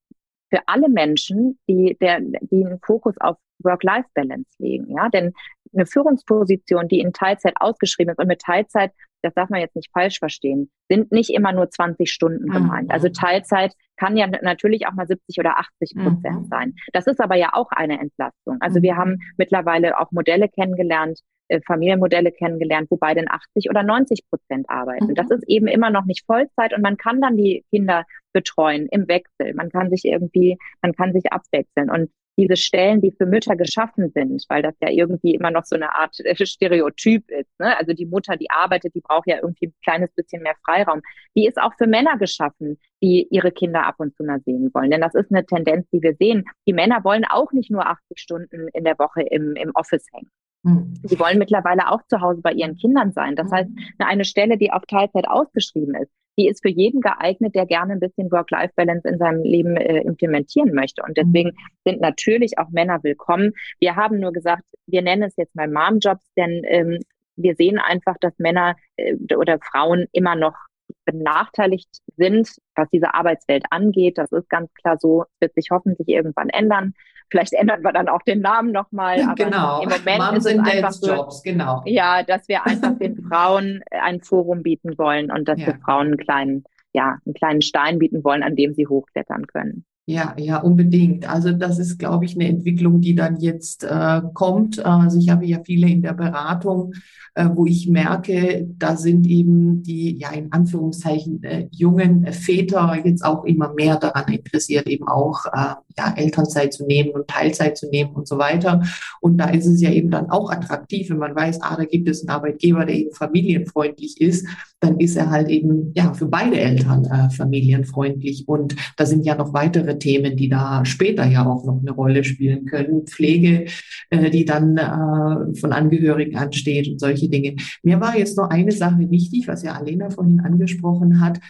für 0.48 0.60
alle 0.66 0.88
Menschen, 0.88 1.58
die, 1.68 1.96
der, 2.00 2.20
die 2.20 2.64
einen 2.64 2.78
Fokus 2.80 3.14
auf 3.18 3.36
Work-Life-Balance 3.60 4.48
legen. 4.58 4.94
Ja, 4.94 5.08
denn 5.08 5.32
eine 5.74 5.86
Führungsposition, 5.86 6.88
die 6.88 7.00
in 7.00 7.12
Teilzeit 7.12 7.54
ausgeschrieben 7.56 8.12
ist 8.12 8.18
und 8.18 8.28
mit 8.28 8.40
Teilzeit, 8.40 8.92
das 9.22 9.34
darf 9.34 9.50
man 9.50 9.60
jetzt 9.60 9.74
nicht 9.74 9.90
falsch 9.92 10.18
verstehen, 10.18 10.70
sind 10.88 11.10
nicht 11.10 11.30
immer 11.30 11.52
nur 11.52 11.68
20 11.68 12.10
Stunden 12.10 12.48
gemeint. 12.48 12.90
Also 12.90 13.08
mhm. 13.08 13.14
Teilzeit 13.14 13.74
kann 13.96 14.16
ja 14.16 14.26
natürlich 14.26 14.86
auch 14.86 14.92
mal 14.92 15.06
70 15.06 15.38
oder 15.38 15.58
80 15.58 15.94
Prozent 15.96 16.42
mhm. 16.42 16.48
sein. 16.48 16.74
Das 16.92 17.06
ist 17.06 17.20
aber 17.20 17.34
ja 17.34 17.50
auch 17.52 17.70
eine 17.72 17.98
Entlastung. 17.98 18.58
Also 18.60 18.82
wir 18.82 18.94
mhm. 18.94 18.98
haben 18.98 19.18
mittlerweile 19.36 19.98
auch 19.98 20.12
Modelle 20.12 20.48
kennengelernt, 20.48 21.20
äh, 21.48 21.60
Familienmodelle 21.66 22.32
kennengelernt, 22.32 22.90
wo 22.90 22.96
beide 22.96 23.24
80 23.28 23.70
oder 23.70 23.82
90 23.82 24.28
Prozent 24.28 24.68
arbeiten. 24.68 25.08
Mhm. 25.08 25.14
Das 25.14 25.30
ist 25.30 25.44
eben 25.48 25.66
immer 25.66 25.90
noch 25.90 26.04
nicht 26.04 26.24
Vollzeit 26.26 26.74
und 26.74 26.82
man 26.82 26.96
kann 26.96 27.20
dann 27.20 27.36
die 27.36 27.64
Kinder 27.70 28.04
betreuen 28.32 28.86
im 28.90 29.08
Wechsel. 29.08 29.54
Man 29.54 29.70
kann 29.70 29.90
sich 29.90 30.04
irgendwie, 30.04 30.58
man 30.82 30.92
kann 30.92 31.12
sich 31.12 31.32
abwechseln. 31.32 31.90
Und 31.90 32.10
diese 32.38 32.56
Stellen, 32.56 33.00
die 33.00 33.12
für 33.12 33.26
Mütter 33.26 33.56
geschaffen 33.56 34.10
sind, 34.14 34.44
weil 34.48 34.62
das 34.62 34.74
ja 34.82 34.90
irgendwie 34.90 35.34
immer 35.34 35.50
noch 35.50 35.64
so 35.64 35.76
eine 35.76 35.94
Art 35.94 36.18
äh, 36.20 36.46
Stereotyp 36.46 37.30
ist. 37.30 37.50
Ne? 37.58 37.76
Also 37.78 37.94
die 37.94 38.06
Mutter, 38.06 38.36
die 38.36 38.50
arbeitet, 38.50 38.94
die 38.94 39.00
braucht 39.00 39.26
ja 39.26 39.36
irgendwie 39.36 39.68
ein 39.68 39.74
kleines 39.82 40.10
bisschen 40.14 40.42
mehr 40.42 40.54
Freiraum. 40.64 41.00
Die 41.34 41.46
ist 41.46 41.58
auch 41.58 41.72
für 41.78 41.86
Männer 41.86 42.18
geschaffen, 42.18 42.78
die 43.02 43.26
ihre 43.30 43.52
Kinder 43.52 43.86
ab 43.86 43.96
und 43.98 44.14
zu 44.16 44.24
mal 44.24 44.40
sehen 44.44 44.70
wollen. 44.74 44.90
Denn 44.90 45.00
das 45.00 45.14
ist 45.14 45.30
eine 45.30 45.46
Tendenz, 45.46 45.88
die 45.90 46.02
wir 46.02 46.14
sehen. 46.18 46.44
Die 46.66 46.72
Männer 46.72 47.04
wollen 47.04 47.24
auch 47.24 47.52
nicht 47.52 47.70
nur 47.70 47.86
80 47.86 48.18
Stunden 48.18 48.68
in 48.74 48.84
der 48.84 48.98
Woche 48.98 49.22
im, 49.22 49.56
im 49.56 49.70
Office 49.74 50.06
hängen. 50.12 50.30
Hm. 50.66 50.94
Sie 51.04 51.18
wollen 51.20 51.38
mittlerweile 51.38 51.90
auch 51.90 52.02
zu 52.08 52.20
Hause 52.20 52.42
bei 52.42 52.52
ihren 52.52 52.76
Kindern 52.76 53.12
sein. 53.12 53.36
Das 53.36 53.50
heißt, 53.52 53.68
hm. 53.68 53.78
eine 53.98 54.24
Stelle, 54.24 54.58
die 54.58 54.72
auf 54.72 54.84
Teilzeit 54.86 55.28
ausgeschrieben 55.28 55.94
ist, 55.94 56.10
die 56.38 56.48
ist 56.48 56.60
für 56.60 56.68
jeden 56.68 57.00
geeignet, 57.00 57.54
der 57.54 57.66
gerne 57.66 57.94
ein 57.94 58.00
bisschen 58.00 58.30
Work-Life-Balance 58.30 59.08
in 59.08 59.18
seinem 59.18 59.42
Leben 59.42 59.76
äh, 59.76 60.00
implementieren 60.00 60.74
möchte. 60.74 61.02
Und 61.02 61.16
deswegen 61.16 61.50
hm. 61.50 61.56
sind 61.84 62.00
natürlich 62.00 62.58
auch 62.58 62.68
Männer 62.70 63.02
willkommen. 63.02 63.52
Wir 63.78 63.94
haben 63.94 64.18
nur 64.18 64.32
gesagt, 64.32 64.64
wir 64.86 65.02
nennen 65.02 65.22
es 65.22 65.36
jetzt 65.36 65.54
mal 65.54 65.68
Mom-Jobs, 65.68 66.26
denn 66.36 66.62
ähm, 66.64 66.98
wir 67.36 67.54
sehen 67.54 67.78
einfach, 67.78 68.16
dass 68.20 68.36
Männer 68.38 68.74
äh, 68.96 69.14
oder 69.36 69.58
Frauen 69.60 70.06
immer 70.12 70.34
noch 70.34 70.56
benachteiligt 71.04 71.88
sind, 72.16 72.50
was 72.74 72.88
diese 72.90 73.14
Arbeitswelt 73.14 73.64
angeht. 73.70 74.18
Das 74.18 74.32
ist 74.32 74.48
ganz 74.48 74.72
klar 74.74 74.98
so, 74.98 75.24
wird 75.40 75.54
sich 75.54 75.68
hoffentlich 75.70 76.08
irgendwann 76.08 76.48
ändern. 76.48 76.94
Vielleicht 77.30 77.52
ändern 77.52 77.82
wir 77.82 77.92
dann 77.92 78.08
auch 78.08 78.22
den 78.22 78.40
Namen 78.40 78.72
nochmal. 78.72 79.20
Aber 79.22 79.34
genau. 79.34 79.82
im 79.82 79.88
Moment 79.88 80.18
Mom 80.18 80.36
ist 80.36 80.46
es 80.46 80.58
einfach 80.58 80.92
so, 80.92 81.06
Jobs, 81.06 81.42
genau. 81.42 81.82
ja, 81.86 82.22
dass 82.22 82.48
wir 82.48 82.66
einfach 82.66 82.98
den 82.98 83.22
Frauen 83.28 83.82
ein 83.90 84.20
Forum 84.20 84.62
bieten 84.62 84.96
wollen 84.98 85.30
und 85.30 85.48
dass 85.48 85.60
ja. 85.60 85.68
wir 85.68 85.74
Frauen 85.76 86.08
einen 86.08 86.16
kleinen, 86.16 86.64
ja, 86.92 87.18
einen 87.24 87.34
kleinen 87.34 87.62
Stein 87.62 87.98
bieten 87.98 88.24
wollen, 88.24 88.42
an 88.42 88.56
dem 88.56 88.74
sie 88.74 88.86
hochklettern 88.86 89.46
können. 89.46 89.84
Ja, 90.08 90.36
ja, 90.38 90.58
unbedingt. 90.58 91.28
Also 91.28 91.50
das 91.50 91.80
ist, 91.80 91.98
glaube 91.98 92.26
ich, 92.26 92.36
eine 92.36 92.46
Entwicklung, 92.46 93.00
die 93.00 93.16
dann 93.16 93.40
jetzt 93.40 93.82
äh, 93.82 94.20
kommt. 94.34 94.78
Also 94.84 95.18
ich 95.18 95.30
habe 95.30 95.44
ja 95.46 95.60
viele 95.64 95.88
in 95.88 96.00
der 96.00 96.12
Beratung, 96.12 96.92
äh, 97.34 97.48
wo 97.52 97.66
ich 97.66 97.88
merke, 97.88 98.68
da 98.78 98.96
sind 98.96 99.26
eben 99.26 99.82
die, 99.82 100.16
ja, 100.16 100.30
in 100.30 100.52
Anführungszeichen, 100.52 101.42
äh, 101.42 101.68
jungen 101.72 102.32
Väter 102.32 102.96
jetzt 103.04 103.24
auch 103.24 103.44
immer 103.44 103.74
mehr 103.74 103.96
daran 103.96 104.32
interessiert, 104.32 104.86
eben 104.86 105.08
auch 105.08 105.44
äh, 105.46 105.74
ja, 105.98 106.14
Elternzeit 106.16 106.72
zu 106.72 106.86
nehmen 106.86 107.10
und 107.10 107.28
Teilzeit 107.28 107.76
zu 107.76 107.88
nehmen 107.88 108.10
und 108.14 108.28
so 108.28 108.38
weiter. 108.38 108.82
Und 109.20 109.38
da 109.38 109.48
ist 109.48 109.66
es 109.66 109.80
ja 109.80 109.90
eben 109.90 110.10
dann 110.10 110.30
auch 110.30 110.50
attraktiv, 110.50 111.10
wenn 111.10 111.18
man 111.18 111.34
weiß, 111.34 111.60
ah, 111.62 111.76
da 111.76 111.84
gibt 111.84 112.08
es 112.08 112.20
einen 112.20 112.30
Arbeitgeber, 112.30 112.84
der 112.84 112.96
eben 112.96 113.12
familienfreundlich 113.12 114.20
ist, 114.20 114.46
dann 114.80 115.00
ist 115.00 115.16
er 115.16 115.30
halt 115.30 115.48
eben 115.48 115.92
ja 115.94 116.12
für 116.12 116.26
beide 116.26 116.60
Eltern 116.60 117.04
äh, 117.06 117.30
familienfreundlich. 117.30 118.46
Und 118.46 118.76
da 118.96 119.06
sind 119.06 119.24
ja 119.24 119.34
noch 119.34 119.54
weitere 119.54 119.98
Themen, 119.98 120.36
die 120.36 120.48
da 120.48 120.84
später 120.84 121.24
ja 121.24 121.46
auch 121.46 121.64
noch 121.64 121.80
eine 121.80 121.92
Rolle 121.92 122.24
spielen 122.24 122.66
können. 122.66 123.06
Pflege, 123.06 123.66
äh, 124.10 124.30
die 124.30 124.44
dann 124.44 124.76
äh, 124.76 125.58
von 125.58 125.72
Angehörigen 125.72 126.36
ansteht 126.36 126.88
und 126.88 127.00
solche 127.00 127.28
Dinge. 127.28 127.56
Mir 127.82 128.00
war 128.00 128.18
jetzt 128.18 128.36
noch 128.36 128.50
eine 128.50 128.72
Sache 128.72 129.10
wichtig, 129.10 129.48
was 129.48 129.62
ja 129.62 129.72
Alena 129.72 130.10
vorhin 130.10 130.40
angesprochen 130.40 131.20
hat 131.20 131.40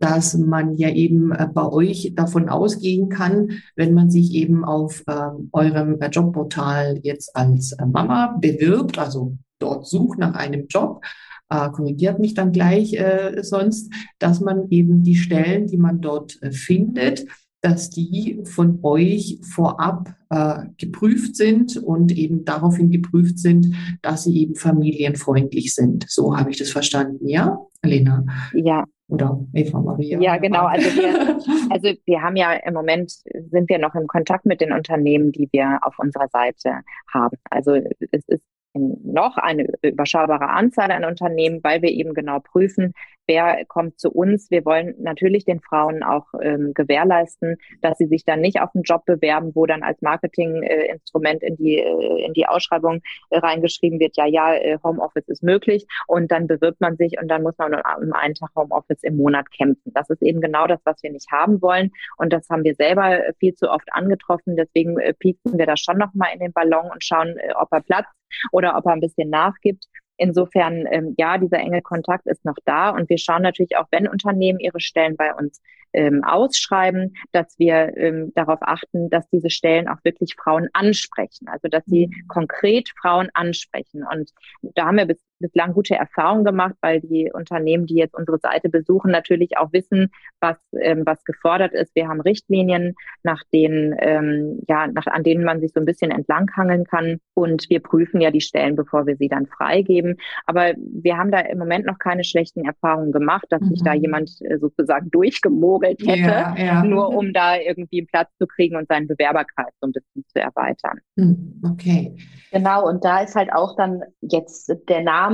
dass 0.00 0.36
man 0.36 0.76
ja 0.76 0.88
eben 0.90 1.32
äh, 1.32 1.46
bei 1.52 1.70
euch 1.70 2.12
davon 2.14 2.48
ausgehen 2.48 3.08
kann, 3.08 3.50
wenn 3.76 3.94
man 3.94 4.10
sich 4.10 4.34
eben 4.34 4.64
auf 4.64 5.04
ähm, 5.08 5.48
eurem 5.52 5.98
Jobportal 6.10 6.98
jetzt 7.02 7.36
als 7.36 7.72
äh, 7.72 7.86
Mama 7.86 8.36
bewirbt, 8.40 8.98
also 8.98 9.36
dort 9.60 9.86
sucht 9.86 10.18
nach 10.18 10.34
einem 10.34 10.66
Job, 10.68 11.02
äh, 11.50 11.70
korrigiert 11.70 12.18
mich 12.18 12.34
dann 12.34 12.52
gleich 12.52 12.94
äh, 12.94 13.42
sonst, 13.42 13.92
dass 14.18 14.40
man 14.40 14.68
eben 14.70 15.02
die 15.02 15.16
Stellen, 15.16 15.66
die 15.66 15.78
man 15.78 16.00
dort 16.00 16.42
äh, 16.42 16.50
findet, 16.50 17.26
dass 17.60 17.90
die 17.90 18.40
von 18.44 18.78
euch 18.82 19.38
vorab 19.42 20.14
äh, 20.30 20.66
geprüft 20.76 21.34
sind 21.36 21.76
und 21.76 22.12
eben 22.12 22.44
daraufhin 22.44 22.90
geprüft 22.90 23.38
sind, 23.38 23.74
dass 24.02 24.24
sie 24.24 24.38
eben 24.42 24.54
familienfreundlich 24.54 25.74
sind. 25.74 26.06
So 26.08 26.36
habe 26.36 26.50
ich 26.50 26.58
das 26.58 26.70
verstanden, 26.70 27.26
ja, 27.26 27.58
Lena? 27.84 28.24
Ja, 28.52 28.84
oder 29.08 29.40
Eva 29.54 29.80
Maria. 29.80 30.20
Ja, 30.20 30.36
genau. 30.36 30.66
Also 30.66 30.86
wir, 30.96 31.38
also 31.70 31.92
wir 32.04 32.22
haben 32.22 32.36
ja 32.36 32.52
im 32.52 32.74
Moment 32.74 33.10
sind 33.10 33.68
wir 33.68 33.78
noch 33.78 33.94
im 33.94 34.06
Kontakt 34.06 34.44
mit 34.44 34.60
den 34.60 34.72
Unternehmen, 34.72 35.32
die 35.32 35.48
wir 35.52 35.78
auf 35.82 35.98
unserer 35.98 36.28
Seite 36.28 36.80
haben. 37.12 37.38
Also 37.50 37.74
es 37.74 38.24
ist 38.26 38.44
noch 38.74 39.36
eine 39.36 39.66
überschaubare 39.82 40.48
Anzahl 40.48 40.90
an 40.90 41.04
Unternehmen, 41.04 41.60
weil 41.62 41.82
wir 41.82 41.90
eben 41.90 42.14
genau 42.14 42.40
prüfen, 42.40 42.92
wer 43.28 43.64
kommt 43.66 44.00
zu 44.00 44.10
uns. 44.10 44.50
Wir 44.50 44.64
wollen 44.64 44.94
natürlich 44.98 45.44
den 45.44 45.60
Frauen 45.60 46.02
auch 46.02 46.26
ähm, 46.40 46.72
gewährleisten, 46.74 47.56
dass 47.82 47.98
sie 47.98 48.06
sich 48.06 48.24
dann 48.24 48.40
nicht 48.40 48.60
auf 48.60 48.70
einen 48.74 48.82
Job 48.82 49.04
bewerben, 49.04 49.54
wo 49.54 49.66
dann 49.66 49.82
als 49.82 50.00
Marketinginstrument 50.02 51.42
äh, 51.42 51.46
in 51.46 51.56
die 51.56 51.76
äh, 51.76 52.24
in 52.24 52.32
die 52.32 52.46
Ausschreibung 52.46 53.00
äh, 53.30 53.38
reingeschrieben 53.38 54.00
wird, 54.00 54.16
ja, 54.16 54.26
ja, 54.26 54.54
äh, 54.54 54.78
Homeoffice 54.82 55.28
ist 55.28 55.42
möglich 55.42 55.86
und 56.06 56.32
dann 56.32 56.46
bewirbt 56.46 56.80
man 56.80 56.96
sich 56.96 57.20
und 57.20 57.28
dann 57.28 57.42
muss 57.42 57.56
man 57.58 57.74
um 57.74 58.12
einen 58.12 58.34
Tag 58.34 58.50
Homeoffice 58.56 59.02
im 59.02 59.16
Monat 59.16 59.50
kämpfen. 59.50 59.92
Das 59.94 60.08
ist 60.10 60.22
eben 60.22 60.40
genau 60.40 60.66
das, 60.66 60.80
was 60.84 61.02
wir 61.02 61.12
nicht 61.12 61.30
haben 61.30 61.60
wollen 61.60 61.90
und 62.16 62.32
das 62.32 62.48
haben 62.48 62.64
wir 62.64 62.74
selber 62.74 63.20
viel 63.38 63.54
zu 63.54 63.70
oft 63.70 63.92
angetroffen. 63.92 64.56
Deswegen 64.56 64.98
äh, 64.98 65.12
pieksen 65.12 65.58
wir 65.58 65.66
da 65.66 65.76
schon 65.76 65.98
noch 65.98 66.14
mal 66.14 66.28
in 66.32 66.40
den 66.40 66.52
Ballon 66.52 66.90
und 66.90 67.04
schauen, 67.04 67.36
äh, 67.36 67.52
ob 67.54 67.68
er 67.72 67.82
platzt 67.82 68.17
oder 68.52 68.76
ob 68.76 68.86
er 68.86 68.92
ein 68.92 69.00
bisschen 69.00 69.30
nachgibt. 69.30 69.84
Insofern, 70.16 70.84
ähm, 70.90 71.14
ja, 71.16 71.38
dieser 71.38 71.58
enge 71.58 71.80
Kontakt 71.80 72.26
ist 72.26 72.44
noch 72.44 72.56
da 72.64 72.90
und 72.90 73.08
wir 73.08 73.18
schauen 73.18 73.42
natürlich 73.42 73.76
auch, 73.76 73.86
wenn 73.92 74.08
Unternehmen 74.08 74.58
ihre 74.58 74.80
Stellen 74.80 75.16
bei 75.16 75.32
uns 75.32 75.60
ähm, 75.92 76.24
ausschreiben, 76.24 77.14
dass 77.32 77.58
wir 77.58 77.96
ähm, 77.96 78.32
darauf 78.34 78.58
achten, 78.60 79.10
dass 79.10 79.28
diese 79.30 79.50
Stellen 79.50 79.88
auch 79.88 79.98
wirklich 80.02 80.34
Frauen 80.34 80.68
ansprechen, 80.72 81.48
also 81.48 81.68
dass 81.68 81.84
sie 81.86 82.08
mhm. 82.08 82.28
konkret 82.28 82.90
Frauen 83.00 83.30
ansprechen. 83.34 84.04
Und 84.10 84.30
da 84.62 84.86
haben 84.86 84.96
wir 84.96 85.06
bis, 85.06 85.18
bislang 85.38 85.72
gute 85.72 85.94
Erfahrungen 85.94 86.44
gemacht, 86.44 86.74
weil 86.80 87.00
die 87.00 87.30
Unternehmen, 87.32 87.86
die 87.86 87.96
jetzt 87.96 88.14
unsere 88.14 88.38
Seite 88.38 88.68
besuchen, 88.68 89.10
natürlich 89.10 89.56
auch 89.58 89.72
wissen, 89.72 90.10
was, 90.40 90.56
ähm, 90.80 91.02
was 91.04 91.24
gefordert 91.24 91.72
ist. 91.72 91.94
Wir 91.94 92.08
haben 92.08 92.20
Richtlinien, 92.20 92.94
nach 93.22 93.42
denen, 93.52 93.94
ähm, 94.00 94.60
ja, 94.68 94.86
nach, 94.86 95.06
an 95.06 95.22
denen 95.22 95.44
man 95.44 95.60
sich 95.60 95.72
so 95.72 95.80
ein 95.80 95.86
bisschen 95.86 96.10
entlanghangeln 96.10 96.84
kann. 96.84 97.18
Und 97.34 97.68
wir 97.68 97.80
prüfen 97.80 98.20
ja 98.20 98.30
die 98.30 98.40
Stellen, 98.40 98.76
bevor 98.76 99.06
wir 99.06 99.16
sie 99.16 99.28
dann 99.28 99.46
freigeben. 99.46 100.16
Aber 100.46 100.74
wir 100.76 101.16
haben 101.16 101.30
da 101.30 101.40
im 101.40 101.58
Moment 101.58 101.86
noch 101.86 101.98
keine 101.98 102.24
schlechten 102.24 102.64
Erfahrungen 102.64 103.12
gemacht, 103.12 103.46
dass 103.50 103.62
mhm. 103.62 103.68
sich 103.68 103.82
da 103.82 103.94
mhm. 103.94 104.02
jemand 104.02 104.30
äh, 104.42 104.58
sozusagen 104.58 105.10
durchgemogelt 105.10 106.00
hätte, 106.06 106.22
ja, 106.22 106.54
ja. 106.56 106.84
nur 106.84 107.08
um 107.10 107.32
da 107.32 107.56
irgendwie 107.56 108.00
einen 108.00 108.06
Platz 108.06 108.30
zu 108.38 108.46
kriegen 108.46 108.76
und 108.76 108.88
seinen 108.88 109.06
Bewerberkreis 109.06 109.72
so 109.80 109.88
ein 109.88 109.92
bisschen 109.92 110.24
zu 110.28 110.40
erweitern. 110.40 110.98
Hm, 111.16 111.62
okay. 111.72 112.16
Genau, 112.50 112.88
und 112.88 113.04
da 113.04 113.20
ist 113.20 113.34
halt 113.34 113.52
auch 113.52 113.76
dann 113.76 114.02
jetzt 114.20 114.74
der 114.88 115.02
Name 115.02 115.27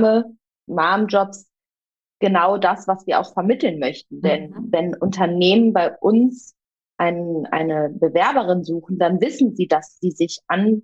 Mom-Jobs 0.67 1.47
genau 2.19 2.57
das, 2.57 2.87
was 2.87 3.05
wir 3.07 3.19
auch 3.19 3.33
vermitteln 3.33 3.79
möchten. 3.79 4.17
Mhm. 4.17 4.21
Denn 4.21 4.55
wenn 4.69 4.95
Unternehmen 4.95 5.73
bei 5.73 5.95
uns 5.97 6.55
ein, 6.97 7.45
eine 7.51 7.89
Bewerberin 7.89 8.63
suchen, 8.63 8.97
dann 8.97 9.21
wissen 9.21 9.55
sie, 9.55 9.67
dass 9.67 9.99
sie 9.99 10.11
sich 10.11 10.39
an 10.47 10.83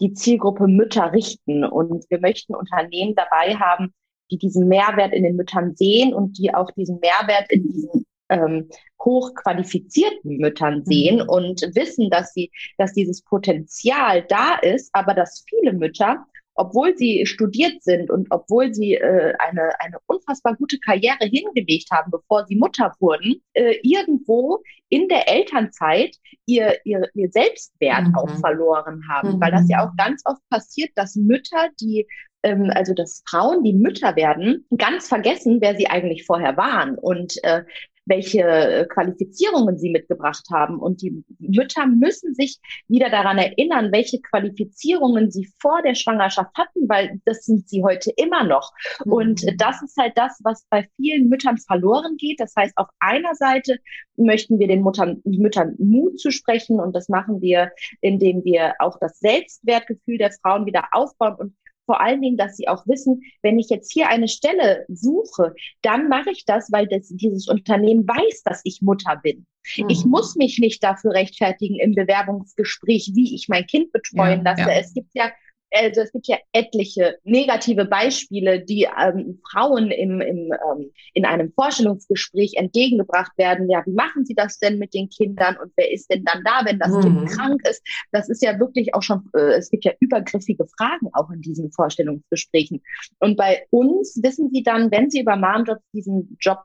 die 0.00 0.12
Zielgruppe 0.12 0.66
Mütter 0.66 1.12
richten. 1.12 1.64
Und 1.64 2.04
wir 2.10 2.20
möchten 2.20 2.54
Unternehmen 2.54 3.14
dabei 3.14 3.54
haben, 3.54 3.94
die 4.30 4.38
diesen 4.38 4.66
Mehrwert 4.68 5.12
in 5.12 5.22
den 5.22 5.36
Müttern 5.36 5.76
sehen 5.76 6.14
und 6.14 6.38
die 6.38 6.54
auch 6.54 6.70
diesen 6.72 6.98
Mehrwert 7.00 7.50
in 7.50 7.68
diesen 7.68 8.06
ähm, 8.28 8.68
hochqualifizierten 9.02 10.38
Müttern 10.38 10.78
mhm. 10.78 10.84
sehen 10.84 11.16
mhm. 11.16 11.28
und 11.28 11.60
wissen, 11.74 12.10
dass 12.10 12.32
sie, 12.32 12.50
dass 12.78 12.92
dieses 12.94 13.22
Potenzial 13.22 14.22
da 14.22 14.56
ist, 14.56 14.90
aber 14.94 15.14
dass 15.14 15.44
viele 15.48 15.72
Mütter 15.72 16.24
obwohl 16.54 16.96
sie 16.96 17.26
studiert 17.26 17.82
sind 17.82 18.10
und 18.10 18.28
obwohl 18.30 18.72
sie 18.74 18.94
äh, 18.94 19.34
eine, 19.38 19.80
eine 19.80 19.98
unfassbar 20.06 20.54
gute 20.56 20.78
Karriere 20.78 21.24
hingelegt 21.24 21.90
haben, 21.90 22.10
bevor 22.10 22.46
sie 22.46 22.56
Mutter 22.56 22.92
wurden, 23.00 23.42
äh, 23.54 23.76
irgendwo 23.82 24.62
in 24.88 25.08
der 25.08 25.28
Elternzeit 25.28 26.16
ihr, 26.46 26.76
ihr, 26.84 27.08
ihr 27.14 27.30
Selbstwert 27.30 28.08
mhm. 28.08 28.14
auch 28.16 28.30
verloren 28.40 29.02
haben. 29.08 29.36
Mhm. 29.36 29.40
Weil 29.40 29.52
das 29.52 29.68
ja 29.68 29.86
auch 29.86 29.96
ganz 29.96 30.22
oft 30.26 30.42
passiert, 30.50 30.90
dass 30.96 31.16
Mütter, 31.16 31.68
die 31.80 32.06
ähm, 32.42 32.70
also 32.74 32.92
dass 32.94 33.22
Frauen, 33.28 33.62
die 33.62 33.72
Mütter 33.72 34.16
werden, 34.16 34.66
ganz 34.76 35.08
vergessen, 35.08 35.58
wer 35.60 35.76
sie 35.76 35.88
eigentlich 35.88 36.26
vorher 36.26 36.56
waren 36.56 36.96
und 36.96 37.42
äh, 37.44 37.62
welche 38.04 38.42
äh, 38.42 38.86
Qualifizierungen 38.86 39.78
sie 39.78 39.90
mitgebracht 39.90 40.44
haben. 40.52 40.78
Und 40.78 41.02
die 41.02 41.24
Mütter 41.38 41.86
müssen 41.86 42.34
sich 42.34 42.58
wieder 42.88 43.10
daran 43.10 43.38
erinnern, 43.38 43.92
welche 43.92 44.20
Qualifizierungen 44.20 45.30
sie 45.30 45.48
vor 45.60 45.82
der 45.82 45.94
Schwangerschaft 45.94 46.56
hatten, 46.56 46.88
weil 46.88 47.20
das 47.24 47.44
sind 47.44 47.68
sie 47.68 47.82
heute 47.82 48.12
immer 48.16 48.44
noch. 48.44 48.72
Mhm. 49.04 49.12
Und 49.12 49.60
das 49.60 49.82
ist 49.82 49.96
halt 49.96 50.12
das, 50.16 50.40
was 50.42 50.66
bei 50.70 50.88
vielen 50.96 51.28
Müttern 51.28 51.58
verloren 51.58 52.16
geht. 52.16 52.40
Das 52.40 52.54
heißt, 52.56 52.76
auf 52.76 52.88
einer 52.98 53.34
Seite 53.34 53.78
möchten 54.16 54.58
wir 54.58 54.68
den 54.68 54.82
Muttern, 54.82 55.20
Müttern 55.24 55.74
Mut 55.78 56.20
zu 56.20 56.30
sprechen 56.30 56.80
und 56.80 56.94
das 56.94 57.08
machen 57.08 57.40
wir, 57.40 57.70
indem 58.00 58.44
wir 58.44 58.74
auch 58.78 58.98
das 59.00 59.18
Selbstwertgefühl 59.18 60.18
der 60.18 60.32
Frauen 60.32 60.66
wieder 60.66 60.88
aufbauen 60.92 61.34
und 61.36 61.54
vor 61.86 62.00
allen 62.00 62.20
Dingen, 62.20 62.36
dass 62.36 62.56
sie 62.56 62.68
auch 62.68 62.86
wissen, 62.86 63.22
wenn 63.42 63.58
ich 63.58 63.68
jetzt 63.68 63.92
hier 63.92 64.08
eine 64.08 64.28
Stelle 64.28 64.84
suche, 64.88 65.54
dann 65.82 66.08
mache 66.08 66.30
ich 66.30 66.44
das, 66.44 66.70
weil 66.70 66.86
das, 66.86 67.08
dieses 67.08 67.48
Unternehmen 67.48 68.06
weiß, 68.06 68.42
dass 68.44 68.60
ich 68.64 68.82
Mutter 68.82 69.20
bin. 69.22 69.46
Mhm. 69.76 69.88
Ich 69.88 70.04
muss 70.04 70.36
mich 70.36 70.58
nicht 70.58 70.82
dafür 70.82 71.12
rechtfertigen 71.12 71.76
im 71.76 71.94
Bewerbungsgespräch, 71.94 73.12
wie 73.14 73.34
ich 73.34 73.48
mein 73.48 73.66
Kind 73.66 73.92
betreuen 73.92 74.44
ja, 74.44 74.52
lasse. 74.52 74.70
Ja. 74.70 74.80
Es 74.80 74.94
gibt 74.94 75.10
ja 75.14 75.30
also 75.72 76.02
es 76.02 76.12
gibt 76.12 76.28
ja 76.28 76.36
etliche 76.52 77.18
negative 77.24 77.84
Beispiele, 77.84 78.64
die 78.64 78.86
ähm, 79.00 79.40
Frauen 79.50 79.90
im, 79.90 80.20
im, 80.20 80.52
ähm, 80.52 80.90
in 81.14 81.24
einem 81.24 81.52
Vorstellungsgespräch 81.54 82.54
entgegengebracht 82.56 83.32
werden. 83.36 83.70
Ja, 83.70 83.82
wie 83.86 83.92
machen 83.92 84.24
sie 84.24 84.34
das 84.34 84.58
denn 84.58 84.78
mit 84.78 84.94
den 84.94 85.08
Kindern 85.08 85.56
und 85.56 85.72
wer 85.76 85.90
ist 85.90 86.10
denn 86.10 86.24
dann 86.24 86.42
da, 86.44 86.64
wenn 86.64 86.78
das 86.78 86.90
mhm. 86.92 87.00
Kind 87.02 87.30
krank 87.30 87.68
ist? 87.68 87.82
Das 88.12 88.28
ist 88.28 88.42
ja 88.42 88.58
wirklich 88.58 88.94
auch 88.94 89.02
schon, 89.02 89.28
äh, 89.34 89.54
es 89.54 89.70
gibt 89.70 89.84
ja 89.84 89.92
übergriffige 90.00 90.66
Fragen 90.76 91.08
auch 91.12 91.30
in 91.30 91.40
diesen 91.40 91.72
Vorstellungsgesprächen. 91.72 92.82
Und 93.18 93.36
bei 93.36 93.66
uns 93.70 94.20
wissen 94.22 94.50
sie 94.52 94.62
dann, 94.62 94.90
wenn 94.90 95.10
sie 95.10 95.20
über 95.20 95.36
Momjobs 95.36 95.82
diesen 95.92 96.36
Job, 96.40 96.58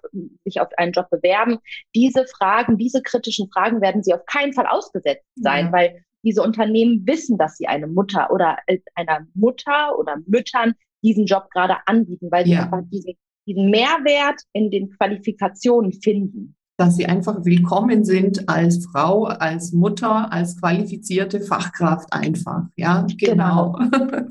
sich 0.43 0.60
auf 0.60 0.70
einen 0.78 0.91
Job 0.91 1.10
bewerben, 1.10 1.60
diese 1.96 2.26
Fragen, 2.28 2.78
diese 2.78 3.02
kritischen 3.02 3.50
Fragen 3.50 3.82
werden 3.82 4.04
sie 4.04 4.13
auf 4.13 4.26
keinen 4.26 4.54
Fall 4.54 4.67
ausgesetzt 4.67 5.26
sein, 5.36 5.67
ja. 5.67 5.72
weil 5.72 6.04
diese 6.28 6.42
Unternehmen 6.42 7.08
wissen, 7.08 7.38
dass 7.38 7.56
sie 7.56 7.68
eine 7.68 7.88
Mutter 7.88 8.30
oder 8.32 8.58
äh, 8.68 8.80
einer 8.96 9.26
Mutter 9.34 9.98
oder 9.98 10.18
Müttern 10.26 10.74
diesen 11.02 11.26
Job 11.26 11.50
gerade 11.52 11.78
anbieten, 11.86 12.28
weil 12.32 12.46
sie 12.46 12.52
ja. 12.52 12.63
einfach 12.63 12.82
diesen, 12.92 13.13
diesen 13.48 13.70
Mehrwert 13.70 14.42
in 14.52 14.70
den 14.70 14.90
Qualifikationen 14.90 15.94
finden 15.94 16.57
dass 16.78 16.96
sie 16.96 17.08
einfach 17.08 17.44
willkommen 17.44 18.06
sind 18.06 18.48
als 18.48 18.86
Frau, 18.86 19.26
als 19.26 19.74
Mutter, 19.74 20.32
als 20.32 20.60
qualifizierte 20.60 21.42
Fachkraft 21.42 22.13
einfach. 22.13 22.66
Ja, 22.76 23.08
genau. 23.18 23.74
genau. 23.74 23.80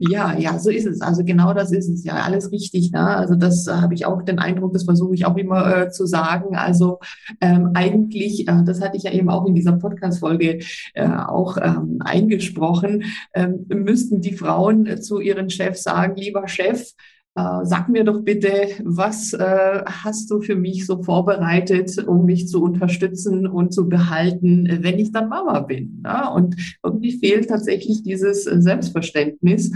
ja, 0.00 0.36
ja, 0.36 0.58
so 0.58 0.70
ist 0.70 0.86
es. 0.86 1.00
Also 1.00 1.22
genau 1.24 1.54
das 1.54 1.70
ist 1.70 1.88
es 1.88 2.04
ja. 2.04 2.14
Alles 2.14 2.50
richtig. 2.50 2.90
Ne? 2.90 3.00
Also 3.00 3.36
das 3.36 3.68
äh, 3.68 3.74
habe 3.74 3.94
ich 3.94 4.06
auch 4.06 4.22
den 4.22 4.40
Eindruck, 4.40 4.72
das 4.72 4.84
versuche 4.84 5.14
ich 5.14 5.24
auch 5.24 5.36
immer 5.36 5.76
äh, 5.76 5.90
zu 5.90 6.04
sagen. 6.04 6.56
Also 6.56 6.98
ähm, 7.40 7.70
eigentlich, 7.74 8.48
äh, 8.48 8.64
das 8.64 8.80
hatte 8.80 8.96
ich 8.96 9.04
ja 9.04 9.12
eben 9.12 9.30
auch 9.30 9.46
in 9.46 9.54
dieser 9.54 9.72
Podcast-Folge 9.72 10.58
äh, 10.94 11.08
auch 11.08 11.56
ähm, 11.62 11.98
eingesprochen, 12.00 13.04
ähm, 13.34 13.66
müssten 13.68 14.20
die 14.20 14.34
Frauen 14.34 15.00
zu 15.00 15.20
ihren 15.20 15.48
Chefs 15.48 15.84
sagen, 15.84 16.16
lieber 16.16 16.48
Chef, 16.48 16.92
äh, 17.36 17.64
sag 17.64 17.88
mir 17.88 18.04
doch 18.04 18.22
bitte, 18.22 18.68
was 18.84 19.32
äh, 19.32 19.82
hast 19.86 20.30
du 20.30 20.40
für 20.40 20.54
mich 20.54 20.86
so 20.86 21.02
vorbereitet, 21.02 21.98
um 22.06 22.26
mich 22.26 22.48
zu 22.48 22.62
unterstützen 22.62 23.46
und 23.46 23.72
zu 23.72 23.88
behalten, 23.88 24.68
wenn 24.82 24.98
ich 24.98 25.12
dann 25.12 25.28
Mama 25.28 25.60
bin? 25.60 26.02
Ja? 26.04 26.28
Und 26.28 26.56
irgendwie 26.82 27.18
fehlt 27.18 27.48
tatsächlich 27.48 28.02
dieses 28.02 28.44
Selbstverständnis, 28.44 29.72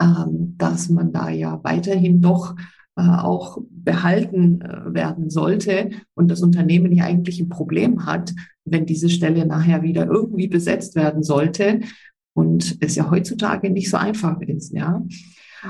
ähm, 0.00 0.54
dass 0.56 0.88
man 0.88 1.12
da 1.12 1.28
ja 1.28 1.60
weiterhin 1.62 2.22
doch 2.22 2.54
äh, 2.96 3.02
auch 3.02 3.58
behalten 3.70 4.60
äh, 4.60 4.94
werden 4.94 5.30
sollte 5.30 5.90
und 6.14 6.30
das 6.30 6.42
Unternehmen 6.42 6.92
ja 6.92 7.04
eigentlich 7.04 7.40
ein 7.40 7.48
Problem 7.48 8.06
hat, 8.06 8.34
wenn 8.64 8.86
diese 8.86 9.08
Stelle 9.08 9.46
nachher 9.46 9.82
wieder 9.82 10.06
irgendwie 10.06 10.48
besetzt 10.48 10.94
werden 10.94 11.22
sollte 11.22 11.80
und 12.34 12.76
es 12.80 12.94
ja 12.96 13.10
heutzutage 13.10 13.70
nicht 13.70 13.90
so 13.90 13.96
einfach 13.96 14.40
ist, 14.42 14.72
ja. 14.72 15.02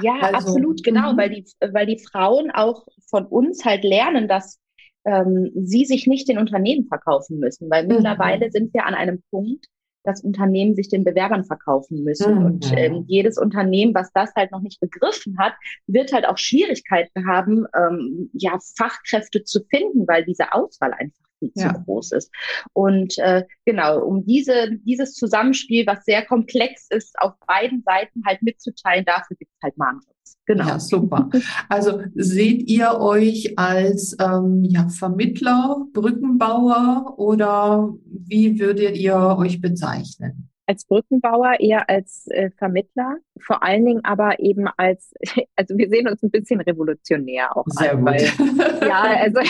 Ja, 0.01 0.15
also, 0.21 0.37
absolut, 0.37 0.83
genau, 0.83 1.13
mhm. 1.13 1.17
weil 1.19 1.31
die, 1.31 1.45
weil 1.73 1.87
die 1.87 1.99
Frauen 1.99 2.51
auch 2.51 2.87
von 3.11 3.27
uns 3.27 3.65
halt 3.65 3.85
lernen, 3.85 4.29
dass 4.29 4.59
ähm, 5.05 5.51
sie 5.55 5.85
sich 5.85 6.07
nicht 6.07 6.29
den 6.29 6.39
Unternehmen 6.39 6.87
verkaufen 6.87 7.39
müssen, 7.39 7.69
weil 7.71 7.85
mhm. 7.85 7.97
mittlerweile 7.97 8.51
sind 8.51 8.73
wir 8.73 8.87
an 8.87 8.95
einem 8.95 9.23
Punkt, 9.31 9.67
dass 10.05 10.23
Unternehmen 10.23 10.75
sich 10.75 10.89
den 10.89 11.05
Bewerbern 11.05 11.45
verkaufen 11.45 12.03
müssen. 12.03 12.39
Mhm. 12.39 12.45
Und 12.45 12.73
ähm, 12.77 13.05
jedes 13.07 13.39
Unternehmen, 13.39 13.95
was 13.95 14.13
das 14.13 14.33
halt 14.35 14.51
noch 14.51 14.61
nicht 14.61 14.81
begriffen 14.81 15.39
hat, 15.39 15.55
wird 15.87 16.13
halt 16.13 16.27
auch 16.27 16.39
Schwierigkeiten 16.39 17.27
haben, 17.27 17.67
ähm, 17.77 18.31
ja, 18.33 18.59
Fachkräfte 18.77 19.45
zu 19.45 19.61
finden, 19.71 20.07
weil 20.09 20.25
diese 20.25 20.53
Auswahl 20.53 20.93
einfach 20.93 21.32
ja. 21.55 21.75
zu 21.75 21.83
groß 21.85 22.13
ist. 22.13 22.31
Und 22.73 23.19
äh, 23.19 23.45
genau, 23.65 24.01
um 24.05 24.25
diese, 24.25 24.79
dieses 24.85 25.15
Zusammenspiel, 25.15 25.87
was 25.87 26.05
sehr 26.05 26.25
komplex 26.25 26.87
ist, 26.91 27.15
auf 27.19 27.33
beiden 27.47 27.83
Seiten 27.83 28.23
halt 28.27 28.43
mitzuteilen, 28.43 29.05
dafür 29.05 29.37
gibt 29.37 29.51
es 29.55 29.63
halt 29.63 29.77
Mahnjobs. 29.77 30.07
Genau. 30.47 30.67
Ja, 30.67 30.81
super. 30.81 31.31
Also 31.69 32.03
seht 32.15 32.69
ihr 32.69 32.99
euch 32.99 33.59
als 33.59 34.17
ähm, 34.21 34.65
ja, 34.65 34.89
Vermittler, 34.89 35.87
Brückenbauer 35.93 37.15
oder 37.17 37.95
wie 38.05 38.59
würdet 38.59 38.97
ihr 38.97 39.17
euch 39.39 39.61
bezeichnen? 39.61 40.52
Als 40.66 40.87
Brückenbauer, 40.87 41.61
eher 41.61 41.88
als 41.88 42.27
äh, 42.29 42.51
Vermittler, 42.57 43.16
vor 43.40 43.62
allen 43.62 43.85
Dingen 43.85 44.05
aber 44.05 44.38
eben 44.40 44.68
als, 44.77 45.12
also 45.57 45.77
wir 45.77 45.88
sehen 45.88 46.09
uns 46.09 46.22
ein 46.22 46.31
bisschen 46.31 46.61
revolutionär 46.61 47.57
auch 47.57 47.64
Sehr 47.66 47.92
an, 47.92 48.05
weil, 48.05 48.20
ja, 48.81 49.03
also 49.03 49.40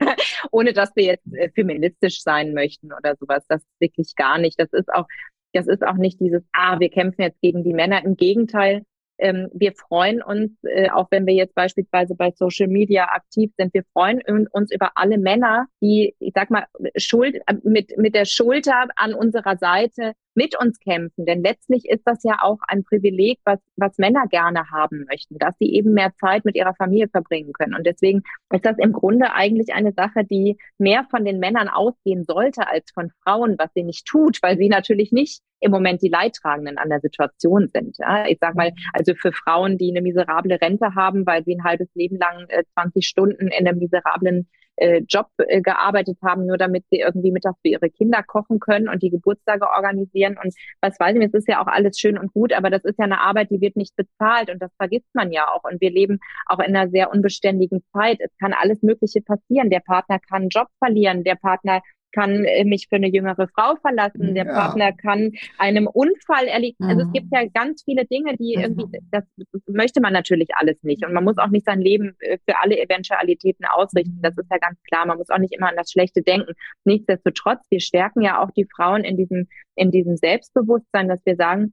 ohne 0.50 0.72
dass 0.72 0.94
wir 0.94 1.04
jetzt 1.04 1.26
äh, 1.34 1.50
feministisch 1.50 2.22
sein 2.22 2.54
möchten 2.54 2.92
oder 2.92 3.16
sowas, 3.16 3.44
das 3.48 3.62
wirklich 3.80 4.14
gar 4.16 4.38
nicht. 4.38 4.58
Das 4.58 4.72
ist 4.72 4.92
auch, 4.92 5.06
das 5.52 5.66
ist 5.66 5.82
auch 5.82 5.96
nicht 5.96 6.20
dieses, 6.20 6.42
ah, 6.52 6.78
wir 6.80 6.90
kämpfen 6.90 7.22
jetzt 7.22 7.40
gegen 7.40 7.64
die 7.64 7.74
Männer. 7.74 8.04
Im 8.04 8.16
Gegenteil, 8.16 8.84
ähm, 9.18 9.48
wir 9.52 9.72
freuen 9.72 10.22
uns, 10.22 10.52
äh, 10.64 10.90
auch 10.90 11.08
wenn 11.10 11.26
wir 11.26 11.34
jetzt 11.34 11.54
beispielsweise 11.54 12.14
bei 12.14 12.32
Social 12.32 12.68
Media 12.68 13.04
aktiv 13.06 13.52
sind, 13.56 13.74
wir 13.74 13.84
freuen 13.92 14.20
uns 14.50 14.72
über 14.72 14.92
alle 14.94 15.18
Männer, 15.18 15.66
die, 15.80 16.14
ich 16.18 16.32
sag 16.34 16.50
mal, 16.50 16.66
Schuld, 16.96 17.36
äh, 17.46 17.54
mit, 17.62 17.96
mit 17.98 18.14
der 18.14 18.24
Schulter 18.24 18.86
an 18.96 19.14
unserer 19.14 19.56
Seite 19.56 20.12
mit 20.34 20.58
uns 20.58 20.78
kämpfen. 20.80 21.26
Denn 21.26 21.42
letztlich 21.42 21.88
ist 21.88 22.02
das 22.04 22.22
ja 22.22 22.38
auch 22.40 22.58
ein 22.66 22.84
Privileg, 22.84 23.38
was, 23.44 23.58
was 23.76 23.98
Männer 23.98 24.26
gerne 24.28 24.70
haben 24.70 25.04
möchten, 25.08 25.38
dass 25.38 25.56
sie 25.58 25.72
eben 25.72 25.92
mehr 25.92 26.12
Zeit 26.20 26.44
mit 26.44 26.56
ihrer 26.56 26.74
Familie 26.74 27.08
verbringen 27.08 27.52
können. 27.52 27.74
Und 27.74 27.86
deswegen 27.86 28.22
ist 28.52 28.64
das 28.64 28.78
im 28.78 28.92
Grunde 28.92 29.32
eigentlich 29.32 29.74
eine 29.74 29.92
Sache, 29.92 30.24
die 30.24 30.56
mehr 30.78 31.04
von 31.10 31.24
den 31.24 31.38
Männern 31.38 31.68
ausgehen 31.68 32.24
sollte 32.24 32.68
als 32.68 32.90
von 32.92 33.10
Frauen, 33.22 33.56
was 33.58 33.70
sie 33.74 33.84
nicht 33.84 34.06
tut, 34.06 34.38
weil 34.42 34.56
sie 34.56 34.68
natürlich 34.68 35.12
nicht 35.12 35.42
im 35.60 35.70
Moment 35.70 36.02
die 36.02 36.08
Leidtragenden 36.08 36.76
an 36.76 36.88
der 36.88 37.00
Situation 37.00 37.70
sind. 37.72 37.96
Ja, 37.98 38.26
ich 38.26 38.38
sage 38.40 38.56
mal, 38.56 38.72
also 38.92 39.14
für 39.14 39.32
Frauen, 39.32 39.78
die 39.78 39.90
eine 39.90 40.02
miserable 40.02 40.60
Rente 40.60 40.94
haben, 40.94 41.24
weil 41.24 41.44
sie 41.44 41.54
ein 41.54 41.64
halbes 41.64 41.88
Leben 41.94 42.18
lang 42.18 42.46
äh, 42.48 42.64
20 42.74 43.06
Stunden 43.06 43.46
in 43.48 43.66
einem 43.66 43.78
miserablen 43.78 44.48
äh, 44.76 45.02
Job 45.08 45.28
äh, 45.38 45.60
gearbeitet 45.60 46.18
haben, 46.22 46.46
nur 46.46 46.58
damit 46.58 46.84
sie 46.90 47.00
irgendwie 47.00 47.30
mittags 47.30 47.58
für 47.62 47.68
ihre 47.68 47.90
Kinder 47.90 48.22
kochen 48.22 48.60
können 48.60 48.88
und 48.88 49.02
die 49.02 49.10
Geburtstage 49.10 49.68
organisieren 49.68 50.38
und 50.42 50.54
was 50.80 50.98
weiß 50.98 51.16
ich, 51.16 51.24
es 51.24 51.34
ist 51.34 51.48
ja 51.48 51.62
auch 51.62 51.66
alles 51.66 51.98
schön 51.98 52.18
und 52.18 52.32
gut, 52.32 52.52
aber 52.52 52.70
das 52.70 52.84
ist 52.84 52.98
ja 52.98 53.04
eine 53.04 53.20
Arbeit, 53.20 53.50
die 53.50 53.60
wird 53.60 53.76
nicht 53.76 53.94
bezahlt 53.96 54.50
und 54.50 54.60
das 54.60 54.70
vergisst 54.76 55.08
man 55.14 55.32
ja 55.32 55.48
auch 55.48 55.64
und 55.64 55.80
wir 55.80 55.90
leben 55.90 56.20
auch 56.46 56.58
in 56.58 56.76
einer 56.76 56.90
sehr 56.90 57.10
unbeständigen 57.10 57.82
Zeit. 57.92 58.18
Es 58.20 58.30
kann 58.38 58.52
alles 58.52 58.82
Mögliche 58.82 59.20
passieren. 59.20 59.70
Der 59.70 59.80
Partner 59.80 60.18
kann 60.18 60.42
einen 60.42 60.48
Job 60.48 60.68
verlieren, 60.78 61.24
der 61.24 61.36
Partner 61.36 61.82
kann 62.12 62.44
äh, 62.44 62.64
mich 62.64 62.86
für 62.88 62.96
eine 62.96 63.08
jüngere 63.08 63.48
Frau 63.48 63.76
verlassen, 63.76 64.34
der 64.34 64.46
ja. 64.46 64.52
Partner 64.52 64.92
kann 64.92 65.32
einem 65.58 65.86
Unfall 65.86 66.46
erliegen. 66.46 66.84
Mhm. 66.84 66.90
Also 66.90 67.02
es 67.06 67.12
gibt 67.12 67.26
mhm. 67.26 67.38
ja 67.38 67.46
ganz 67.52 67.82
viele 67.84 68.04
Dinge, 68.06 68.36
die 68.36 68.56
mhm. 68.56 68.62
irgendwie, 68.62 68.98
das 69.10 69.24
möchte 69.66 70.00
man 70.00 70.12
natürlich 70.12 70.54
alles 70.54 70.82
nicht. 70.82 71.04
Und 71.04 71.12
man 71.12 71.24
muss 71.24 71.38
auch 71.38 71.48
nicht 71.48 71.66
sein 71.66 71.80
Leben 71.80 72.14
äh, 72.20 72.38
für 72.46 72.58
alle 72.60 72.80
Eventualitäten 72.80 73.64
ausrichten. 73.64 74.18
Das 74.22 74.36
ist 74.36 74.50
ja 74.50 74.58
ganz 74.58 74.80
klar. 74.84 75.06
Man 75.06 75.18
muss 75.18 75.30
auch 75.30 75.38
nicht 75.38 75.54
immer 75.54 75.68
an 75.68 75.76
das 75.76 75.90
Schlechte 75.90 76.22
denken. 76.22 76.52
Nichtsdestotrotz, 76.84 77.60
wir 77.70 77.80
stärken 77.80 78.22
ja 78.22 78.42
auch 78.42 78.50
die 78.50 78.66
Frauen 78.76 79.04
in 79.04 79.16
diesem, 79.16 79.48
in 79.74 79.90
diesem 79.90 80.16
Selbstbewusstsein, 80.16 81.08
dass 81.08 81.24
wir 81.24 81.36
sagen, 81.36 81.72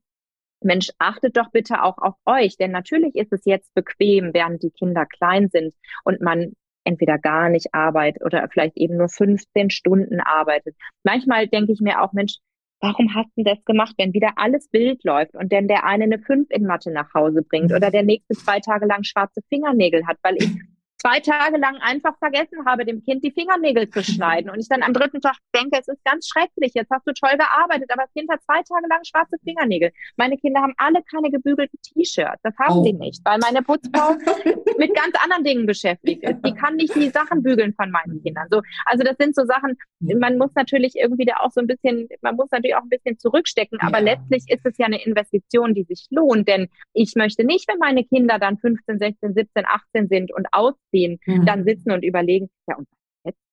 Mensch, 0.62 0.90
achtet 0.98 1.38
doch 1.38 1.52
bitte 1.52 1.84
auch 1.84 1.98
auf 2.00 2.16
euch, 2.26 2.58
denn 2.58 2.72
natürlich 2.72 3.16
ist 3.16 3.32
es 3.32 3.46
jetzt 3.46 3.74
bequem, 3.74 4.34
während 4.34 4.62
die 4.62 4.72
Kinder 4.72 5.06
klein 5.06 5.48
sind 5.50 5.74
und 6.04 6.20
man 6.20 6.54
entweder 6.90 7.18
gar 7.18 7.50
nicht 7.50 7.74
arbeitet 7.74 8.24
oder 8.24 8.48
vielleicht 8.52 8.78
eben 8.78 8.98
nur 8.98 9.10
15 9.10 9.70
Stunden 9.70 10.20
arbeitet. 10.20 10.76
Manchmal 11.04 11.48
denke 11.48 11.72
ich 11.72 11.82
mir 11.82 12.02
auch, 12.02 12.14
Mensch, 12.14 12.36
warum 12.82 13.14
hast 13.14 13.30
du 13.36 13.44
das 13.44 13.64
gemacht, 13.66 13.94
wenn 13.98 14.14
wieder 14.14 14.32
alles 14.38 14.68
wild 14.72 15.04
läuft 15.04 15.36
und 15.36 15.52
denn 15.52 15.68
der 15.68 15.86
eine 15.86 16.06
eine 16.06 16.20
5 16.20 16.48
in 16.50 16.66
Mathe 16.66 16.92
nach 16.92 17.14
Hause 17.14 17.44
bringt 17.44 17.72
oder 17.74 17.92
der 17.92 18.04
nächste 18.04 18.34
zwei 18.36 18.60
Tage 18.60 18.86
lang 18.86 19.04
schwarze 19.04 19.42
Fingernägel 19.50 20.08
hat, 20.08 20.18
weil 20.24 20.36
ich 20.38 20.50
zwei 21.02 21.20
Tage 21.20 21.58
lang 21.58 21.78
einfach 21.78 22.18
vergessen 22.20 22.66
habe, 22.66 22.86
dem 22.86 23.04
Kind 23.04 23.24
die 23.24 23.32
Fingernägel 23.32 23.90
zu 23.90 24.04
schneiden. 24.04 24.50
Und 24.50 24.60
ich 24.60 24.68
dann 24.68 24.84
am 24.84 24.94
dritten 24.94 25.22
Tag 25.22 25.36
denke, 25.56 25.80
es 25.80 25.88
ist 25.88 26.04
ganz 26.04 26.28
schrecklich, 26.28 26.74
jetzt 26.76 26.90
hast 26.92 27.08
du 27.08 27.14
toll 27.14 27.38
gearbeitet, 27.38 27.90
aber 27.92 28.04
das 28.04 28.14
Kind 28.14 28.30
hat 28.30 28.42
zwei 28.44 28.62
Tage 28.64 28.88
lang 28.90 29.04
schwarze 29.04 29.38
Fingernägel. 29.44 29.92
Meine 30.18 30.38
Kinder 30.38 30.62
haben 30.62 30.74
alle 30.78 31.02
keine 31.10 31.32
gebügelten 31.32 31.80
T-Shirts. 31.82 32.42
Das 32.44 32.54
haben 32.60 32.80
oh. 32.80 32.84
sie 32.84 32.94
nicht, 32.94 33.22
weil 33.24 33.40
meine 33.40 33.62
Putzfrau 33.62 34.16
mit 34.78 34.94
ganz 34.94 35.16
anderen 35.24 35.44
Dingen 35.44 35.66
beschäftigt 35.66 36.24
ist. 36.24 36.46
Die 36.46 36.54
kann 36.54 36.76
nicht 36.76 36.94
die 36.96 37.10
Sachen 37.10 37.44
bügeln 37.44 37.74
von 37.74 37.92
meinen 37.92 38.22
Kindern. 38.22 38.48
So, 38.52 38.62
also 38.86 39.04
das 39.04 39.16
sind 39.18 39.36
so 39.36 39.46
Sachen, 39.46 39.78
man 40.00 40.38
muss 40.38 40.52
natürlich 40.56 40.94
irgendwie 40.96 41.26
da 41.26 41.38
auch 41.38 41.52
so 41.52 41.62
ein 41.62 41.68
bisschen, 41.68 42.10
man 42.22 42.36
muss 42.36 42.52
natürlich 42.52 42.76
auch 42.76 42.84
ein 42.84 42.90
bisschen 42.90 43.18
zurückstecken, 43.18 43.80
aber 43.82 44.00
ja. 44.00 44.16
letztlich 44.16 44.44
ist 44.48 44.66
es 44.66 44.78
ja 44.78 44.88
eine 44.88 45.04
Investition, 45.04 45.74
die 45.74 45.84
sich 45.84 46.08
lohnt, 46.10 46.48
denn 46.48 46.68
ich 46.94 47.14
möchte 47.16 47.46
nicht, 47.46 47.68
wenn 47.70 47.80
meine 47.80 48.04
Kinder 48.04 48.40
dann 48.40 48.58
15, 48.58 49.00
16, 49.00 49.34
17, 49.34 49.66
18 49.66 50.08
sind 50.08 50.34
und 50.34 50.48
aus 50.52 50.74
ziehen, 50.90 51.20
mhm. 51.26 51.46
dann 51.46 51.64
sitzen 51.64 51.92
und 51.92 52.04
überlegen, 52.04 52.50
ja, 52.68 52.76
und 52.76 52.88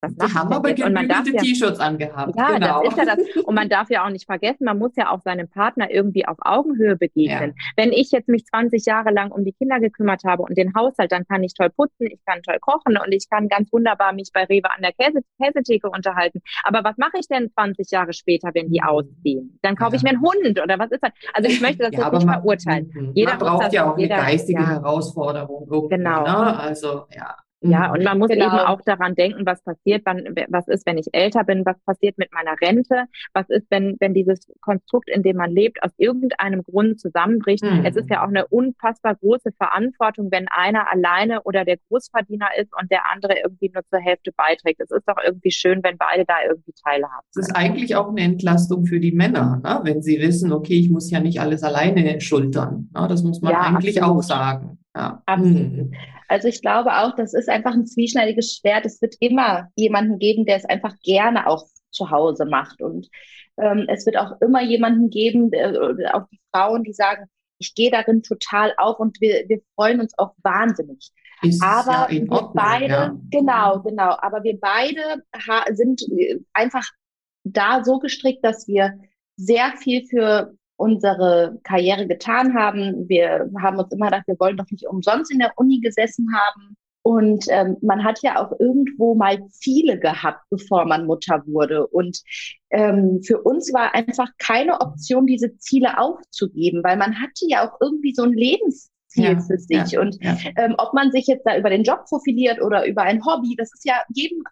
was 0.00 0.14
die 0.14 0.34
haben 0.34 0.52
aber 0.52 0.72
gebügelte 0.72 1.32
ja, 1.32 1.40
T-Shirts 1.42 1.80
angehabt. 1.80 2.34
Ja, 2.36 2.52
genau. 2.52 2.82
das 2.82 2.92
ist 2.92 2.98
ja 2.98 3.16
das. 3.16 3.44
Und 3.44 3.54
man 3.54 3.68
darf 3.68 3.90
ja 3.90 4.04
auch 4.04 4.10
nicht 4.10 4.26
vergessen, 4.26 4.64
man 4.64 4.78
muss 4.78 4.94
ja 4.96 5.10
auch 5.10 5.20
seinem 5.22 5.48
Partner 5.48 5.90
irgendwie 5.90 6.26
auf 6.26 6.36
Augenhöhe 6.40 6.96
begegnen. 6.96 7.54
Ja. 7.56 7.64
Wenn 7.76 7.92
ich 7.92 8.10
jetzt 8.12 8.28
mich 8.28 8.44
20 8.46 8.84
Jahre 8.86 9.10
lang 9.10 9.32
um 9.32 9.44
die 9.44 9.52
Kinder 9.52 9.80
gekümmert 9.80 10.22
habe 10.24 10.42
und 10.42 10.56
den 10.56 10.74
Haushalt, 10.74 11.12
dann 11.12 11.26
kann 11.26 11.42
ich 11.42 11.54
toll 11.54 11.70
putzen, 11.70 12.06
ich 12.06 12.20
kann 12.24 12.42
toll 12.42 12.58
kochen 12.60 12.96
und 12.96 13.12
ich 13.12 13.28
kann 13.28 13.48
ganz 13.48 13.72
wunderbar 13.72 14.12
mich 14.12 14.30
bei 14.32 14.44
Rewe 14.44 14.70
an 14.70 14.82
der 14.82 14.92
Käse 14.92 15.20
Käsetheke 15.42 15.90
unterhalten. 15.90 16.40
Aber 16.62 16.84
was 16.84 16.96
mache 16.98 17.18
ich 17.18 17.28
denn 17.28 17.50
20 17.52 17.90
Jahre 17.90 18.12
später, 18.12 18.50
wenn 18.54 18.70
die 18.70 18.80
mhm. 18.80 18.88
ausziehen? 18.88 19.58
Dann 19.62 19.76
kaufe 19.76 19.92
ja. 19.92 19.96
ich 19.96 20.02
mir 20.02 20.10
einen 20.10 20.20
Hund 20.20 20.60
oder 20.62 20.78
was 20.78 20.90
ist 20.90 21.02
das? 21.02 21.12
Also 21.32 21.48
ich 21.48 21.60
möchte 21.60 21.78
das 21.78 21.92
ja, 21.92 22.04
jetzt 22.04 22.12
nicht 22.12 22.26
man, 22.26 22.34
verurteilen. 22.40 22.90
Mhm. 22.92 23.12
Jeder 23.14 23.36
man 23.36 23.38
braucht 23.38 23.72
ja 23.72 23.90
auch 23.90 23.98
jeder, 23.98 24.16
eine 24.16 24.24
geistige 24.24 24.66
Herausforderung. 24.66 25.88
Genau. 25.88 26.22
Ne? 26.22 26.58
Also 26.58 27.06
ja. 27.14 27.36
Ja, 27.62 27.90
und 27.92 28.04
man 28.04 28.18
muss 28.18 28.28
genau. 28.28 28.46
eben 28.46 28.58
auch 28.58 28.80
daran 28.82 29.14
denken, 29.14 29.46
was 29.46 29.62
passiert, 29.62 30.02
wann, 30.04 30.24
was 30.48 30.68
ist, 30.68 30.86
wenn 30.86 30.98
ich 30.98 31.06
älter 31.12 31.42
bin, 31.44 31.64
was 31.64 31.78
passiert 31.84 32.18
mit 32.18 32.32
meiner 32.32 32.54
Rente, 32.60 33.04
was 33.32 33.48
ist, 33.48 33.66
wenn, 33.70 33.96
wenn 33.98 34.12
dieses 34.12 34.46
Konstrukt, 34.60 35.08
in 35.08 35.22
dem 35.22 35.36
man 35.36 35.50
lebt, 35.50 35.82
aus 35.82 35.90
irgendeinem 35.96 36.62
Grund 36.62 37.00
zusammenbricht. 37.00 37.64
Mhm. 37.64 37.84
Es 37.84 37.96
ist 37.96 38.10
ja 38.10 38.22
auch 38.22 38.28
eine 38.28 38.46
unfassbar 38.48 39.14
große 39.14 39.52
Verantwortung, 39.52 40.28
wenn 40.30 40.48
einer 40.48 40.90
alleine 40.92 41.42
oder 41.42 41.64
der 41.64 41.78
Großverdiener 41.88 42.48
ist 42.58 42.70
und 42.78 42.90
der 42.90 43.10
andere 43.10 43.36
irgendwie 43.42 43.70
nur 43.72 43.82
zur 43.88 44.00
Hälfte 44.00 44.32
beiträgt. 44.36 44.80
Es 44.80 44.90
ist 44.90 45.08
doch 45.08 45.16
irgendwie 45.24 45.50
schön, 45.50 45.82
wenn 45.82 45.96
beide 45.96 46.24
da 46.26 46.36
irgendwie 46.46 46.72
teilhaben. 46.84 47.26
Es 47.30 47.48
ist 47.48 47.56
eigentlich 47.56 47.96
auch 47.96 48.10
eine 48.10 48.20
Entlastung 48.20 48.84
für 48.84 49.00
die 49.00 49.12
Männer, 49.12 49.60
ne? 49.64 49.80
wenn 49.84 50.02
sie 50.02 50.20
wissen, 50.20 50.52
okay, 50.52 50.74
ich 50.78 50.90
muss 50.90 51.10
ja 51.10 51.20
nicht 51.20 51.40
alles 51.40 51.62
alleine 51.62 52.20
schultern. 52.20 52.90
Ne? 52.94 53.06
Das 53.08 53.22
muss 53.22 53.40
man 53.40 53.52
ja, 53.52 53.60
eigentlich 53.60 54.02
absolut. 54.02 54.18
auch 54.18 54.22
sagen. 54.22 54.78
Ja. 54.96 55.22
Absolut. 55.26 55.94
Also 56.28 56.48
ich 56.48 56.62
glaube 56.62 56.90
auch, 56.96 57.14
das 57.14 57.34
ist 57.34 57.48
einfach 57.48 57.74
ein 57.74 57.86
zwieschneidiges 57.86 58.56
Schwert. 58.56 58.86
Es 58.86 59.00
wird 59.02 59.14
immer 59.20 59.68
jemanden 59.76 60.18
geben, 60.18 60.46
der 60.46 60.56
es 60.56 60.64
einfach 60.64 60.94
gerne 61.02 61.46
auch 61.46 61.66
zu 61.90 62.10
Hause 62.10 62.46
macht. 62.46 62.80
Und 62.80 63.08
ähm, 63.58 63.84
es 63.88 64.06
wird 64.06 64.16
auch 64.16 64.40
immer 64.40 64.62
jemanden 64.62 65.10
geben, 65.10 65.52
äh, 65.52 66.08
auch 66.12 66.26
die 66.32 66.40
Frauen, 66.52 66.82
die 66.82 66.94
sagen, 66.94 67.26
ich 67.58 67.74
gehe 67.74 67.90
darin 67.90 68.22
total 68.22 68.74
auf 68.78 68.98
und 68.98 69.20
wir, 69.20 69.44
wir 69.48 69.60
freuen 69.74 70.00
uns 70.00 70.18
auch 70.18 70.34
wahnsinnig. 70.42 71.10
Ist 71.42 71.62
aber 71.62 72.10
ja 72.12 72.22
wir 72.22 72.32
Ordnung, 72.32 72.52
beide, 72.54 72.86
ja. 72.86 73.16
genau, 73.30 73.82
genau, 73.82 74.16
aber 74.20 74.42
wir 74.42 74.58
beide 74.58 75.22
sind 75.74 76.02
äh, 76.10 76.38
einfach 76.54 76.86
da 77.44 77.84
so 77.84 77.98
gestrickt, 77.98 78.44
dass 78.44 78.66
wir 78.66 78.98
sehr 79.36 79.74
viel 79.76 80.06
für 80.06 80.54
unsere 80.76 81.58
Karriere 81.62 82.06
getan 82.06 82.54
haben. 82.54 83.08
Wir 83.08 83.50
haben 83.60 83.78
uns 83.78 83.92
immer 83.92 84.06
gedacht, 84.06 84.26
wir 84.26 84.38
wollen 84.38 84.56
doch 84.56 84.70
nicht 84.70 84.86
umsonst 84.86 85.32
in 85.32 85.38
der 85.38 85.52
Uni 85.56 85.80
gesessen 85.80 86.28
haben. 86.34 86.76
Und 87.02 87.46
ähm, 87.50 87.76
man 87.82 88.02
hat 88.02 88.20
ja 88.22 88.44
auch 88.44 88.58
irgendwo 88.58 89.14
mal 89.14 89.38
Ziele 89.48 89.96
gehabt, 89.96 90.40
bevor 90.50 90.86
man 90.86 91.06
Mutter 91.06 91.40
wurde. 91.46 91.86
Und 91.86 92.20
ähm, 92.70 93.20
für 93.22 93.40
uns 93.42 93.72
war 93.72 93.94
einfach 93.94 94.28
keine 94.38 94.80
Option, 94.80 95.24
diese 95.24 95.56
Ziele 95.58 96.00
aufzugeben, 96.00 96.82
weil 96.82 96.96
man 96.96 97.14
hatte 97.20 97.46
ja 97.46 97.64
auch 97.64 97.80
irgendwie 97.80 98.12
so 98.12 98.24
ein 98.24 98.32
Lebensziel 98.32 98.90
ja, 99.14 99.38
für 99.38 99.56
sich. 99.56 99.92
Ja, 99.92 100.00
und 100.00 100.20
ja. 100.20 100.36
Ähm, 100.56 100.74
ob 100.78 100.94
man 100.94 101.12
sich 101.12 101.28
jetzt 101.28 101.46
da 101.46 101.56
über 101.56 101.70
den 101.70 101.84
Job 101.84 102.06
profiliert 102.08 102.60
oder 102.60 102.84
über 102.88 103.02
ein 103.02 103.24
Hobby, 103.24 103.54
das 103.56 103.72
ist 103.72 103.84
ja 103.84 104.02
jedem 104.12 104.42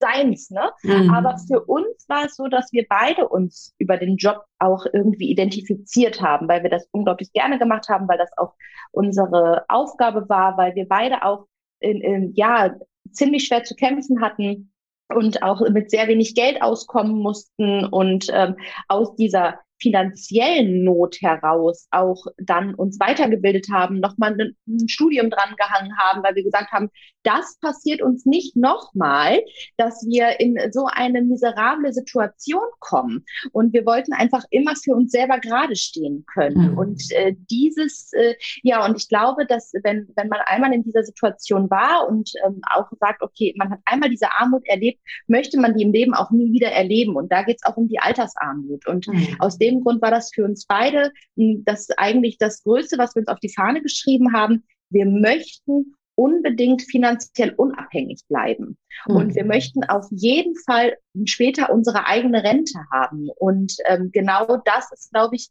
seins, 0.00 0.50
ne? 0.50 0.72
Mhm. 0.82 1.10
Aber 1.14 1.36
für 1.38 1.60
uns 1.64 2.08
war 2.08 2.24
es 2.24 2.36
so, 2.36 2.48
dass 2.48 2.72
wir 2.72 2.86
beide 2.88 3.28
uns 3.28 3.74
über 3.78 3.96
den 3.96 4.16
Job 4.16 4.44
auch 4.58 4.86
irgendwie 4.92 5.30
identifiziert 5.30 6.20
haben, 6.20 6.48
weil 6.48 6.62
wir 6.62 6.70
das 6.70 6.88
unglaublich 6.90 7.32
gerne 7.32 7.58
gemacht 7.58 7.88
haben, 7.88 8.08
weil 8.08 8.18
das 8.18 8.30
auch 8.36 8.54
unsere 8.92 9.64
Aufgabe 9.68 10.28
war, 10.28 10.56
weil 10.56 10.74
wir 10.74 10.88
beide 10.88 11.24
auch 11.24 11.46
in, 11.80 12.00
in, 12.00 12.32
ja 12.34 12.74
ziemlich 13.12 13.46
schwer 13.46 13.64
zu 13.64 13.74
kämpfen 13.74 14.20
hatten 14.20 14.72
und 15.08 15.42
auch 15.42 15.60
mit 15.68 15.90
sehr 15.90 16.08
wenig 16.08 16.34
Geld 16.34 16.62
auskommen 16.62 17.18
mussten 17.18 17.84
und 17.84 18.28
ähm, 18.32 18.56
aus 18.88 19.14
dieser 19.16 19.58
finanziellen 19.80 20.84
Not 20.84 21.16
heraus 21.20 21.88
auch 21.90 22.26
dann 22.38 22.74
uns 22.74 23.00
weitergebildet 23.00 23.68
haben, 23.72 24.00
nochmal 24.00 24.38
ein, 24.38 24.56
ein 24.68 24.88
Studium 24.88 25.30
dran 25.30 25.56
gehangen 25.56 25.96
haben, 25.96 26.22
weil 26.22 26.34
wir 26.34 26.44
gesagt 26.44 26.70
haben, 26.70 26.90
das 27.22 27.58
passiert 27.60 28.02
uns 28.02 28.26
nicht 28.26 28.56
nochmal, 28.56 29.40
dass 29.76 30.04
wir 30.06 30.40
in 30.40 30.58
so 30.72 30.86
eine 30.90 31.22
miserable 31.22 31.92
Situation 31.92 32.62
kommen. 32.78 33.24
Und 33.52 33.72
wir 33.72 33.84
wollten 33.84 34.12
einfach 34.12 34.44
immer 34.50 34.74
für 34.76 34.94
uns 34.94 35.12
selber 35.12 35.38
gerade 35.38 35.76
stehen 35.76 36.24
können. 36.32 36.72
Mhm. 36.72 36.78
Und 36.78 37.12
äh, 37.12 37.34
dieses, 37.50 38.12
äh, 38.12 38.34
ja, 38.62 38.84
und 38.84 38.96
ich 38.96 39.08
glaube, 39.08 39.46
dass 39.46 39.72
wenn, 39.82 40.08
wenn 40.16 40.28
man 40.28 40.40
einmal 40.46 40.72
in 40.72 40.82
dieser 40.82 41.02
Situation 41.02 41.70
war 41.70 42.08
und 42.08 42.32
ähm, 42.46 42.60
auch 42.74 42.90
sagt, 42.98 43.22
okay, 43.22 43.54
man 43.56 43.70
hat 43.70 43.80
einmal 43.84 44.10
diese 44.10 44.30
Armut 44.30 44.66
erlebt, 44.66 45.00
möchte 45.26 45.58
man 45.58 45.76
die 45.76 45.84
im 45.84 45.92
Leben 45.92 46.14
auch 46.14 46.30
nie 46.30 46.52
wieder 46.52 46.70
erleben. 46.72 47.16
Und 47.16 47.30
da 47.30 47.42
geht 47.42 47.58
es 47.62 47.66
auch 47.66 47.76
um 47.76 47.88
die 47.88 47.98
Altersarmut. 47.98 48.86
Und 48.86 49.08
mhm. 49.08 49.36
aus 49.38 49.58
dem 49.58 49.82
Grund 49.82 50.00
war 50.02 50.10
das 50.10 50.30
für 50.34 50.44
uns 50.44 50.66
beide 50.66 51.12
hm, 51.36 51.62
das 51.64 51.90
eigentlich 51.96 52.38
das 52.38 52.62
Größte, 52.62 52.98
was 52.98 53.14
wir 53.14 53.20
uns 53.20 53.28
auf 53.28 53.40
die 53.40 53.52
Fahne 53.52 53.82
geschrieben 53.82 54.32
haben. 54.32 54.64
Wir 54.90 55.06
möchten 55.06 55.94
unbedingt 56.20 56.82
finanziell 56.82 57.54
unabhängig 57.56 58.20
bleiben. 58.28 58.76
Mhm. 59.06 59.16
Und 59.16 59.34
wir 59.34 59.44
möchten 59.46 59.84
auf 59.84 60.06
jeden 60.10 60.54
Fall 60.66 60.98
später 61.24 61.72
unsere 61.72 62.06
eigene 62.06 62.44
Rente 62.44 62.78
haben. 62.92 63.30
Und 63.38 63.76
ähm, 63.86 64.10
genau 64.12 64.58
das 64.66 64.92
ist, 64.92 65.12
glaube 65.12 65.36
ich, 65.36 65.48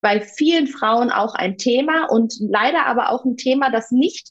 bei 0.00 0.20
vielen 0.20 0.68
Frauen 0.68 1.10
auch 1.10 1.34
ein 1.34 1.58
Thema 1.58 2.06
und 2.08 2.34
leider 2.38 2.86
aber 2.86 3.10
auch 3.10 3.24
ein 3.24 3.36
Thema, 3.36 3.70
das 3.70 3.90
nicht 3.90 4.30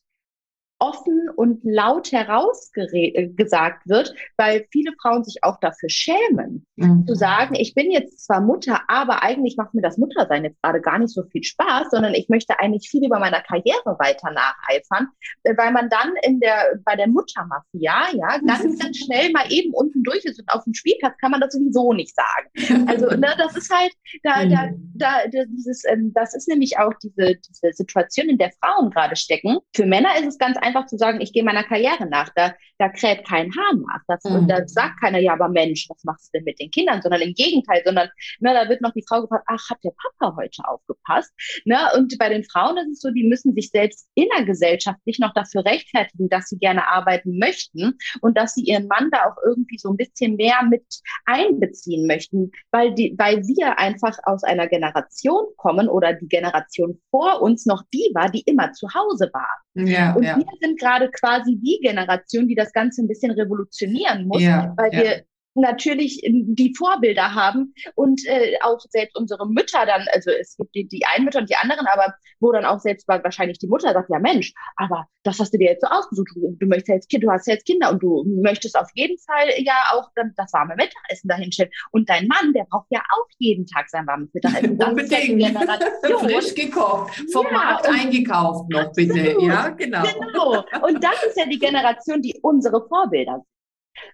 offen 0.80 1.30
und 1.36 1.60
laut 1.64 2.12
herausgesagt 2.12 3.88
wird, 3.88 4.16
weil 4.38 4.66
viele 4.72 4.94
Frauen 5.02 5.24
sich 5.24 5.44
auch 5.44 5.60
dafür 5.60 5.90
schämen, 5.90 6.66
mhm. 6.82 7.08
zu 7.08 7.16
sagen, 7.16 7.56
ich 7.56 7.74
bin 7.74 7.92
jetzt 7.92 8.26
zwar 8.26 8.42
Mutter, 8.42 8.82
aber 8.88 9.24
eigentlich 9.24 9.58
macht 9.58 9.74
mir 9.74 9.82
das 9.82 9.98
Muttersein 9.98 10.44
jetzt 10.44 10.62
gerade 10.62 10.82
gar 10.82 11.00
nicht 11.00 11.14
so 11.14 11.24
viel 11.24 11.44
Spaß, 11.44 11.90
sondern 11.92 12.14
ich 12.14 12.30
möchte 12.30 12.60
eigentlich 12.60 12.90
viel 12.90 13.06
über 13.06 13.20
meiner 13.20 13.42
Karriere 13.42 13.98
weiter 14.00 14.32
nacheifern, 14.32 15.08
äh, 15.44 15.56
weil 15.58 15.72
man 15.72 15.90
dann 15.90 16.14
in 16.24 16.40
der, 16.40 16.80
bei 16.84 16.96
der 16.96 17.08
Muttermafia, 17.08 18.14
ja, 18.14 18.38
ganz, 18.46 18.80
ganz 18.80 18.98
schnell 18.98 19.32
mal 19.32 19.52
eben 19.52 19.74
unten 19.74 20.04
durch 20.04 20.24
ist 20.26 20.40
und 20.40 20.50
auf 20.50 20.64
dem 20.64 20.74
Spielplatz 20.74 21.18
kann 21.20 21.32
man 21.32 21.42
das 21.42 21.54
sowieso 21.54 21.94
nicht 21.94 22.16
sagen. 22.16 22.88
Also, 22.88 23.08
ne, 23.08 23.34
das 23.38 23.56
ist 23.56 23.74
halt, 23.74 23.92
da, 24.24 24.46
da, 24.46 24.68
mhm. 24.68 24.92
da, 24.96 25.12
dieses, 25.28 25.84
ähm, 25.86 26.12
das 26.14 26.36
ist 26.36 26.48
nämlich 26.48 26.78
auch 26.78 26.94
diese, 27.02 27.36
diese 27.36 27.74
Situation, 27.74 28.30
in 28.30 28.38
der 28.38 28.52
Frauen 28.62 28.92
gerade 28.92 29.16
stecken. 29.16 29.60
Für 29.76 29.86
Männer 29.86 30.10
ist 30.20 30.28
es 30.28 30.38
ganz 30.38 30.58
einfach, 30.58 30.86
zu 30.86 30.98
sagen, 30.98 31.22
ich 31.22 31.34
gehe 31.34 31.44
meiner 31.44 31.64
Karriere 31.64 32.08
nach. 32.08 32.30
Da, 32.36 32.54
da 32.78 32.90
kräht 32.90 33.28
kein 33.28 33.52
Hahn 33.56 33.82
nach. 33.82 34.02
Das, 34.08 34.24
mhm. 34.24 34.36
Und 34.36 34.48
da 34.48 34.68
sagt 34.68 35.00
keiner, 35.02 35.20
ja, 35.20 35.34
aber 35.34 35.50
Mensch, 35.50 35.88
was 35.90 36.04
machst 36.04 36.28
du 36.28 36.38
denn 36.38 36.46
mit 36.46 36.60
den 36.60 36.71
Kindern? 36.72 37.02
Sondern 37.02 37.22
im 37.22 37.34
Gegenteil, 37.34 37.82
sondern 37.86 38.10
na, 38.40 38.54
da 38.54 38.70
wird 38.70 38.82
noch 38.82 38.94
die 38.94 39.04
Frau 39.08 39.22
gefragt, 39.22 39.46
ach, 39.48 39.70
hat 39.70 39.78
der 39.84 39.92
Papa 39.92 40.36
heute 40.36 40.62
aufgepasst? 40.66 41.32
Ne? 41.66 41.78
Und 41.96 42.18
bei 42.18 42.30
den 42.30 42.44
Frauen 42.44 42.78
ist 42.78 42.92
es 42.94 43.00
so, 43.02 43.12
die 43.12 43.24
müssen 43.24 43.54
sich 43.54 43.70
selbst 43.70 44.08
innergesellschaftlich 44.16 45.20
noch 45.20 45.34
dafür 45.34 45.66
rechtfertigen, 45.66 46.30
dass 46.30 46.48
sie 46.48 46.58
gerne 46.58 46.88
arbeiten 46.88 47.38
möchten 47.38 47.98
und 48.22 48.38
dass 48.38 48.54
sie 48.54 48.64
ihren 48.64 48.88
Mann 48.88 49.10
da 49.12 49.30
auch 49.30 49.38
irgendwie 49.46 49.78
so 49.78 49.90
ein 49.90 49.98
bisschen 49.98 50.36
mehr 50.36 50.64
mit 50.70 50.86
einbeziehen 51.26 52.08
möchten, 52.08 52.52
weil, 52.72 52.94
die, 52.94 53.16
weil 53.18 53.42
wir 53.44 53.80
einfach 53.80 54.18
aus 54.24 54.44
einer 54.44 54.68
Generation 54.68 55.46
kommen 55.58 55.90
oder 55.90 56.14
die 56.14 56.28
Generation 56.28 57.00
vor 57.10 57.42
uns 57.42 57.66
noch 57.66 57.84
die 57.94 58.10
war, 58.14 58.30
die 58.30 58.42
immer 58.46 58.72
zu 58.74 58.88
Hause 58.94 59.30
war. 59.34 59.62
Ja, 59.74 60.14
und 60.14 60.24
ja. 60.24 60.38
wir 60.38 60.46
sind 60.60 60.80
gerade 60.80 61.10
quasi 61.12 61.58
die 61.62 61.80
Generation, 61.82 62.48
die 62.48 62.56
das 62.56 62.74
Ganze 62.74 63.02
ein 63.02 63.08
bisschen 63.08 63.32
revolutionieren 63.32 64.28
muss, 64.28 64.42
ja, 64.42 64.74
weil 64.78 64.92
wir 64.92 65.24
natürlich 65.54 66.22
die 66.24 66.74
Vorbilder 66.78 67.34
haben 67.36 67.74
und 67.96 68.22
äh, 68.26 68.58
auch 68.62 68.80
selbst 68.90 69.18
unsere 69.18 69.48
Mütter 69.48 69.86
dann, 69.86 70.06
also 70.14 70.32
es 70.32 70.56
gibt 70.58 70.74
die, 70.76 70.88
die 70.88 71.06
einen 71.06 71.26
Mütter 71.26 71.40
und 71.40 71.50
die 71.50 71.56
anderen, 71.56 71.88
aber 71.88 72.14
wo 72.40 72.52
dann 72.52 72.66
auch 72.66 72.80
selbst 72.80 73.08
wahrscheinlich 73.08 73.60
die 73.60 73.68
Mutter 73.68 73.94
sagt, 73.94 74.10
ja 74.10 74.20
Mensch, 74.20 74.54
aber 74.78 75.08
das 75.24 75.40
hast 75.40 75.54
du 75.54 75.58
dir 75.58 75.72
jetzt 75.72 75.82
so 75.82 75.88
ausgesucht, 75.88 76.30
du, 76.36 76.58
du 76.60 76.68
möchtest 76.68 76.90
jetzt 76.90 77.10
Kind, 77.10 77.24
du 77.24 77.32
hast 77.32 77.48
jetzt 77.48 77.66
Kinder 77.66 77.92
und 77.92 78.02
du 78.02 78.24
möchtest 78.42 78.78
auf 78.78 78.90
jeden 78.96 79.18
Fall 79.20 79.50
ja 79.58 79.92
auch 79.94 80.10
dann 80.16 80.34
das 80.38 80.52
warme 80.54 80.76
Mittagessen 80.76 81.28
dahinstellen 81.28 81.72
und 81.92 82.10
dein 82.10 82.28
Mann, 82.28 82.54
der 82.54 82.66
braucht 82.70 82.88
ja 82.90 83.02
auch 83.14 83.28
jeden 83.38 83.66
Tag 83.68 83.90
sein 83.90 84.08
warmes 84.08 84.34
Mittagessen. 84.34 84.78
Das 84.82 84.90
Unbedingt. 84.90 86.44
Frisch 86.44 86.56
gekocht, 86.56 87.14
vom 87.32 87.46
ja, 87.46 87.52
Markt 87.52 87.88
eingekauft 87.88 88.70
noch 88.70 88.92
bitte, 88.94 89.38
ja, 89.40 89.70
genau. 89.70 90.04
Genau, 90.04 90.64
und 90.88 91.04
das 91.04 91.24
ist 91.28 91.38
ja 91.38 91.46
die 91.46 91.60
Generation, 91.60 92.22
die 92.22 92.38
unsere 92.42 92.88
Vorbilder 92.88 93.34
sind. 93.34 93.51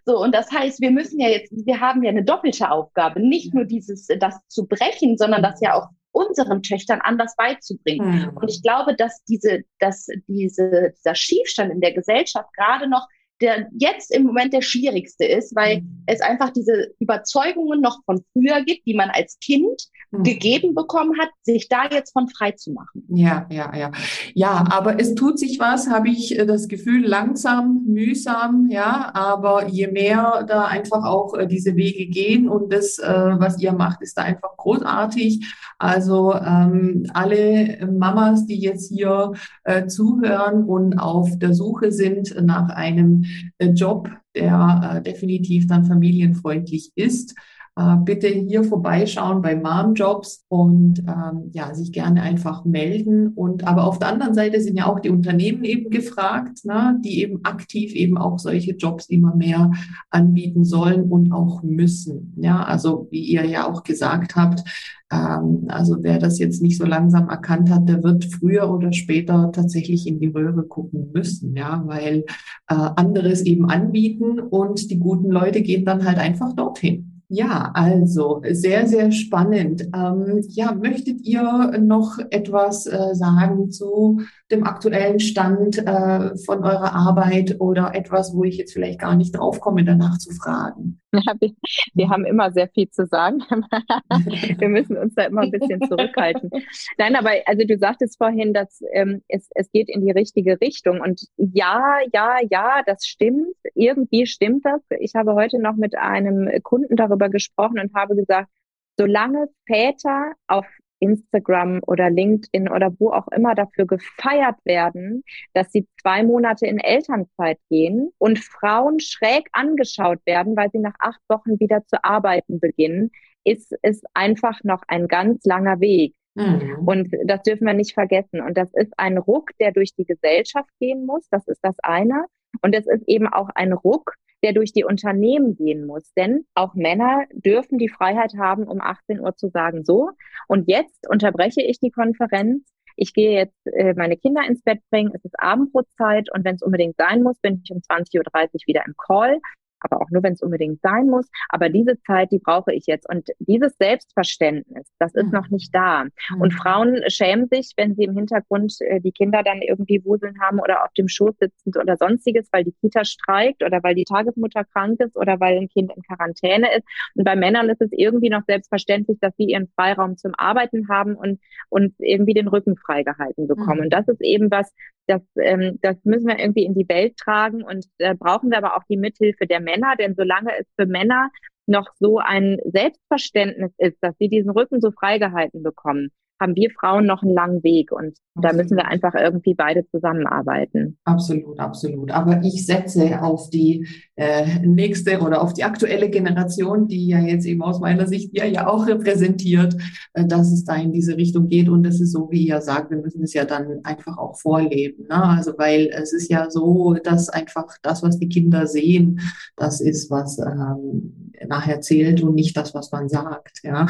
So, 0.05 0.21
und 0.21 0.33
das 0.33 0.51
heißt, 0.51 0.81
wir 0.81 0.91
müssen 0.91 1.19
ja 1.19 1.29
jetzt, 1.29 1.51
wir 1.51 1.79
haben 1.79 2.03
ja 2.03 2.09
eine 2.09 2.23
doppelte 2.23 2.71
Aufgabe, 2.71 3.19
nicht 3.19 3.53
nur 3.53 3.65
dieses, 3.65 4.07
das 4.19 4.39
zu 4.47 4.67
brechen, 4.67 5.17
sondern 5.17 5.43
das 5.43 5.61
ja 5.61 5.75
auch 5.75 5.89
unseren 6.11 6.63
Töchtern 6.63 6.99
anders 7.01 7.35
beizubringen. 7.35 8.31
Mhm. 8.31 8.37
Und 8.37 8.49
ich 8.49 8.63
glaube, 8.63 8.95
dass 8.95 9.23
diese, 9.25 9.63
dass 9.79 10.07
diese, 10.27 10.93
dieser 10.97 11.15
Schiefstand 11.15 11.71
in 11.71 11.81
der 11.81 11.93
Gesellschaft 11.93 12.51
gerade 12.53 12.89
noch 12.89 13.07
der 13.41 13.67
jetzt 13.77 14.13
im 14.13 14.23
Moment 14.23 14.53
der 14.53 14.61
schwierigste 14.61 15.25
ist, 15.25 15.55
weil 15.55 15.81
mhm. 15.81 16.03
es 16.07 16.21
einfach 16.21 16.49
diese 16.51 16.93
Überzeugungen 16.99 17.81
noch 17.81 17.99
von 18.05 18.23
früher 18.33 18.63
gibt, 18.63 18.85
die 18.85 18.95
man 18.95 19.09
als 19.09 19.37
Kind 19.39 19.89
mhm. 20.11 20.23
gegeben 20.23 20.75
bekommen 20.75 21.19
hat, 21.19 21.29
sich 21.43 21.69
da 21.69 21.87
jetzt 21.89 22.13
von 22.13 22.27
frei 22.29 22.51
zu 22.51 22.71
machen. 22.71 23.05
Ja, 23.09 23.47
ja, 23.51 23.75
ja. 23.75 23.91
Ja, 24.33 24.65
aber 24.69 24.99
es 24.99 25.15
tut 25.15 25.39
sich 25.39 25.59
was, 25.59 25.89
habe 25.89 26.09
ich 26.09 26.37
äh, 26.37 26.45
das 26.45 26.67
Gefühl, 26.67 27.05
langsam, 27.05 27.83
mühsam, 27.85 28.67
ja, 28.69 29.11
aber 29.13 29.67
je 29.67 29.87
mehr 29.87 30.45
da 30.47 30.65
einfach 30.65 31.03
auch 31.03 31.35
äh, 31.35 31.47
diese 31.47 31.75
Wege 31.75 32.07
gehen 32.07 32.47
und 32.49 32.73
das, 32.73 32.97
äh, 32.97 33.07
was 33.07 33.61
ihr 33.61 33.73
macht, 33.73 34.01
ist 34.01 34.17
da 34.17 34.23
einfach 34.23 34.55
großartig. 34.57 35.45
Also 35.79 36.33
ähm, 36.33 37.05
alle 37.13 37.87
Mamas, 37.87 38.47
die 38.47 38.59
jetzt 38.59 38.89
hier 38.89 39.33
äh, 39.63 39.85
zuhören 39.85 40.63
und 40.63 40.97
auf 40.97 41.37
der 41.37 41.53
Suche 41.53 41.91
sind 41.91 42.35
nach 42.41 42.69
einem 42.69 43.26
Job, 43.73 44.09
der 44.35 44.95
äh, 44.95 45.01
definitiv 45.01 45.67
dann 45.67 45.85
familienfreundlich 45.85 46.91
ist, 46.95 47.31
äh, 47.31 47.66
bitte 48.05 48.27
hier 48.27 48.63
vorbeischauen 48.63 49.41
bei 49.41 49.55
Mom 49.55 49.93
Jobs 49.93 50.45
und 50.47 50.99
ähm, 50.99 51.51
ja, 51.51 51.75
sich 51.75 51.91
gerne 51.91 52.23
einfach 52.23 52.65
melden. 52.65 53.27
Und 53.35 53.67
aber 53.67 53.85
auf 53.85 53.99
der 53.99 54.07
anderen 54.07 54.33
Seite 54.33 54.59
sind 54.61 54.77
ja 54.77 54.87
auch 54.87 54.99
die 54.99 55.11
Unternehmen 55.11 55.63
eben 55.63 55.91
gefragt, 55.91 56.65
ne, 56.65 56.99
die 57.03 57.21
eben 57.21 57.41
aktiv 57.43 57.93
eben 57.93 58.17
auch 58.17 58.39
solche 58.39 58.71
Jobs 58.71 59.09
immer 59.09 59.35
mehr 59.35 59.71
anbieten 60.09 60.63
sollen 60.63 61.03
und 61.03 61.31
auch 61.31 61.61
müssen. 61.61 62.33
Ja, 62.37 62.63
also 62.63 63.07
wie 63.11 63.21
ihr 63.21 63.45
ja 63.45 63.69
auch 63.69 63.83
gesagt 63.83 64.35
habt, 64.35 64.63
ähm, 65.11 65.65
also 65.67 65.97
wer 66.01 66.19
das 66.19 66.39
jetzt 66.39 66.61
nicht 66.61 66.77
so 66.77 66.85
langsam 66.85 67.29
erkannt 67.29 67.69
hat, 67.69 67.87
der 67.87 68.03
wird 68.03 68.25
früher 68.25 68.73
oder 68.73 68.91
später 68.91 69.51
tatsächlich 69.53 70.07
in 70.07 70.19
die 70.19 70.27
Röhre 70.27 70.63
gucken 70.63 71.11
müssen, 71.13 71.55
ja, 71.55 71.83
weil 71.85 72.25
äh, 72.67 72.73
anderes 72.73 73.41
eben 73.41 73.69
anbieten 73.69 74.39
und 74.39 74.89
die 74.89 74.99
guten 74.99 75.29
Leute 75.29 75.61
gehen 75.61 75.85
dann 75.85 76.05
halt 76.05 76.17
einfach 76.17 76.53
dorthin. 76.53 77.16
Ja, 77.29 77.71
also 77.73 78.41
sehr, 78.51 78.87
sehr 78.87 79.11
spannend. 79.11 79.81
Ähm, 79.93 80.41
ja, 80.47 80.73
möchtet 80.73 81.21
ihr 81.25 81.77
noch 81.77 82.19
etwas 82.29 82.85
äh, 82.87 83.15
sagen 83.15 83.69
zu 83.69 84.21
dem 84.51 84.63
aktuellen 84.63 85.19
Stand 85.19 85.77
äh, 85.77 86.37
von 86.45 86.63
eurer 86.63 86.93
Arbeit 86.93 87.57
oder 87.59 87.93
etwas, 87.93 88.33
wo 88.33 88.43
ich 88.43 88.57
jetzt 88.57 88.73
vielleicht 88.73 88.99
gar 88.99 89.15
nicht 89.15 89.35
drauf 89.35 89.59
komme, 89.59 89.83
danach 89.83 90.17
zu 90.17 90.33
fragen? 90.33 91.01
Ja, 91.13 91.33
wir, 91.39 91.51
wir, 91.93 92.09
haben 92.09 92.25
immer 92.25 92.51
sehr 92.51 92.69
viel 92.69 92.89
zu 92.89 93.05
sagen. 93.07 93.39
wir 94.59 94.69
müssen 94.69 94.97
uns 94.97 95.15
da 95.15 95.23
immer 95.23 95.41
ein 95.41 95.51
bisschen 95.51 95.81
zurückhalten. 95.87 96.49
Nein, 96.97 97.15
aber 97.15 97.31
also 97.45 97.65
du 97.65 97.77
sagtest 97.77 98.17
vorhin, 98.17 98.53
dass 98.53 98.81
ähm, 98.93 99.21
es, 99.27 99.49
es 99.55 99.71
geht 99.71 99.89
in 99.89 100.05
die 100.05 100.11
richtige 100.11 100.59
Richtung. 100.61 101.01
Und 101.01 101.21
ja, 101.37 101.97
ja, 102.13 102.37
ja, 102.49 102.81
das 102.85 103.05
stimmt. 103.05 103.55
Irgendwie 103.73 104.27
stimmt 104.27 104.65
das. 104.65 104.81
Ich 104.99 105.15
habe 105.15 105.33
heute 105.33 105.59
noch 105.59 105.75
mit 105.75 105.97
einem 105.97 106.49
Kunden 106.63 106.95
darüber 106.95 107.29
gesprochen 107.29 107.79
und 107.79 107.93
habe 107.93 108.15
gesagt, 108.15 108.49
solange 108.97 109.47
Väter 109.65 110.33
auf 110.47 110.65
Instagram 110.99 111.81
oder 111.85 112.09
LinkedIn 112.09 112.69
oder 112.69 112.93
wo 112.99 113.11
auch 113.11 113.27
immer 113.29 113.55
dafür 113.55 113.85
gefeiert 113.85 114.57
werden, 114.63 115.23
dass 115.53 115.71
sie 115.71 115.87
zwei 116.01 116.23
Monate 116.23 116.65
in 116.65 116.79
Elternzeit 116.79 117.59
gehen 117.69 118.11
und 118.17 118.39
Frauen 118.39 118.99
schräg 118.99 119.49
angeschaut 119.51 120.19
werden, 120.25 120.55
weil 120.55 120.69
sie 120.71 120.79
nach 120.79 120.95
acht 120.99 121.21
Wochen 121.29 121.59
wieder 121.59 121.85
zu 121.85 122.03
arbeiten 122.03 122.59
beginnen, 122.59 123.11
ist 123.43 123.73
es 123.81 124.01
einfach 124.13 124.63
noch 124.63 124.83
ein 124.87 125.07
ganz 125.07 125.45
langer 125.45 125.79
Weg. 125.79 126.13
Mhm. 126.35 126.83
Und 126.85 127.15
das 127.25 127.41
dürfen 127.43 127.65
wir 127.65 127.73
nicht 127.73 127.93
vergessen. 127.93 128.41
Und 128.41 128.57
das 128.57 128.73
ist 128.73 128.93
ein 128.97 129.17
Ruck, 129.17 129.51
der 129.59 129.71
durch 129.71 129.93
die 129.95 130.05
Gesellschaft 130.05 130.69
gehen 130.79 131.05
muss. 131.05 131.27
Das 131.31 131.47
ist 131.47 131.59
das 131.63 131.75
eine. 131.81 132.25
Und 132.61 132.75
es 132.75 132.87
ist 132.87 133.07
eben 133.07 133.27
auch 133.27 133.49
ein 133.55 133.73
Ruck, 133.73 134.15
der 134.43 134.53
durch 134.53 134.73
die 134.73 134.83
Unternehmen 134.83 135.55
gehen 135.55 135.85
muss. 135.85 136.13
Denn 136.13 136.45
auch 136.53 136.73
Männer 136.75 137.25
dürfen 137.31 137.77
die 137.77 137.89
Freiheit 137.89 138.33
haben, 138.37 138.63
um 138.63 138.81
18 138.81 139.19
Uhr 139.19 139.35
zu 139.35 139.49
sagen, 139.49 139.83
so, 139.83 140.11
und 140.47 140.67
jetzt 140.67 141.09
unterbreche 141.09 141.61
ich 141.61 141.79
die 141.79 141.91
Konferenz. 141.91 142.63
Ich 142.95 143.13
gehe 143.13 143.31
jetzt 143.31 143.67
äh, 143.67 143.93
meine 143.95 144.17
Kinder 144.17 144.41
ins 144.47 144.63
Bett 144.63 144.79
bringen, 144.89 145.11
es 145.13 145.23
ist 145.23 145.39
Abendbrotzeit 145.39 146.33
und 146.33 146.43
wenn 146.43 146.55
es 146.55 146.63
unbedingt 146.63 146.97
sein 146.97 147.21
muss, 147.21 147.37
bin 147.39 147.61
ich 147.63 147.71
um 147.71 147.77
20.30 147.77 148.17
Uhr 148.17 148.59
wieder 148.65 148.83
im 148.85 148.95
Call. 148.97 149.39
Aber 149.81 150.01
auch 150.01 150.09
nur, 150.09 150.23
wenn 150.23 150.33
es 150.33 150.41
unbedingt 150.41 150.81
sein 150.81 151.07
muss. 151.07 151.27
Aber 151.49 151.69
diese 151.69 151.99
Zeit, 152.01 152.31
die 152.31 152.39
brauche 152.39 152.73
ich 152.73 152.85
jetzt. 152.87 153.07
Und 153.09 153.29
dieses 153.39 153.75
Selbstverständnis, 153.77 154.91
das 154.99 155.13
ist 155.15 155.27
mhm. 155.27 155.31
noch 155.31 155.49
nicht 155.49 155.73
da. 155.73 156.05
Mhm. 156.05 156.41
Und 156.41 156.53
Frauen 156.53 157.01
schämen 157.07 157.47
sich, 157.49 157.73
wenn 157.77 157.95
sie 157.95 158.03
im 158.03 158.15
Hintergrund 158.15 158.75
äh, 158.81 158.99
die 158.99 159.11
Kinder 159.11 159.43
dann 159.43 159.61
irgendwie 159.61 160.03
wuseln 160.03 160.39
haben 160.41 160.59
oder 160.59 160.83
auf 160.83 160.93
dem 160.93 161.07
Schoß 161.07 161.35
sitzen 161.39 161.71
oder 161.79 161.97
sonstiges, 161.97 162.49
weil 162.51 162.63
die 162.63 162.73
Kita 162.81 163.05
streikt 163.05 163.63
oder 163.63 163.81
weil 163.83 163.95
die 163.95 164.05
Tagesmutter 164.05 164.63
krank 164.65 164.99
ist 164.99 165.15
oder 165.15 165.39
weil 165.39 165.57
ein 165.57 165.69
Kind 165.69 165.91
in 165.95 166.01
Quarantäne 166.03 166.73
ist. 166.75 166.87
Und 167.15 167.23
bei 167.23 167.35
Männern 167.35 167.69
ist 167.69 167.81
es 167.81 167.89
irgendwie 167.91 168.29
noch 168.29 168.43
selbstverständlich, 168.47 169.17
dass 169.21 169.35
sie 169.37 169.45
ihren 169.45 169.67
Freiraum 169.75 170.17
zum 170.17 170.33
Arbeiten 170.37 170.89
haben 170.89 171.15
und, 171.15 171.39
und 171.69 171.93
irgendwie 171.99 172.33
den 172.33 172.47
Rücken 172.47 172.77
freigehalten 172.77 173.47
bekommen. 173.47 173.77
Mhm. 173.77 173.83
Und 173.85 173.93
das 173.93 174.07
ist 174.07 174.21
eben 174.21 174.51
was, 174.51 174.73
das, 175.07 175.21
ähm, 175.41 175.79
das 175.81 175.95
müssen 176.03 176.27
wir 176.27 176.39
irgendwie 176.39 176.65
in 176.65 176.75
die 176.75 176.87
Welt 176.87 177.17
tragen 177.17 177.63
und 177.63 177.85
da 177.97 178.13
brauchen 178.13 178.51
wir 178.51 178.57
aber 178.57 178.75
auch 178.75 178.83
die 178.89 178.97
Mithilfe 178.97 179.47
der 179.47 179.61
Männer, 179.61 179.95
denn 179.97 180.15
solange 180.15 180.51
es 180.59 180.67
für 180.75 180.85
Männer 180.85 181.31
noch 181.65 181.87
so 181.99 182.19
ein 182.19 182.57
Selbstverständnis 182.65 183.71
ist, 183.77 183.97
dass 184.01 184.15
sie 184.19 184.29
diesen 184.29 184.51
Rücken 184.51 184.81
so 184.81 184.91
freigehalten 184.91 185.63
bekommen, 185.63 186.11
haben 186.39 186.55
wir 186.55 186.69
Frauen 186.71 187.05
noch 187.05 187.23
einen 187.23 187.33
langen 187.33 187.63
Weg 187.63 187.91
und 187.91 188.17
absolut. 188.35 188.43
da 188.43 188.53
müssen 188.53 188.77
wir 188.77 188.87
einfach 188.87 189.13
irgendwie 189.15 189.53
beide 189.53 189.85
zusammenarbeiten. 189.89 190.97
Absolut, 191.03 191.59
absolut. 191.59 192.11
Aber 192.11 192.41
ich 192.43 192.65
setze 192.65 193.21
auf 193.21 193.49
die 193.49 193.87
äh, 194.15 194.59
nächste 194.59 195.19
oder 195.19 195.41
auf 195.41 195.53
die 195.53 195.63
aktuelle 195.63 196.09
Generation, 196.09 196.87
die 196.87 197.07
ja 197.07 197.19
jetzt 197.19 197.45
eben 197.45 197.61
aus 197.61 197.79
meiner 197.79 198.07
Sicht 198.07 198.37
ja, 198.37 198.45
ja 198.45 198.67
auch 198.67 198.87
repräsentiert, 198.87 199.75
äh, 200.13 200.25
dass 200.25 200.51
es 200.51 200.63
da 200.63 200.75
in 200.75 200.91
diese 200.91 201.17
Richtung 201.17 201.47
geht. 201.47 201.69
Und 201.69 201.83
das 201.83 201.99
ist 201.99 202.11
so, 202.11 202.29
wie 202.31 202.47
ihr 202.47 202.61
sagt, 202.61 202.91
wir 202.91 202.97
müssen 202.97 203.23
es 203.23 203.33
ja 203.33 203.45
dann 203.45 203.79
einfach 203.83 204.17
auch 204.17 204.37
vorleben. 204.37 205.07
Ne? 205.07 205.23
Also 205.23 205.53
weil 205.57 205.89
es 205.93 206.13
ist 206.13 206.29
ja 206.29 206.49
so, 206.49 206.95
dass 207.03 207.29
einfach 207.29 207.77
das, 207.81 208.03
was 208.03 208.19
die 208.19 208.29
Kinder 208.29 208.67
sehen, 208.67 209.19
das 209.55 209.81
ist, 209.81 210.11
was 210.11 210.37
ähm, 210.39 211.31
nachher 211.47 211.81
zählt 211.81 212.21
und 212.23 212.35
nicht 212.35 212.55
das, 212.57 212.73
was 212.73 212.91
man 212.91 213.09
sagt. 213.09 213.61
Ja, 213.63 213.87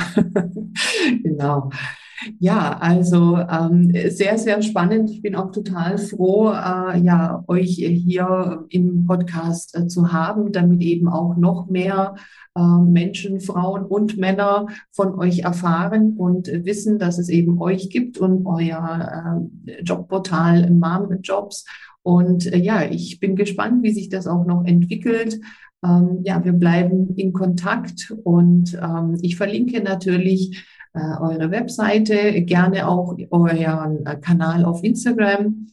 genau. 1.24 1.70
Ja, 2.40 2.78
also 2.80 3.38
ähm, 3.38 3.92
sehr, 4.10 4.38
sehr 4.38 4.62
spannend. 4.62 5.10
Ich 5.12 5.22
bin 5.22 5.36
auch 5.36 5.52
total 5.52 5.98
froh, 5.98 6.50
äh, 6.50 7.00
ja, 7.00 7.44
euch 7.48 7.76
hier 7.76 8.66
im 8.70 9.06
Podcast 9.06 9.78
äh, 9.78 9.88
zu 9.88 10.12
haben, 10.12 10.52
damit 10.52 10.82
eben 10.82 11.08
auch 11.10 11.38
noch 11.38 11.68
mehr 11.68 12.16
äh, 12.56 12.62
Menschen, 12.62 13.40
Frauen 13.40 13.86
und 13.86 14.18
Männer 14.18 14.68
von 14.92 15.14
euch 15.20 15.40
erfahren 15.40 16.16
und 16.18 16.48
wissen, 16.48 16.98
dass 16.98 17.20
es 17.20 17.30
eben 17.30 17.62
euch 17.62 17.90
gibt 17.90 18.18
und 18.18 18.46
euer 18.46 19.48
äh, 19.68 19.82
Jobportal 19.84 20.72
Mom 20.72 21.20
Jobs. 21.22 21.66
Und 22.02 22.52
äh, 22.52 22.58
ja, 22.58 22.84
ich 22.90 23.20
bin 23.20 23.36
gespannt, 23.36 23.84
wie 23.84 23.94
sich 23.94 24.10
das 24.10 24.26
auch 24.28 24.46
noch 24.46 24.66
entwickelt. 24.66 25.40
Ähm, 25.86 26.22
ja, 26.24 26.44
wir 26.44 26.54
bleiben 26.54 27.14
in 27.16 27.32
Kontakt 27.32 28.12
und 28.24 28.74
ähm, 28.74 29.18
ich 29.22 29.36
verlinke 29.36 29.84
natürlich 29.84 30.66
äh, 30.98 31.22
eure 31.22 31.52
Webseite, 31.52 32.42
gerne 32.42 32.88
auch 32.88 33.16
euren 33.30 34.06
äh, 34.06 34.16
Kanal 34.18 34.66
auf 34.66 34.84
Instagram. 34.84 35.68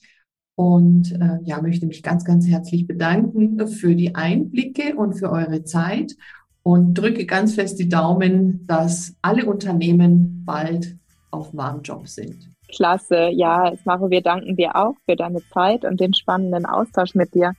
Und 0.57 1.13
äh, 1.13 1.39
ja, 1.43 1.61
möchte 1.61 1.87
mich 1.87 2.03
ganz, 2.03 2.25
ganz 2.25 2.47
herzlich 2.47 2.87
bedanken 2.87 3.67
für 3.67 3.97
die 3.97 4.15
Einblicke 4.15 4.95
und 4.95 5.15
für 5.15 5.31
eure 5.31 5.65
Zeit 5.65 6.15
und 6.63 6.95
drücke 6.95 7.27
ganz 7.27 7.55
fest 7.55 7.79
die 7.81 7.89
Daumen, 7.89 8.67
dass 8.67 9.17
alle 9.21 9.47
Unternehmen 9.47 10.45
bald 10.45 10.97
auf 11.33 11.55
Warnjob 11.55 12.07
sind. 12.07 12.51
Klasse, 12.75 13.31
ja, 13.33 13.73
Maro, 13.85 14.11
wir 14.11 14.23
danken 14.23 14.57
dir 14.57 14.77
auch 14.77 14.95
für 15.07 15.17
deine 15.17 15.41
Zeit 15.53 15.85
und 15.85 16.01
den 16.01 16.15
spannenden 16.15 16.67
Austausch 16.67 17.15
mit 17.15 17.35
dir. 17.35 17.53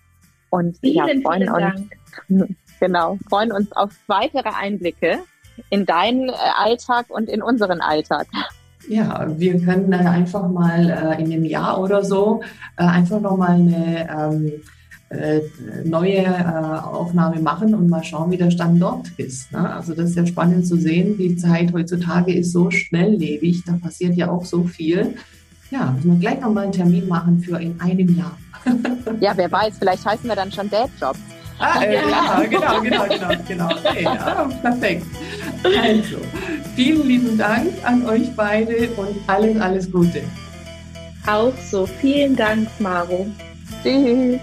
Und 0.49 0.77
vielen, 0.77 0.95
ja, 0.95 1.21
freuen 1.21 1.49
uns, 1.49 2.55
genau, 2.79 3.17
freuen 3.29 3.51
uns 3.51 3.71
auf 3.73 3.91
weitere 4.07 4.49
Einblicke 4.49 5.19
in 5.69 5.85
deinen 5.85 6.29
äh, 6.29 6.33
Alltag 6.57 7.05
und 7.09 7.29
in 7.29 7.41
unseren 7.41 7.81
Alltag. 7.81 8.27
Ja, 8.87 9.25
wir 9.37 9.59
können 9.59 9.89
dann 9.89 10.07
einfach 10.07 10.47
mal 10.47 10.89
äh, 10.89 11.21
in 11.21 11.31
einem 11.31 11.45
Jahr 11.45 11.79
oder 11.79 12.03
so 12.03 12.41
äh, 12.77 12.83
einfach 12.83 13.19
nochmal 13.19 13.55
eine 13.55 14.07
ähm, 14.09 14.51
äh, 15.09 15.41
neue 15.83 16.23
äh, 16.23 16.79
Aufnahme 16.83 17.39
machen 17.41 17.73
und 17.73 17.89
mal 17.89 18.03
schauen, 18.03 18.31
wie 18.31 18.37
der 18.37 18.51
Stand 18.51 18.81
dort 18.81 19.07
ist. 19.17 19.51
Ne? 19.51 19.73
Also 19.73 19.93
das 19.93 20.11
ist 20.11 20.15
ja 20.15 20.25
spannend 20.25 20.67
zu 20.67 20.77
sehen. 20.77 21.17
Die 21.17 21.35
Zeit 21.35 21.73
heutzutage 21.73 22.33
ist 22.33 22.51
so 22.51 22.69
schnelllebig, 22.71 23.63
da 23.65 23.73
passiert 23.73 24.15
ja 24.15 24.29
auch 24.29 24.45
so 24.45 24.63
viel. 24.63 25.15
Ja, 25.71 25.91
müssen 25.91 26.13
wir 26.13 26.19
gleich 26.19 26.41
nochmal 26.41 26.65
einen 26.65 26.73
Termin 26.73 27.07
machen 27.07 27.39
für 27.39 27.57
in 27.59 27.79
einem 27.79 28.15
Jahr. 28.15 28.37
ja, 29.19 29.33
wer 29.35 29.51
weiß, 29.51 29.77
vielleicht 29.79 30.05
heißen 30.05 30.27
wir 30.27 30.35
dann 30.35 30.51
schon 30.51 30.69
Dad-Jobs. 30.69 31.19
Ah, 31.57 31.81
äh, 31.81 31.93
ja, 31.95 32.43
genau, 32.49 32.81
genau, 32.81 33.05
genau, 33.07 33.29
genau. 33.47 33.69
Okay, 33.71 34.03
ja, 34.03 34.49
perfekt. 34.61 35.05
Also, 35.63 36.17
vielen 36.75 37.07
lieben 37.07 37.37
Dank 37.37 37.69
an 37.83 38.05
euch 38.05 38.35
beide 38.35 38.89
und 38.97 39.17
alles, 39.27 39.61
alles 39.61 39.91
Gute. 39.91 40.21
Auch 41.25 41.53
so. 41.71 41.85
Vielen 41.85 42.35
Dank, 42.35 42.67
Maro. 42.79 43.27
Tschüss. 43.81 44.39